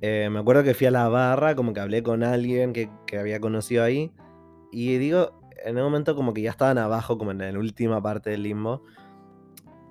eh, 0.00 0.28
me 0.30 0.38
acuerdo 0.38 0.62
que 0.62 0.74
fui 0.74 0.86
a 0.86 0.90
la 0.90 1.08
barra, 1.08 1.54
como 1.54 1.72
que 1.72 1.80
hablé 1.80 2.02
con 2.02 2.22
alguien 2.22 2.72
que, 2.72 2.90
había 3.18 3.40
conocido 3.40 3.84
ahí. 3.84 4.12
Y 4.72 4.98
digo, 4.98 5.40
en 5.64 5.76
un 5.76 5.84
momento 5.84 6.14
como 6.14 6.34
que 6.34 6.42
ya 6.42 6.50
estaban 6.50 6.78
abajo, 6.78 7.18
como 7.18 7.30
en 7.30 7.38
la 7.38 7.58
última 7.58 8.02
parte 8.02 8.30
del 8.30 8.42
limbo. 8.42 8.82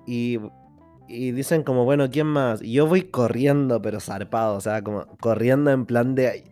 Y, 0.06 0.38
y 1.08 1.32
dicen 1.32 1.62
como, 1.62 1.84
bueno, 1.84 2.10
¿quién 2.10 2.26
más? 2.26 2.62
Y 2.62 2.72
yo 2.72 2.86
voy 2.86 3.02
corriendo, 3.02 3.82
pero 3.82 4.00
zarpado, 4.00 4.56
o 4.56 4.60
sea, 4.60 4.82
como 4.82 5.06
corriendo 5.18 5.70
en 5.70 5.86
plan 5.86 6.14
de, 6.14 6.26
eh, 6.26 6.44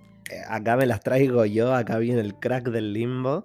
acá 0.49 0.77
me 0.77 0.87
las 0.87 1.01
traigo 1.01 1.45
yo, 1.45 1.75
acá 1.75 1.99
viene 1.99 2.21
el 2.21 2.35
crack 2.35 2.71
del 2.71 2.93
limbo. 2.93 3.45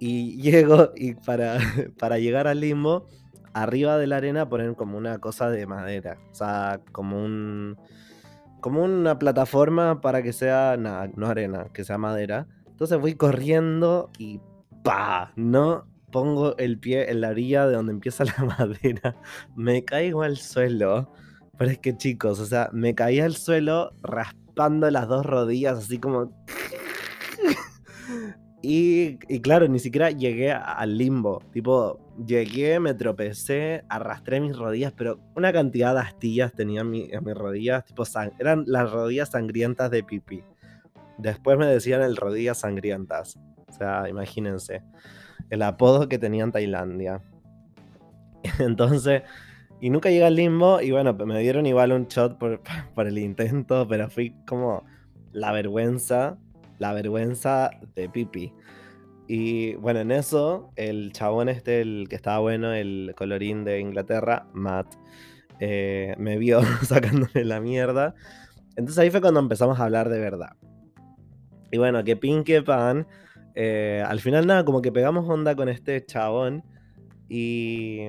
Y 0.00 0.40
llego 0.40 0.92
y 0.94 1.14
para, 1.14 1.58
para 1.98 2.18
llegar 2.18 2.46
al 2.46 2.60
limbo, 2.60 3.08
arriba 3.52 3.98
de 3.98 4.06
la 4.06 4.18
arena 4.18 4.48
ponen 4.48 4.74
como 4.74 4.96
una 4.96 5.18
cosa 5.18 5.50
de 5.50 5.66
madera, 5.66 6.18
o 6.30 6.34
sea, 6.34 6.80
como 6.92 7.24
un 7.24 7.76
como 8.60 8.82
una 8.82 9.18
plataforma 9.18 10.00
para 10.00 10.22
que 10.22 10.32
sea, 10.32 10.76
nada, 10.78 11.10
no 11.16 11.26
arena, 11.26 11.66
que 11.72 11.84
sea 11.84 11.98
madera. 11.98 12.46
Entonces 12.66 12.98
voy 12.98 13.14
corriendo 13.14 14.10
y 14.18 14.40
pa, 14.82 15.32
no 15.36 15.86
pongo 16.10 16.56
el 16.58 16.78
pie 16.78 17.10
en 17.10 17.20
la 17.20 17.30
orilla 17.30 17.66
de 17.66 17.76
donde 17.76 17.92
empieza 17.92 18.24
la 18.24 18.44
madera. 18.58 19.16
Me 19.56 19.84
caigo 19.84 20.22
al 20.22 20.36
suelo. 20.36 21.12
Pero 21.56 21.72
es 21.72 21.78
que 21.78 21.96
chicos, 21.96 22.38
o 22.38 22.46
sea, 22.46 22.70
me 22.72 22.94
caí 22.94 23.18
al 23.18 23.34
suelo 23.34 23.90
raspando 24.02 24.90
las 24.90 25.08
dos 25.08 25.26
rodillas 25.26 25.78
así 25.78 25.98
como... 25.98 26.32
Y, 28.60 29.18
claro, 29.40 29.68
ni 29.68 29.78
siquiera 29.78 30.10
llegué 30.10 30.50
al 30.50 30.98
limbo. 30.98 31.40
Tipo, 31.52 32.00
llegué, 32.26 32.80
me 32.80 32.94
tropecé, 32.94 33.84
arrastré 33.88 34.40
mis 34.40 34.56
rodillas, 34.56 34.92
pero 34.92 35.20
una 35.34 35.52
cantidad 35.52 35.94
de 35.94 36.00
astillas 36.00 36.52
tenía 36.52 36.80
en, 36.82 36.90
mis 36.90 37.34
rodillas. 37.34 37.84
Tipo, 37.84 38.04
eran 38.38 38.64
las 38.66 38.90
rodillas 38.90 39.30
sangrientas 39.30 39.90
de 39.90 40.02
pipi. 40.02 40.42
Después 41.18 41.58
me 41.58 41.66
decían 41.66 42.02
el 42.02 42.16
rodillas 42.16 42.58
sangrientas. 42.58 43.38
O 43.68 43.72
sea, 43.72 44.08
imagínense. 44.08 44.82
El 45.50 45.62
apodo 45.62 46.08
que 46.08 46.18
tenía 46.18 46.44
en 46.44 46.52
Tailandia. 46.52 47.22
Entonces, 48.58 49.22
y 49.80 49.90
nunca 49.90 50.10
llegué 50.10 50.24
al 50.24 50.36
limbo. 50.36 50.80
Y 50.80 50.90
bueno, 50.90 51.14
me 51.14 51.38
dieron 51.40 51.66
igual 51.66 51.92
un 51.92 52.06
shot 52.06 52.38
por, 52.38 52.60
por 52.94 53.06
el 53.06 53.18
intento, 53.18 53.86
pero 53.88 54.08
fui 54.10 54.34
como 54.46 54.84
la 55.32 55.52
vergüenza 55.52 56.38
la 56.78 56.92
vergüenza 56.92 57.70
de 57.94 58.08
Pipi. 58.08 58.52
Y 59.28 59.74
bueno, 59.74 60.00
en 60.00 60.10
eso, 60.10 60.72
el 60.74 61.12
chabón 61.12 61.48
este, 61.48 61.82
el 61.82 62.06
que 62.08 62.16
estaba 62.16 62.38
bueno, 62.38 62.72
el 62.72 63.12
colorín 63.16 63.62
de 63.64 63.78
Inglaterra, 63.78 64.48
Matt, 64.54 64.94
eh, 65.60 66.14
me 66.18 66.38
vio 66.38 66.62
sacándole 66.82 67.44
la 67.44 67.60
mierda. 67.60 68.14
Entonces 68.70 68.98
ahí 68.98 69.10
fue 69.10 69.20
cuando 69.20 69.40
empezamos 69.40 69.78
a 69.78 69.84
hablar 69.84 70.08
de 70.08 70.18
verdad. 70.18 70.56
Y 71.70 71.78
bueno, 71.78 72.02
que 72.04 72.16
pin 72.16 72.42
pan. 72.64 73.06
Eh, 73.54 74.02
al 74.06 74.20
final 74.20 74.46
nada, 74.46 74.64
como 74.64 74.80
que 74.80 74.90
pegamos 74.90 75.28
onda 75.28 75.54
con 75.54 75.68
este 75.68 76.04
chabón. 76.06 76.64
Y 77.28 78.06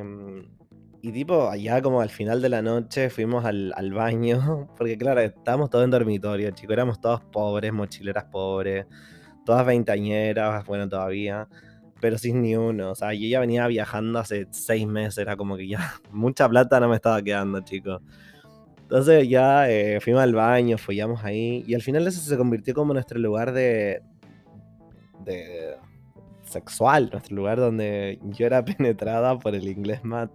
y 1.01 1.11
tipo, 1.11 1.49
allá 1.49 1.81
como 1.81 2.01
al 2.01 2.09
final 2.09 2.41
de 2.41 2.49
la 2.49 2.61
noche 2.61 3.09
fuimos 3.09 3.45
al, 3.45 3.93
baño, 3.93 4.67
porque 4.77 4.97
claro, 4.97 5.21
estábamos 5.21 5.69
todos 5.69 5.85
en 5.85 5.91
dormitorio, 5.91 6.51
chicos, 6.51 6.73
éramos 6.73 6.99
todos 6.99 7.21
pobres, 7.21 7.71
mochileras 7.71 8.25
pobres, 8.25 8.85
todas 9.49 9.65
veintañeras, 9.65 10.63
bueno, 10.67 10.87
todavía, 10.87 11.47
pero 11.99 12.19
sin 12.19 12.43
ni 12.43 12.55
uno. 12.55 12.91
O 12.91 12.95
sea, 12.95 13.15
yo 13.15 13.27
ya 13.27 13.39
venía 13.39 13.65
viajando 13.65 14.19
hace 14.19 14.45
seis 14.51 14.85
meses, 14.85 15.17
era 15.17 15.35
como 15.35 15.57
que 15.57 15.67
ya 15.67 15.95
mucha 16.11 16.47
plata 16.47 16.79
no 16.79 16.87
me 16.87 16.95
estaba 16.95 17.19
quedando, 17.23 17.59
chicos. 17.61 17.99
Entonces 18.83 19.27
ya 19.27 19.67
eh, 19.67 19.99
fuimos 20.01 20.21
al 20.21 20.35
baño, 20.35 20.77
follamos 20.77 21.23
ahí, 21.23 21.63
y 21.65 21.73
al 21.73 21.81
final 21.81 22.05
eso 22.05 22.21
se 22.21 22.37
convirtió 22.37 22.75
como 22.75 22.93
nuestro 22.93 23.17
lugar 23.17 23.51
de, 23.51 24.03
de 25.25 25.75
sexual, 26.43 27.09
nuestro 27.11 27.35
lugar 27.35 27.57
donde 27.57 28.19
yo 28.25 28.45
era 28.45 28.63
penetrada 28.65 29.39
por 29.39 29.55
el 29.55 29.67
inglés 29.67 30.03
mat. 30.03 30.29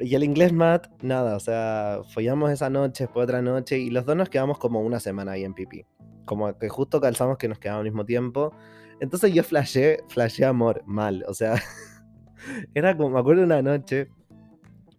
Y 0.00 0.14
el 0.14 0.24
inglés 0.24 0.54
mat, 0.54 0.86
nada, 1.02 1.36
o 1.36 1.40
sea, 1.40 2.00
follamos 2.14 2.50
esa 2.52 2.70
noche, 2.70 3.04
después 3.04 3.24
otra 3.24 3.42
noche, 3.42 3.78
y 3.78 3.90
los 3.90 4.06
dos 4.06 4.16
nos 4.16 4.30
quedamos 4.30 4.56
como 4.56 4.80
una 4.80 4.98
semana 4.98 5.32
ahí 5.32 5.44
en 5.44 5.52
pipí. 5.52 5.84
Como 6.28 6.56
que 6.58 6.68
justo 6.68 7.00
calzamos 7.00 7.38
que 7.38 7.48
nos 7.48 7.58
quedaba 7.58 7.78
al 7.78 7.84
mismo 7.84 8.04
tiempo. 8.04 8.52
Entonces 9.00 9.32
yo 9.32 9.42
flashé, 9.42 10.04
flashé 10.08 10.44
amor 10.44 10.82
mal, 10.84 11.24
o 11.26 11.32
sea, 11.32 11.54
era 12.74 12.96
como, 12.96 13.10
me 13.10 13.20
acuerdo 13.20 13.44
una 13.44 13.62
noche, 13.62 14.10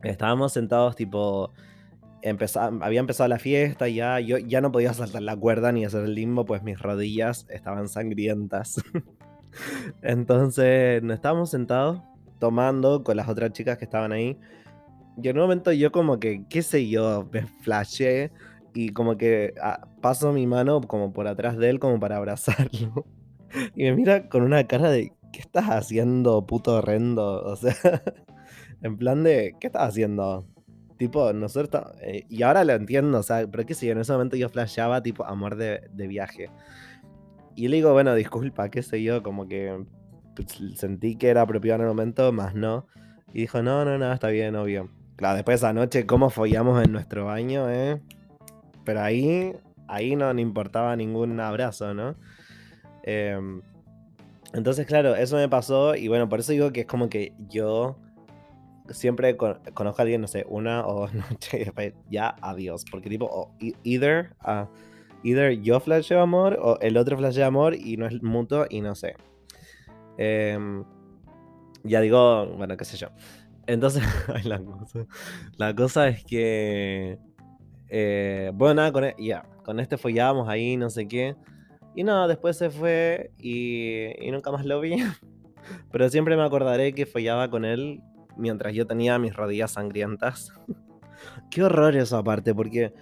estábamos 0.02 0.54
sentados 0.54 0.96
tipo, 0.96 1.54
había 2.82 3.00
empezado 3.00 3.28
la 3.28 3.38
fiesta 3.38 3.88
ya, 3.88 4.20
yo 4.20 4.40
ya 4.40 4.60
no 4.60 4.72
podía 4.72 4.94
saltar 4.94 5.22
la 5.22 5.36
cuerda 5.36 5.72
ni 5.72 5.86
hacer 5.86 6.04
el 6.04 6.16
limbo, 6.16 6.46
pues 6.46 6.64
mis 6.64 6.82
rodillas 6.82 7.46
estaban 7.50 7.88
sangrientas. 7.90 8.82
Entonces, 10.02 11.04
nos 11.04 11.16
estábamos 11.16 11.52
sentados 11.52 12.02
tomando 12.40 13.04
con 13.04 13.18
las 13.18 13.30
otras 13.30 13.52
chicas 13.52 13.78
que 13.78 13.86
estaban 13.86 14.14
ahí. 14.14 14.40
Y 15.22 15.28
en 15.28 15.38
un 15.38 15.44
momento 15.44 15.72
yo 15.74 15.92
como 15.92 16.20
que, 16.20 16.46
qué 16.50 16.64
sé 16.64 16.88
yo, 16.88 17.28
me 17.32 17.46
flashé 17.46 18.32
y 18.74 18.90
como 18.90 19.18
que 19.18 19.54
ah, 19.62 19.88
paso 20.02 20.34
mi 20.34 20.48
mano 20.48 20.82
como 20.82 21.14
por 21.14 21.28
atrás 21.28 21.58
de 21.58 21.70
él 21.70 21.80
como 21.80 22.00
para 22.00 22.18
abrazarlo. 22.18 23.06
Y 23.76 23.82
me 23.86 23.96
mira 23.96 24.30
con 24.30 24.44
una 24.44 24.68
cara 24.68 24.92
de, 24.92 25.12
¿qué 25.34 25.40
estás 25.40 25.66
haciendo, 25.70 26.46
puto 26.46 26.76
horrendo? 26.76 27.42
O 27.44 27.56
sea, 27.56 27.74
en 28.84 28.96
plan 28.96 29.24
de, 29.24 29.56
¿qué 29.60 29.66
estás 29.66 29.90
haciendo? 29.90 30.46
tipo, 31.00 31.34
nosotros. 31.34 31.84
Eh, 32.02 32.26
y 32.30 32.44
ahora 32.44 32.64
lo 32.64 32.74
entiendo, 32.74 33.18
o 33.18 33.24
sea, 33.24 33.48
pero 33.50 33.66
qué 33.66 33.74
sé 33.74 33.88
yo, 33.88 33.94
en 33.94 34.00
ese 34.00 34.12
momento 34.12 34.36
yo 34.36 34.50
flasheaba, 34.50 35.02
tipo, 35.02 35.26
amor 35.26 35.56
de, 35.56 35.82
de 35.92 36.08
viaje. 36.08 36.52
Y 37.56 37.70
le 37.70 37.78
digo, 37.78 37.94
bueno, 37.94 38.14
disculpa, 38.14 38.70
qué 38.70 38.84
sé 38.84 39.02
yo, 39.02 39.24
como 39.24 39.48
que 39.48 39.86
pues, 40.36 40.60
sentí 40.76 41.16
que 41.16 41.30
era 41.30 41.42
apropiado 41.42 41.78
en 41.78 41.82
el 41.84 41.88
momento, 41.88 42.32
más 42.32 42.54
no. 42.54 42.86
Y 43.34 43.42
dijo, 43.42 43.64
no, 43.64 43.86
no, 43.86 43.98
no, 43.98 44.14
está 44.14 44.28
bien, 44.28 44.56
obvio. 44.56 44.90
Claro, 45.16 45.36
después 45.36 45.60
de 45.60 45.68
esa 45.68 45.74
noche, 45.74 46.06
cómo 46.06 46.30
follamos 46.30 46.84
en 46.84 46.92
nuestro 46.92 47.26
baño, 47.26 47.70
¿eh? 47.70 48.02
Pero 48.90 49.02
ahí, 49.02 49.54
ahí 49.88 50.16
no 50.16 50.34
le 50.34 50.42
importaba 50.42 50.96
ningún 50.96 51.40
abrazo, 51.40 51.94
¿no? 51.94 52.16
Em, 53.04 53.62
entonces, 54.52 54.88
claro, 54.88 55.14
eso 55.16 55.36
me 55.36 55.48
pasó 55.48 55.94
y 55.94 56.08
bueno, 56.08 56.28
por 56.28 56.40
eso 56.40 56.54
digo 56.54 56.72
que 56.72 56.80
es 56.80 56.86
como 56.88 57.08
que 57.08 57.34
yo 57.50 57.98
siempre 58.90 59.38
conozco 59.38 60.02
a 60.02 60.02
alguien, 60.02 60.22
no 60.22 60.28
sé, 60.28 60.44
una 60.50 60.88
o 60.88 61.02
dos 61.02 61.14
noches 61.30 61.54
y 61.54 61.66
después 61.66 61.94
ya 62.10 62.36
adiós. 62.42 62.84
Porque 62.90 63.12
tipo, 63.12 63.52
e-, 63.60 63.76
either, 63.84 64.36
uh, 64.44 64.66
either 65.22 65.52
yo 65.62 65.80
flasheo 65.80 66.20
amor 66.20 66.58
o 66.60 66.80
el 66.82 66.98
otro 66.98 67.16
flashea 67.16 67.46
amor 67.46 67.76
y 67.76 67.96
no 67.98 68.08
es 68.08 68.24
mutuo 68.24 68.66
y 68.72 68.82
no 68.82 68.96
sé. 68.96 69.14
Em, 70.18 70.84
ya 71.84 72.02
digo, 72.02 72.48
bueno, 72.58 72.76
qué 72.76 72.86
sé 72.86 72.98
yo. 72.98 73.10
Entonces, 73.68 74.02
la, 74.46 74.58
cosa, 74.58 75.06
la 75.58 75.76
cosa 75.76 76.08
es 76.08 76.26
que, 76.26 77.20
eh, 77.90 78.52
bueno, 78.54 78.76
nada, 78.76 78.92
con, 78.92 79.04
e, 79.04 79.16
ya, 79.18 79.44
con 79.64 79.80
este 79.80 79.98
follábamos 79.98 80.48
ahí, 80.48 80.78
no 80.78 80.90
sé 80.90 81.08
qué. 81.08 81.36
Y 81.96 82.04
no, 82.04 82.28
después 82.28 82.58
se 82.58 82.70
fue 82.70 83.32
y, 83.40 84.10
nunca 84.32 84.52
más 84.52 84.66
lo 84.66 84.80
vi. 84.80 84.96
Pero 85.92 86.10
siempre 86.10 86.38
me 86.38 86.44
acordaré 86.44 86.94
que 86.94 87.06
follaba 87.06 87.50
con 87.50 87.66
él 87.66 88.02
mientras 88.38 88.74
yo 88.74 88.88
tenía 88.88 89.20
mis 89.20 89.36
rodillas 89.36 89.72
sangrientas. 89.72 90.54
Qué 91.52 91.64
horror 91.64 91.96
eso 91.96 92.18
aparte, 92.18 92.56
porque, 92.56 92.94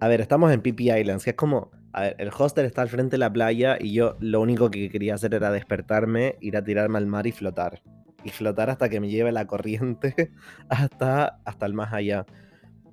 a 0.00 0.08
ver, 0.08 0.20
estamos 0.20 0.52
en 0.52 0.60
Pippi 0.60 0.90
Islands, 0.90 1.24
que 1.24 1.30
es 1.30 1.36
como, 1.36 1.70
a 1.92 2.02
ver, 2.02 2.16
el 2.18 2.30
hostel 2.36 2.66
está 2.66 2.82
al 2.82 2.88
frente 2.88 3.12
de 3.12 3.18
la 3.18 3.32
playa 3.32 3.76
y 3.78 3.92
yo 3.92 4.16
lo 4.18 4.40
único 4.40 4.70
que 4.70 4.90
quería 4.90 5.14
hacer 5.14 5.34
era 5.34 5.52
despertarme, 5.52 6.36
ir 6.40 6.56
a 6.56 6.64
tirarme 6.64 6.98
al 6.98 7.06
mar 7.06 7.26
y 7.26 7.32
flotar. 7.32 7.82
Y 8.24 8.30
flotar 8.30 8.70
hasta 8.70 8.88
que 8.88 8.98
me 8.98 9.08
lleve 9.08 9.30
la 9.30 9.46
corriente 9.46 10.32
hasta, 10.68 11.38
hasta 11.44 11.66
el 11.66 11.74
más 11.74 11.92
allá. 11.92 12.26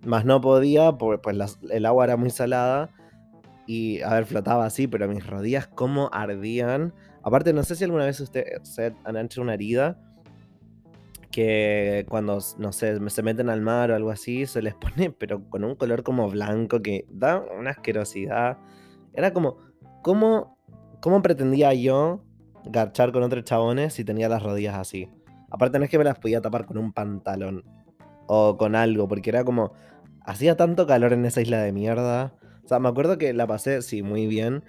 Más 0.04 0.26
no 0.26 0.42
podía, 0.42 0.94
porque 0.94 1.22
pues 1.22 1.58
el 1.70 1.86
agua 1.86 2.06
era 2.06 2.18
muy 2.18 2.30
salada 2.30 2.90
y, 3.66 4.02
a 4.02 4.14
ver, 4.14 4.26
flotaba 4.26 4.66
así, 4.66 4.88
pero 4.88 5.08
mis 5.08 5.26
rodillas 5.26 5.68
como 5.68 6.10
ardían. 6.12 6.94
Aparte, 7.24 7.54
no 7.54 7.64
sé 7.64 7.76
si 7.76 7.86
alguna 7.86 8.06
vez 8.06 8.20
ustedes 8.20 8.78
han 9.06 9.18
hecho 9.18 9.42
una 9.42 9.54
herida 9.54 9.98
que 11.34 12.06
cuando, 12.10 12.38
no 12.60 12.72
sé, 12.72 13.10
se 13.10 13.24
meten 13.24 13.50
al 13.50 13.60
mar 13.60 13.92
o 13.92 13.96
algo 13.96 14.12
así, 14.12 14.46
se 14.46 14.62
les 14.62 14.76
pone, 14.76 15.10
pero 15.12 15.50
con 15.50 15.64
un 15.64 15.76
color 15.76 16.04
como 16.04 16.30
blanco 16.30 16.82
que 16.82 17.06
da 17.10 17.44
una 17.60 17.72
asquerosidad. 17.72 18.58
Era 19.14 19.34
como, 19.34 19.58
¿cómo, 20.02 20.58
cómo 21.02 21.22
pretendía 21.22 21.74
yo 21.74 22.24
garchar 22.66 23.12
con 23.12 23.24
otros 23.24 23.44
chabones 23.44 23.94
si 23.94 24.06
tenía 24.06 24.30
las 24.30 24.44
rodillas 24.44 24.76
así? 24.76 25.10
Aparte 25.50 25.80
no 25.80 25.86
es 25.86 25.92
que 25.92 25.98
me 25.98 26.04
las 26.04 26.20
podía 26.20 26.42
tapar 26.42 26.66
con 26.66 26.78
un 26.78 26.94
pantalón 26.94 27.64
o 28.28 28.58
con 28.58 28.76
algo, 28.76 29.08
porque 29.08 29.30
era 29.30 29.44
como, 29.44 29.74
hacía 30.26 30.56
tanto 30.58 30.88
calor 30.88 31.14
en 31.14 31.26
esa 31.26 31.42
isla 31.42 31.62
de 31.62 31.72
mierda. 31.72 32.34
O 32.64 32.68
sea, 32.68 32.80
me 32.80 32.90
acuerdo 32.90 33.18
que 33.18 33.34
la 33.34 33.48
pasé, 33.48 33.82
sí, 33.82 34.04
muy 34.04 34.28
bien, 34.28 34.64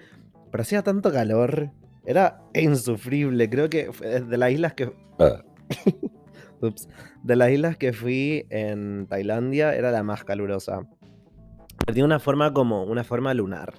pero 0.50 0.62
hacía 0.62 0.82
tanto 0.82 1.12
calor. 1.12 1.70
Era 2.04 2.42
insufrible, 2.54 3.48
creo 3.48 3.70
que 3.70 3.88
de 3.88 4.36
las 4.36 4.50
islas 4.50 4.74
que... 4.74 4.92
Ah. 5.18 5.42
De 7.22 7.36
las 7.36 7.50
islas 7.50 7.76
que 7.76 7.92
fui 7.92 8.46
en 8.48 9.06
Tailandia 9.06 9.74
era 9.74 9.90
la 9.90 10.02
más 10.02 10.24
calurosa. 10.24 10.86
Tiene 11.86 12.04
una 12.04 12.20
forma 12.20 12.54
como 12.54 12.84
una 12.84 13.04
forma 13.04 13.34
lunar. 13.34 13.74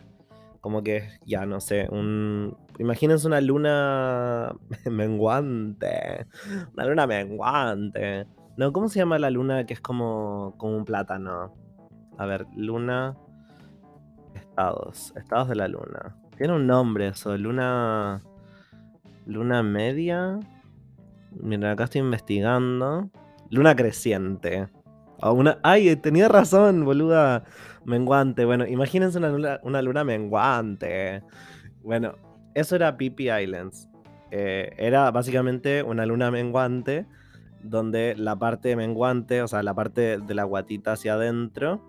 Como 0.61 0.83
que, 0.83 1.09
ya 1.25 1.45
no 1.45 1.59
sé, 1.61 1.87
un... 1.89 2.57
Imagínense 2.77 3.25
una 3.27 3.41
luna 3.41 4.55
menguante. 4.91 6.27
Una 6.73 6.85
luna 6.85 7.07
menguante. 7.07 8.27
No, 8.57 8.71
¿cómo 8.73 8.89
se 8.89 8.99
llama 8.99 9.19
la 9.19 9.29
luna 9.29 9.65
que 9.65 9.73
es 9.73 9.81
como, 9.81 10.55
como 10.57 10.77
un 10.77 10.85
plátano? 10.85 11.53
A 12.17 12.25
ver, 12.25 12.47
luna... 12.55 13.15
Estados. 14.33 15.13
Estados 15.15 15.49
de 15.49 15.55
la 15.55 15.67
luna. 15.67 16.15
Tiene 16.37 16.53
un 16.53 16.67
nombre 16.67 17.07
eso, 17.07 17.37
luna... 17.37 18.21
Luna 19.25 19.63
media. 19.63 20.39
Mira, 21.31 21.71
acá 21.71 21.85
estoy 21.85 22.01
investigando. 22.01 23.09
Luna 23.49 23.75
creciente. 23.75 24.67
una... 25.21 25.57
Ay, 25.63 25.95
tenía 25.95 26.27
razón, 26.27 26.85
boluda. 26.85 27.43
Menguante. 27.85 28.45
Bueno, 28.45 28.65
imagínense 28.65 29.17
una 29.17 29.29
luna, 29.29 29.59
una 29.63 29.81
luna 29.81 30.03
menguante. 30.03 31.23
Bueno, 31.83 32.15
eso 32.53 32.75
era 32.75 32.97
Pipi 32.97 33.29
Islands. 33.29 33.89
Eh, 34.31 34.73
era 34.77 35.11
básicamente 35.11 35.83
una 35.83 36.05
luna 36.05 36.31
menguante 36.31 37.05
donde 37.61 38.15
la 38.17 38.37
parte 38.37 38.75
menguante, 38.75 39.41
o 39.41 39.47
sea, 39.47 39.63
la 39.63 39.73
parte 39.73 40.19
de 40.19 40.33
la 40.33 40.43
guatita 40.43 40.93
hacia 40.93 41.15
adentro, 41.15 41.81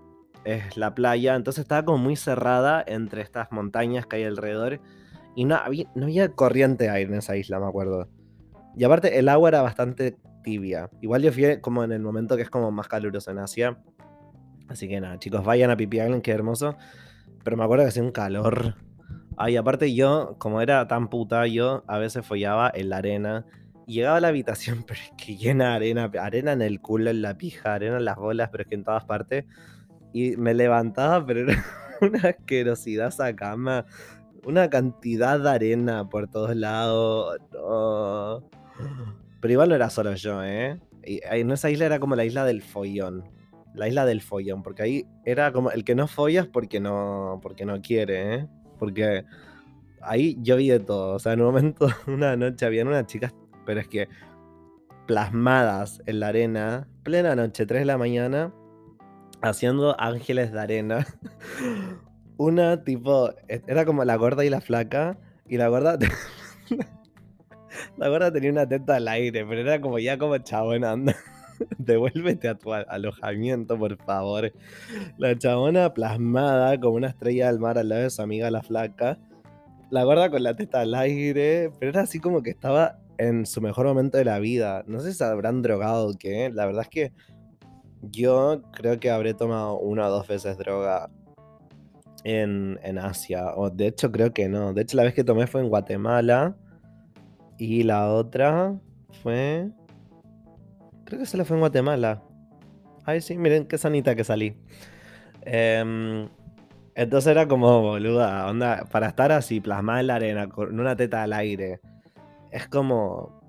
es 0.46 0.76
la 0.76 0.94
playa. 0.94 1.34
Entonces 1.34 1.62
estaba 1.62 1.84
como 1.84 1.98
muy 1.98 2.16
cerrada 2.16 2.82
entre 2.86 3.22
estas 3.22 3.52
montañas 3.52 4.06
que 4.06 4.16
hay 4.16 4.24
alrededor. 4.24 4.80
Y 5.34 5.44
no 5.44 5.56
había, 5.56 6.32
corriente 6.32 6.88
aire 6.88 7.12
en 7.12 7.18
esa 7.18 7.36
isla, 7.36 7.60
me 7.60 7.66
acuerdo. 7.66 8.08
Y 8.76 8.84
aparte, 8.84 9.18
el 9.18 9.28
agua 9.28 9.50
era 9.50 9.62
bastante 9.62 10.16
tibia. 10.42 10.88
Igual 11.02 11.22
yo 11.22 11.32
fui 11.32 11.60
como 11.60 11.84
en 11.84 11.92
el 11.92 12.00
momento 12.00 12.36
que 12.36 12.42
es 12.42 12.50
como 12.50 12.70
más 12.70 12.88
caluroso 12.88 13.30
en 13.30 13.38
Asia. 13.38 13.78
Así 14.68 14.88
que 14.88 15.00
nada, 15.00 15.18
chicos, 15.18 15.44
vayan 15.44 15.70
a 15.70 15.76
Pipi 15.76 15.98
Island, 15.98 16.22
qué 16.22 16.32
hermoso. 16.32 16.76
Pero 17.44 17.56
me 17.56 17.64
acuerdo 17.64 17.84
que 17.84 17.88
hacía 17.88 18.02
un 18.02 18.12
calor. 18.12 18.76
Ay, 19.36 19.56
aparte 19.56 19.94
yo, 19.94 20.36
como 20.38 20.62
era 20.62 20.88
tan 20.88 21.08
puta, 21.08 21.46
yo 21.46 21.84
a 21.86 21.98
veces 21.98 22.24
follaba 22.24 22.70
en 22.74 22.88
la 22.88 22.96
arena. 22.98 23.44
Llegaba 23.86 24.16
a 24.16 24.20
la 24.20 24.28
habitación, 24.28 24.84
pero 24.86 25.00
es 25.00 25.12
que 25.22 25.36
llena 25.36 25.70
de 25.70 25.76
arena. 25.76 26.10
Arena 26.20 26.52
en 26.52 26.62
el 26.62 26.80
culo, 26.80 27.10
en 27.10 27.20
la 27.20 27.36
pija, 27.36 27.74
arena 27.74 27.98
en 27.98 28.06
las 28.06 28.16
bolas, 28.16 28.48
pero 28.50 28.62
es 28.62 28.68
que 28.68 28.74
en 28.74 28.84
todas 28.84 29.04
partes. 29.04 29.44
Y 30.16 30.34
me 30.38 30.54
levantaba, 30.54 31.26
pero 31.26 31.40
era 31.40 31.62
una 32.00 32.30
asquerosidad 32.30 33.08
esa 33.08 33.36
cama. 33.36 33.84
Una 34.46 34.70
cantidad 34.70 35.38
de 35.38 35.50
arena 35.50 36.08
por 36.08 36.30
todos 36.30 36.56
lados. 36.56 37.38
Pero 39.40 39.52
igual 39.52 39.68
no 39.68 39.74
era 39.74 39.90
solo 39.90 40.14
yo, 40.14 40.42
¿eh? 40.42 40.80
en 41.02 41.50
esa 41.50 41.70
isla 41.70 41.84
era 41.84 42.00
como 42.00 42.16
la 42.16 42.24
isla 42.24 42.46
del 42.46 42.62
follón. 42.62 43.24
La 43.74 43.88
isla 43.88 44.06
del 44.06 44.22
follón, 44.22 44.62
porque 44.62 44.82
ahí 44.82 45.06
era 45.26 45.52
como 45.52 45.70
el 45.70 45.84
que 45.84 45.94
no 45.94 46.06
follas 46.06 46.46
porque 46.46 46.80
no, 46.80 47.38
porque 47.42 47.66
no 47.66 47.82
quiere, 47.82 48.36
¿eh? 48.36 48.48
Porque 48.78 49.26
ahí 50.00 50.38
yo 50.40 50.56
vi 50.56 50.70
de 50.70 50.80
todo. 50.80 51.16
O 51.16 51.18
sea, 51.18 51.34
en 51.34 51.42
un 51.42 51.48
momento, 51.48 51.88
una 52.06 52.36
noche, 52.36 52.64
habían 52.64 52.88
unas 52.88 53.04
chicas, 53.04 53.34
pero 53.66 53.80
es 53.80 53.88
que 53.88 54.08
plasmadas 55.06 56.00
en 56.06 56.20
la 56.20 56.28
arena, 56.28 56.88
plena 57.02 57.36
noche, 57.36 57.66
3 57.66 57.82
de 57.82 57.84
la 57.84 57.98
mañana, 57.98 58.54
haciendo 59.48 59.98
ángeles 60.00 60.52
de 60.52 60.60
arena. 60.60 61.06
Una 62.36 62.84
tipo, 62.84 63.30
e, 63.48 63.62
era 63.66 63.84
como 63.84 64.04
la 64.04 64.16
gorda 64.16 64.44
y 64.44 64.50
la 64.50 64.60
flaca, 64.60 65.18
y 65.48 65.56
la 65.56 65.68
gorda 65.68 65.98
La 67.96 68.08
gorda 68.08 68.32
tenía 68.32 68.50
una 68.50 68.68
teta 68.68 68.96
al 68.96 69.08
aire, 69.08 69.44
pero 69.46 69.60
era 69.60 69.80
como 69.80 69.98
ya 69.98 70.18
como 70.18 70.36
chabona, 70.38 70.92
anda. 70.92 71.14
Devuélvete 71.78 72.48
a 72.48 72.54
tu 72.54 72.72
alojamiento, 72.72 73.78
por 73.78 73.96
favor. 73.96 74.52
La 75.16 75.36
chabona 75.36 75.92
plasmada 75.94 76.78
como 76.78 76.96
una 76.96 77.08
estrella 77.08 77.46
del 77.46 77.58
mar 77.58 77.78
al 77.78 77.88
lado 77.88 78.02
de 78.02 78.10
su 78.10 78.22
amiga 78.22 78.50
la 78.50 78.62
flaca. 78.62 79.18
La 79.90 80.04
gorda 80.04 80.30
con 80.30 80.42
la 80.42 80.54
teta 80.54 80.80
al 80.80 80.94
aire, 80.94 81.70
pero 81.78 81.90
era 81.90 82.02
así 82.02 82.18
como 82.20 82.42
que 82.42 82.50
estaba 82.50 82.98
en 83.18 83.46
su 83.46 83.60
mejor 83.60 83.86
momento 83.86 84.18
de 84.18 84.24
la 84.24 84.38
vida. 84.38 84.84
No 84.86 85.00
sé 85.00 85.12
si 85.12 85.18
se 85.18 85.24
habrán 85.24 85.62
drogado 85.62 86.08
o 86.08 86.14
qué. 86.18 86.50
La 86.52 86.66
verdad 86.66 86.82
es 86.82 86.88
que 86.88 87.12
yo 88.10 88.62
creo 88.72 88.98
que 89.00 89.10
habré 89.10 89.34
tomado 89.34 89.78
una 89.78 90.08
o 90.08 90.10
dos 90.10 90.26
veces 90.26 90.56
droga 90.58 91.10
en, 92.24 92.78
en 92.82 92.98
Asia. 92.98 93.54
O 93.56 93.70
de 93.70 93.88
hecho 93.88 94.10
creo 94.12 94.32
que 94.32 94.48
no. 94.48 94.72
De 94.72 94.82
hecho 94.82 94.96
la 94.96 95.04
vez 95.04 95.14
que 95.14 95.24
tomé 95.24 95.46
fue 95.46 95.60
en 95.60 95.68
Guatemala 95.68 96.56
y 97.58 97.82
la 97.82 98.12
otra 98.12 98.74
fue. 99.22 99.70
Creo 101.04 101.20
que 101.20 101.26
se 101.26 101.36
la 101.36 101.44
fue 101.44 101.56
en 101.56 101.60
Guatemala. 101.60 102.22
Ay, 103.04 103.20
sí, 103.20 103.38
miren 103.38 103.66
qué 103.66 103.78
sanita 103.78 104.16
que 104.16 104.24
salí. 104.24 104.56
Em, 105.42 106.28
entonces 106.96 107.30
era 107.30 107.46
como, 107.46 107.80
boluda, 107.80 108.48
onda, 108.48 108.84
para 108.90 109.06
estar 109.06 109.30
así, 109.30 109.60
plasmada 109.60 110.00
en 110.00 110.06
la 110.08 110.16
arena, 110.16 110.48
con 110.48 110.78
una 110.78 110.96
teta 110.96 111.22
al 111.22 111.32
aire. 111.32 111.80
Es 112.50 112.68
como. 112.68 113.40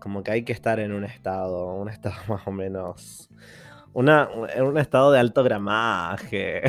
Como 0.00 0.22
que 0.22 0.30
hay 0.30 0.44
que 0.44 0.52
estar 0.52 0.78
en 0.78 0.92
un 0.92 1.04
estado, 1.04 1.74
un 1.74 1.88
estado 1.88 2.16
más 2.28 2.46
o 2.46 2.52
menos. 2.52 3.30
Una, 3.92 4.28
en 4.54 4.64
un 4.64 4.78
estado 4.78 5.12
de 5.12 5.18
alto 5.18 5.42
gramaje. 5.42 6.62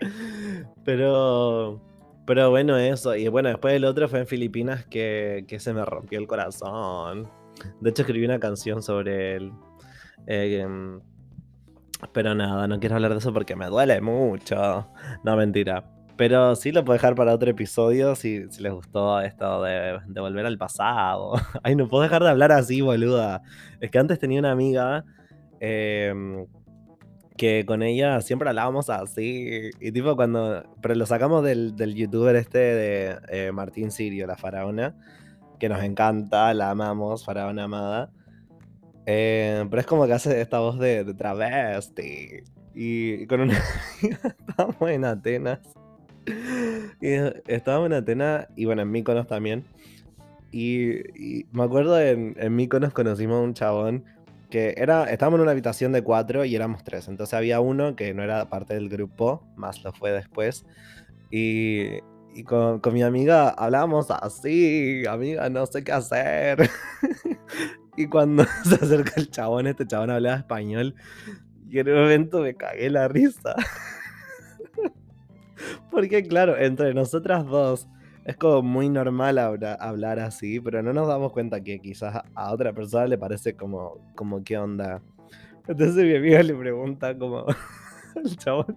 Pero. 0.84 1.80
Pero 2.26 2.50
bueno, 2.50 2.76
eso. 2.76 3.16
Y 3.16 3.28
bueno, 3.28 3.48
después 3.48 3.74
el 3.74 3.84
otro 3.84 4.08
fue 4.08 4.20
en 4.20 4.26
Filipinas 4.26 4.84
que, 4.84 5.44
se 5.58 5.72
me 5.72 5.84
rompió 5.84 6.18
el 6.18 6.26
corazón. 6.26 7.28
De 7.80 7.90
hecho, 7.90 8.02
escribí 8.02 8.24
una 8.24 8.38
canción 8.38 8.82
sobre 8.82 9.36
él. 9.36 9.52
Em, 10.26 11.00
Pero 12.12 12.34
nada, 12.34 12.68
no 12.68 12.78
quiero 12.80 12.96
hablar 12.96 13.12
de 13.12 13.18
eso 13.18 13.32
porque 13.32 13.56
me 13.56 13.66
duele 13.66 14.00
mucho. 14.00 14.88
No, 15.24 15.36
mentira. 15.36 15.84
Pero 16.18 16.56
sí 16.56 16.72
lo 16.72 16.84
puedo 16.84 16.94
dejar 16.94 17.14
para 17.14 17.32
otro 17.32 17.48
episodio 17.48 18.16
si, 18.16 18.40
les 18.58 18.72
gustó 18.72 19.20
esto 19.20 19.62
de, 19.62 20.00
volver 20.20 20.46
al 20.46 20.58
pasado. 20.58 21.34
Ay, 21.62 21.76
no 21.76 21.88
puedo 21.88 22.02
dejar 22.02 22.22
de 22.24 22.28
hablar 22.30 22.50
así, 22.52 22.80
boluda. 22.80 23.42
Es 23.80 23.90
que 23.90 23.98
antes 23.98 24.18
tenía 24.18 24.40
una 24.40 24.50
amiga 24.50 25.04
em, 25.60 26.46
que 27.38 27.64
con 27.64 27.82
ella 27.82 28.20
siempre 28.20 28.48
hablábamos 28.48 28.90
así. 28.90 29.70
Y 29.80 29.92
tipo 29.92 30.16
cuando... 30.16 30.64
Pero 30.82 30.94
lo 30.96 31.06
sacamos 31.06 31.44
del, 31.44 31.74
youtuber 31.94 32.36
este 32.36 32.58
de 32.58 33.18
eh, 33.28 33.52
Martín 33.52 33.90
Sirio, 33.90 34.26
la 34.26 34.36
faraona. 34.36 34.94
Que 35.58 35.68
nos 35.68 35.82
encanta, 35.82 36.52
la 36.52 36.70
amamos, 36.70 37.24
faraona 37.24 37.64
amada. 37.64 38.10
Eh, 39.06 39.64
pero 39.70 39.80
es 39.80 39.86
como 39.86 40.06
que 40.06 40.12
hace 40.12 40.40
esta 40.40 40.58
voz 40.58 40.78
de, 40.78 41.04
de 41.04 41.14
travesti. 41.14 42.42
Y, 42.74 43.26
con 43.26 43.40
una 43.40 43.58
estábamos 44.02 44.90
en 44.90 45.04
Atenas. 45.04 45.60
Y 47.00 47.08
estábamos 47.46 47.86
en 47.86 47.94
Atenas 47.94 48.48
y 48.54 48.66
bueno, 48.66 48.82
en 48.82 48.90
Míconos 48.90 49.26
también. 49.26 49.64
Y, 50.50 51.44
me 51.52 51.62
acuerdo 51.62 52.00
en, 52.00 52.34
en 52.38 52.54
Míconos 52.54 52.92
conocimos 52.92 53.38
a 53.38 53.42
un 53.42 53.54
chabón 53.54 54.04
que 54.50 54.74
era, 54.76 55.04
estábamos 55.04 55.38
en 55.38 55.42
una 55.42 55.52
habitación 55.52 55.92
de 55.92 56.02
cuatro 56.02 56.44
y 56.44 56.54
éramos 56.54 56.84
tres. 56.84 57.08
Entonces 57.08 57.34
había 57.34 57.60
uno 57.60 57.96
que 57.96 58.14
no 58.14 58.22
era 58.22 58.48
parte 58.48 58.74
del 58.74 58.88
grupo, 58.88 59.46
más 59.56 59.82
lo 59.84 59.92
fue 59.92 60.12
después. 60.12 60.64
Y, 61.30 61.98
y 62.34 62.44
con, 62.44 62.80
con, 62.80 62.94
mi 62.94 63.02
amiga 63.02 63.50
hablábamos 63.50 64.10
así, 64.10 65.04
amiga, 65.06 65.48
no 65.50 65.66
sé 65.66 65.84
qué 65.84 65.92
hacer. 65.92 66.70
Y 67.98 68.06
cuando 68.06 68.44
se 68.64 68.76
acerca 68.76 69.14
el 69.16 69.28
chabón, 69.28 69.66
este 69.66 69.84
chabón 69.84 70.10
hablaba 70.10 70.36
español. 70.36 70.94
Y 71.68 71.80
en 71.80 71.88
un 71.88 72.00
momento 72.02 72.40
me 72.40 72.54
cagué 72.54 72.88
la 72.90 73.08
risa. 73.08 73.56
Porque 75.90 76.22
claro, 76.22 76.56
entre 76.56 76.94
nosotras 76.94 77.44
dos 77.44 77.88
es 78.28 78.36
como 78.36 78.60
muy 78.60 78.90
normal 78.90 79.38
hablar 79.38 80.20
así, 80.20 80.60
pero 80.60 80.82
no 80.82 80.92
nos 80.92 81.08
damos 81.08 81.32
cuenta 81.32 81.62
que 81.62 81.80
quizás 81.80 82.14
a 82.34 82.52
otra 82.52 82.74
persona 82.74 83.06
le 83.06 83.16
parece 83.16 83.56
como, 83.56 84.12
como 84.14 84.44
qué 84.44 84.58
onda. 84.58 85.00
Entonces 85.66 86.04
mi 86.04 86.14
amiga 86.14 86.42
le 86.42 86.54
pregunta 86.54 87.16
como 87.16 87.46
al 88.16 88.36
chabón. 88.36 88.76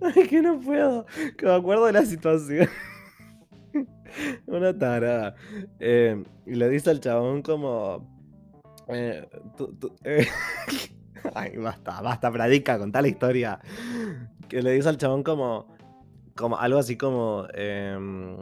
Ay, 0.02 0.28
que 0.28 0.40
no 0.40 0.60
puedo. 0.60 1.04
Que 1.36 1.46
me 1.46 1.54
acuerdo 1.54 1.86
de 1.86 1.94
la 1.94 2.04
situación. 2.04 2.68
Una 4.46 4.78
tarada. 4.78 5.34
Eh, 5.80 6.22
y 6.46 6.54
le 6.54 6.68
dice 6.68 6.90
al 6.90 7.00
chabón 7.00 7.42
como... 7.42 8.08
Eh, 8.86 9.28
eh, 10.04 10.28
ay, 11.34 11.56
basta, 11.56 12.00
basta, 12.00 12.30
predica, 12.30 12.78
con 12.78 12.92
la 12.92 13.08
historia. 13.08 13.58
Que 14.48 14.62
le 14.62 14.70
dice 14.70 14.88
al 14.88 14.98
chabón 14.98 15.24
como... 15.24 15.81
Como 16.36 16.58
algo 16.58 16.78
así 16.78 16.96
como... 16.96 17.46
Em, 17.54 18.36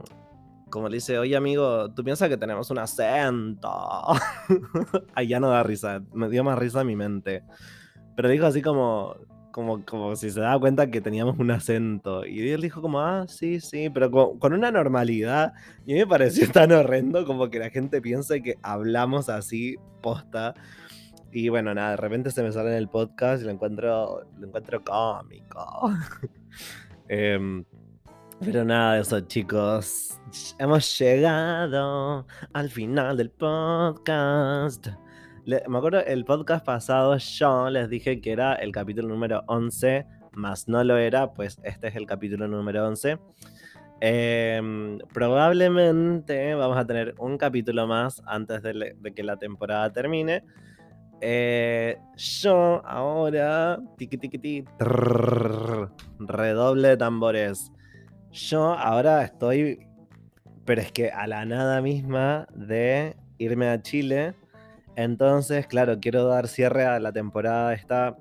como 0.70 0.88
le 0.88 0.99
dice, 0.99 1.18
oye 1.18 1.36
amigo, 1.36 1.91
¿tú 1.93 2.05
piensas 2.05 2.28
que 2.28 2.36
tenemos 2.36 2.70
un 2.70 2.78
acento? 2.78 3.70
Ya 5.28 5.41
no 5.41 5.51
da 5.51 5.62
risa, 5.62 6.03
me 6.14 6.28
dio 6.28 6.45
más 6.45 6.59
risa 6.59 6.80
en 6.80 6.86
mi 6.86 6.97
mente. 6.97 7.43
Pero 8.16 8.28
dijo 8.28 8.47
así 8.47 8.62
como, 8.62 9.16
como, 9.51 9.84
como 9.84 10.16
si 10.16 10.30
se 10.30 10.41
daba 10.41 10.59
cuenta 10.61 10.91
que 10.91 11.01
teníamos 11.01 11.38
un 11.38 11.51
acento. 11.51 12.24
Y 12.26 12.49
él 12.51 12.61
dijo 12.61 12.80
como, 12.80 13.01
ah, 13.01 13.26
sí, 13.28 13.61
sí, 13.61 13.91
pero 13.91 14.11
con, 14.11 14.53
una 14.53 14.70
normalidad. 14.70 15.53
Y 15.86 15.93
a 15.93 15.95
mí 15.95 16.01
me 16.01 16.07
pareció 16.07 16.49
tan 16.53 16.72
horrendo 16.72 17.24
como 17.26 17.51
que 17.51 17.59
la 17.59 17.70
gente 17.70 18.01
piense 18.01 18.43
que 18.43 18.57
hablamos 18.62 19.28
así, 19.28 19.76
posta. 20.03 20.55
Y 21.32 21.49
bueno, 21.49 21.74
nada, 21.74 21.91
de 21.91 21.97
repente 21.97 22.30
se 22.30 22.43
me 22.43 22.53
sale 22.53 22.70
en 22.70 22.76
el 22.76 22.88
podcast 22.88 23.43
y 23.43 23.47
lo 23.47 23.53
encuentro, 23.53 24.22
lo 24.38 24.47
encuentro 24.47 24.82
cómico. 24.82 25.93
Em, 27.12 27.64
pero 28.41 28.64
nada 28.64 28.95
de 28.95 29.01
eso, 29.03 29.20
chicos. 29.20 30.20
Hemos 30.59 30.99
llegado 30.99 32.26
al 32.53 32.70
final 32.70 33.16
del 33.16 33.30
podcast 33.30 34.88
me 35.47 35.78
acuerdo 35.78 36.01
el 36.01 36.24
podcast 36.24 36.64
pasado 36.64 37.16
yo 37.16 37.70
les 37.70 37.88
dije 37.88 38.20
que 38.20 38.32
era 38.32 38.55
el 38.55 38.72
capítulo 38.72 39.09
número 39.09 39.43
11, 39.47 40.07
más 40.32 40.68
no 40.68 40.84
lo 40.84 40.97
era, 40.97 41.32
pues 41.32 41.59
este 41.64 41.88
es 41.88 41.97
el 41.97 42.07
capítulo 42.07 42.47
número 42.47 42.86
11. 42.86 43.18
Em, 44.01 44.99
probablemente 45.12 46.55
vamos 46.55 46.76
a 46.76 46.86
tener 46.86 47.14
un 47.18 47.36
capítulo 47.36 47.86
más 47.86 48.22
antes 48.26 48.62
de, 48.62 48.97
que 49.14 49.22
la 49.22 49.36
temporada 49.36 49.91
termine. 49.93 50.45
Eh, 51.20 51.99
yo 52.16 52.82
ahora, 52.86 53.78
tiki 53.99 54.16
tiki 54.16 54.38
tiki, 54.38 54.68
redoble 56.18 56.88
de 56.88 56.97
tambores. 56.97 57.72
Yo 58.33 58.72
ahora 58.72 59.22
estoy, 59.24 59.87
pero 60.64 60.81
es 60.81 60.93
que 60.93 61.11
a 61.11 61.26
la 61.26 61.45
nada 61.45 61.81
misma 61.83 62.47
de 62.55 63.16
irme 63.39 63.68
a 63.68 63.83
Chile 63.83 64.35
entonces, 64.97 65.66
claro, 65.66 65.99
quiero 66.01 66.26
dar 66.26 66.49
cierre 66.49 66.85
a 66.85 66.99
la 67.01 67.12
temporada 67.12 67.72
esta 67.72 68.16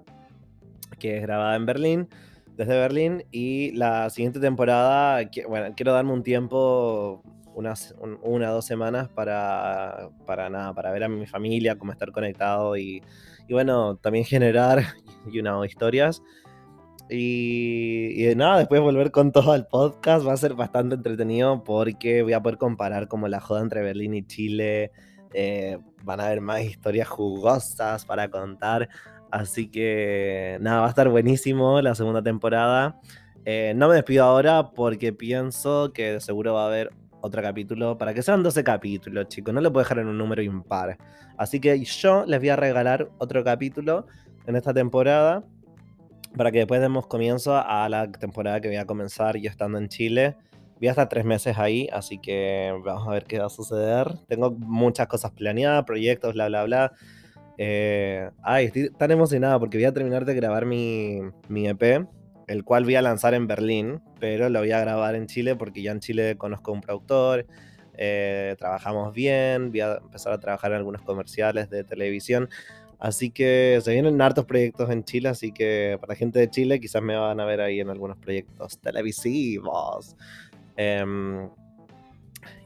que 0.97 1.17
es 1.17 1.21
grabada 1.21 1.55
en 1.55 1.65
Berlín, 1.65 2.09
desde 2.55 2.79
Berlín, 2.79 3.23
y 3.31 3.71
la 3.71 4.09
siguiente 4.09 4.39
temporada, 4.39 5.21
bueno, 5.47 5.73
quiero 5.75 5.93
darme 5.93 6.11
un 6.11 6.23
tiempo, 6.23 7.21
unas, 7.53 7.95
una 8.21 8.51
o 8.51 8.53
dos 8.55 8.65
semanas 8.65 9.07
para, 9.09 10.09
para 10.25 10.49
nada, 10.49 10.73
para 10.73 10.91
ver 10.91 11.05
a 11.05 11.09
mi 11.09 11.25
familia, 11.25 11.77
cómo 11.77 11.91
estar 11.91 12.11
conectado 12.11 12.75
y, 12.77 13.01
bueno, 13.49 13.95
también 13.95 14.25
generar, 14.25 14.83
you 15.31 15.41
know, 15.41 15.63
historias. 15.63 16.21
Y, 17.11 18.23
nada, 18.35 18.59
después 18.59 18.81
volver 18.81 19.11
con 19.11 19.31
todo 19.31 19.55
el 19.55 19.65
podcast 19.65 20.27
va 20.27 20.33
a 20.33 20.37
ser 20.37 20.53
bastante 20.53 20.93
entretenido 20.93 21.63
porque 21.63 22.21
voy 22.21 22.33
a 22.33 22.41
poder 22.41 22.59
comparar 22.59 23.07
como 23.07 23.27
la 23.27 23.39
joda 23.39 23.61
entre 23.61 23.81
Berlín 23.81 24.13
y 24.13 24.23
Chile, 24.23 24.91
eh, 25.33 25.79
van 26.03 26.19
a 26.19 26.27
haber 26.27 26.41
más 26.41 26.61
historias 26.61 27.07
jugosas 27.07 28.05
para 28.05 28.29
contar. 28.29 28.89
Así 29.31 29.69
que 29.69 30.57
nada, 30.61 30.81
va 30.81 30.85
a 30.85 30.89
estar 30.89 31.09
buenísimo 31.09 31.81
la 31.81 31.95
segunda 31.95 32.21
temporada. 32.21 32.99
Eh, 33.43 33.73
no 33.75 33.87
me 33.87 33.95
despido 33.95 34.25
ahora 34.25 34.71
porque 34.71 35.11
pienso 35.11 35.91
que 35.93 36.19
seguro 36.19 36.53
va 36.53 36.65
a 36.65 36.67
haber 36.67 36.91
otro 37.21 37.41
capítulo 37.41 37.97
para 37.97 38.13
que 38.13 38.21
sean 38.21 38.43
12 38.43 38.63
capítulos, 38.63 39.27
chicos. 39.29 39.53
No 39.53 39.61
lo 39.61 39.73
puedo 39.73 39.83
dejar 39.83 39.99
en 39.99 40.07
un 40.07 40.17
número 40.17 40.43
impar. 40.43 40.97
Así 41.37 41.59
que 41.59 41.83
yo 41.83 42.25
les 42.27 42.39
voy 42.39 42.49
a 42.49 42.55
regalar 42.55 43.09
otro 43.17 43.43
capítulo 43.43 44.05
en 44.45 44.55
esta 44.55 44.73
temporada 44.73 45.43
para 46.37 46.51
que 46.51 46.59
después 46.59 46.81
demos 46.81 47.07
comienzo 47.07 47.55
a 47.55 47.87
la 47.89 48.11
temporada 48.11 48.61
que 48.61 48.67
voy 48.67 48.77
a 48.77 48.85
comenzar 48.85 49.37
yo 49.37 49.49
estando 49.49 49.77
en 49.77 49.89
Chile 49.89 50.35
voy 50.79 50.87
a 50.87 51.09
tres 51.09 51.25
meses 51.25 51.57
ahí, 51.57 51.89
así 51.91 52.19
que 52.19 52.73
vamos 52.83 53.07
a 53.07 53.11
ver 53.11 53.25
qué 53.25 53.39
va 53.39 53.47
a 53.47 53.49
suceder. 53.49 54.07
Tengo 54.27 54.51
muchas 54.51 55.07
cosas 55.07 55.31
planeadas, 55.31 55.83
proyectos, 55.83 56.33
bla, 56.33 56.47
bla, 56.47 56.63
bla. 56.63 56.93
Eh, 57.57 58.29
ay, 58.41 58.67
estoy 58.67 58.89
tan 58.91 59.11
emocionada 59.11 59.59
porque 59.59 59.77
voy 59.77 59.85
a 59.85 59.93
terminar 59.93 60.23
de 60.23 60.33
grabar 60.33 60.65
mi, 60.65 61.19
mi 61.49 61.67
EP, 61.67 62.07
el 62.47 62.63
cual 62.63 62.85
voy 62.85 62.95
a 62.95 63.01
lanzar 63.01 63.33
en 63.33 63.47
Berlín, 63.47 64.01
pero 64.19 64.49
lo 64.49 64.59
voy 64.59 64.71
a 64.71 64.79
grabar 64.79 65.15
en 65.15 65.27
Chile 65.27 65.55
porque 65.57 65.81
ya 65.81 65.91
en 65.91 65.99
Chile 65.99 66.37
conozco 66.37 66.71
un 66.71 66.79
productor, 66.79 67.45
eh, 67.97 68.55
trabajamos 68.57 69.13
bien, 69.13 69.71
voy 69.71 69.81
a 69.81 69.97
empezar 69.97 70.31
a 70.31 70.39
trabajar 70.39 70.71
en 70.71 70.77
algunos 70.77 71.01
comerciales 71.01 71.69
de 71.69 71.83
televisión. 71.83 72.47
Así 72.99 73.31
que 73.31 73.79
se 73.81 73.93
vienen 73.93 74.21
hartos 74.21 74.45
proyectos 74.45 74.89
en 74.89 75.05
Chile, 75.05 75.29
así 75.29 75.53
que 75.53 75.97
para 76.01 76.15
gente 76.15 76.39
de 76.39 76.49
Chile 76.49 76.81
quizás 76.81 77.01
me 77.01 77.15
van 77.15 77.39
a 77.39 77.45
ver 77.45 77.61
ahí 77.61 77.79
en 77.79 77.89
algunos 77.89 78.17
proyectos 78.17 78.77
televisivos. 78.79 80.17
Em, 80.75 81.49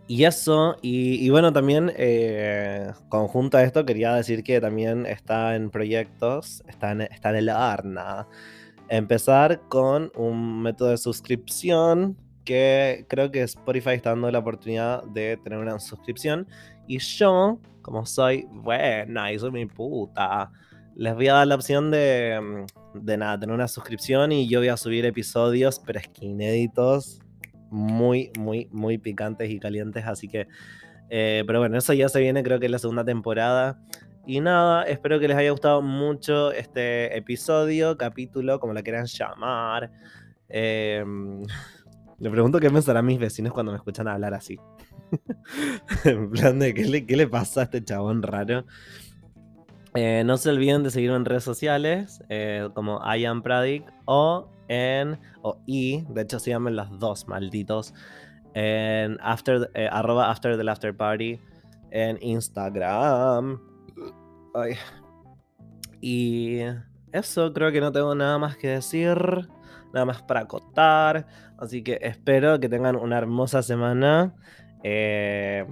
y 0.08 0.26
eso, 0.26 0.76
y, 0.82 1.30
bueno, 1.30 1.54
también 1.54 1.92
eh, 1.96 2.92
conjunto 3.10 3.58
a 3.58 3.64
esto, 3.64 3.86
quería 3.86 4.14
decir 4.16 4.44
que 4.44 4.60
también 4.60 5.06
está 5.06 5.56
en 5.56 5.70
proyectos, 5.70 6.64
está 6.68 6.92
en, 6.92 7.02
está 7.02 7.30
en 7.30 7.36
el 7.38 7.50
ARNA. 7.50 8.28
Empezar 8.90 9.62
con 9.70 10.12
un 10.16 10.62
método 10.62 10.90
de 10.90 10.98
suscripción 10.98 12.18
que 12.44 13.06
creo 13.08 13.32
que 13.32 13.44
Spotify 13.44 13.92
está 13.92 14.10
dando 14.10 14.30
la 14.30 14.40
oportunidad 14.40 15.04
de 15.06 15.38
tener 15.38 15.60
una 15.60 15.80
suscripción. 15.80 16.48
Y 16.88 17.00
yo, 17.00 17.60
como 17.82 18.06
soy 18.06 18.48
buena 18.52 19.32
y 19.32 19.40
soy 19.40 19.52
mi 19.52 19.66
puta, 19.66 20.52
les 20.96 21.16
voy 21.16 21.28
a 21.28 21.34
dar 21.34 21.48
la 21.48 21.56
opción 21.56 21.92
de, 21.92 22.66
de 22.94 23.18
nada, 23.18 23.40
tener 23.40 23.56
una 23.56 23.68
suscripción 23.68 24.32
y 24.32 24.48
yo 24.48 24.60
voy 24.60 24.70
a 24.70 24.78
subir 24.78 25.06
episodios, 25.06 25.80
pero 25.80 26.00
es 26.00 26.08
que 26.08 26.26
inéditos 26.26 27.20
muy, 27.74 28.32
muy, 28.38 28.70
muy 28.72 28.98
picantes 28.98 29.50
y 29.50 29.60
calientes. 29.60 30.06
Así 30.06 30.28
que, 30.28 30.48
eh, 31.10 31.44
pero 31.46 31.60
bueno, 31.60 31.78
eso 31.78 31.94
ya 31.94 32.08
se 32.08 32.22
viene, 32.22 32.44
creo 32.44 32.60
que 32.60 32.68
es 32.68 32.72
la 32.72 32.80
segunda 32.80 33.04
temporada. 33.04 33.80
Y 34.26 34.40
nada, 34.40 34.84
espero 34.84 35.20
que 35.20 35.28
les 35.28 35.36
haya 35.36 35.52
gustado 35.52 35.82
mucho 35.82 36.52
este 36.54 37.18
episodio, 37.18 37.98
capítulo, 37.98 38.60
como 38.60 38.74
la 38.74 38.82
quieran 38.84 39.06
llamar. 39.06 39.92
Em, 40.48 41.44
le 42.20 42.30
pregunto 42.30 42.60
qué 42.60 42.70
pensarán 42.70 43.06
mis 43.06 43.20
vecinos 43.20 43.52
cuando 43.54 43.72
me 43.72 43.78
escuchan 43.78 44.08
hablar 44.08 44.34
así. 44.34 44.58
en 46.06 46.30
plan 46.32 46.60
de, 46.60 46.74
¿qué 46.74 46.86
le, 46.86 47.06
¿qué 47.06 47.16
le 47.16 47.28
pasa 47.28 47.62
a 47.62 47.64
este 47.64 47.84
chabón 47.84 48.24
raro? 48.24 48.66
Eh, 49.96 50.24
no 50.26 50.38
se 50.38 50.50
olviden 50.50 50.82
de 50.84 50.90
seguirme 50.90 51.18
en 51.18 51.26
redes 51.26 51.44
sociales 51.44 52.24
eh, 52.30 52.68
como 52.74 53.00
I 53.06 53.26
am 53.26 53.44
Pradik 53.44 53.84
o 54.06 54.50
en 54.68 55.20
o 55.44 55.60
y, 55.68 56.02
de 56.10 56.22
hecho 56.22 56.40
síganme 56.40 56.72
en 56.72 56.78
las 56.78 56.98
dos, 57.00 57.28
malditos, 57.28 57.94
en 58.56 59.20
after, 59.22 59.70
eh, 59.76 59.88
arroba 59.92 60.32
after 60.32 60.58
the 60.58 60.70
after 60.70 60.96
party 60.96 61.40
en 61.92 62.18
Instagram. 62.22 63.62
Ay. 64.56 64.74
Y 66.02 66.60
eso, 67.12 67.54
creo 67.54 67.72
que 67.72 67.80
no 67.80 67.92
tengo 67.92 68.16
nada 68.16 68.40
más 68.40 68.58
que 68.58 68.70
decir, 68.70 69.18
nada 69.94 70.06
más 70.06 70.24
para 70.24 70.42
acotar, 70.42 71.28
así 71.60 71.84
que 71.84 72.00
espero 72.02 72.60
que 72.60 72.68
tengan 72.68 72.96
una 72.96 73.18
hermosa 73.20 73.62
semana. 73.62 74.34
Eh, 74.84 75.66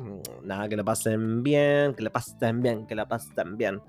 nada, 0.44 0.70
que 0.70 0.78
lo 0.78 0.86
pasen 0.86 1.44
bien, 1.44 1.94
que 1.94 2.04
lo 2.04 2.12
pasen 2.12 2.62
bien, 2.62 2.88
que 2.88 2.96
lo 2.96 3.08
pasen 3.08 3.58
bien. 3.58 3.82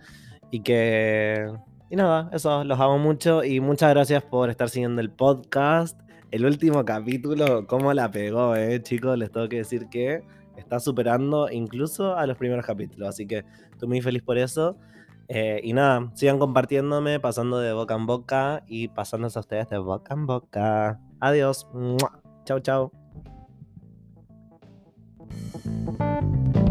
Y 0.51 0.61
que... 0.61 1.51
Y 1.89 1.97
nada, 1.97 2.31
eso, 2.33 2.64
los 2.64 2.81
amo 2.81 2.99
mucho 2.99 3.45
y 3.45 3.61
muchas 3.61 3.91
gracias 3.91 4.23
por 4.23 4.51
estar 4.51 4.68
siguiendo 4.68 5.01
el 5.01 5.11
podcast. 5.11 5.99
El 6.31 6.47
último 6.47 6.85
capítulo, 6.85 7.66
cómo 7.66 7.93
la 7.93 8.11
pegó, 8.11 8.57
eh, 8.57 8.83
chicos, 8.83 9.18
les 9.18 9.31
tengo 9.31 9.49
que 9.49 9.59
decir 9.59 9.89
que 9.91 10.23
está 10.57 10.81
superando 10.81 11.51
incluso 11.51 12.16
a 12.16 12.27
los 12.27 12.39
primeros 12.39 12.64
capítulos, 12.64 13.11
así 13.11 13.27
que 13.27 13.45
estoy 13.70 13.89
muy 13.89 14.01
feliz 14.01 14.23
por 14.23 14.39
eso. 14.39 14.79
Eh, 15.29 15.61
y 15.62 15.73
nada, 15.73 16.11
sigan 16.14 16.39
compartiéndome, 16.39 17.20
pasando 17.20 17.59
de 17.59 17.73
boca 17.73 17.95
en 17.95 18.07
boca 18.07 18.64
y 18.66 18.89
pasándose 18.89 19.39
a 19.39 19.41
ustedes 19.41 19.68
de 19.68 19.79
boca 19.79 20.14
en 20.14 20.27
boca. 20.27 21.01
Adiós. 21.20 21.66
Chao, 22.45 22.61
chao. 22.61 23.01
Thank 25.85 26.57
you. 26.57 26.61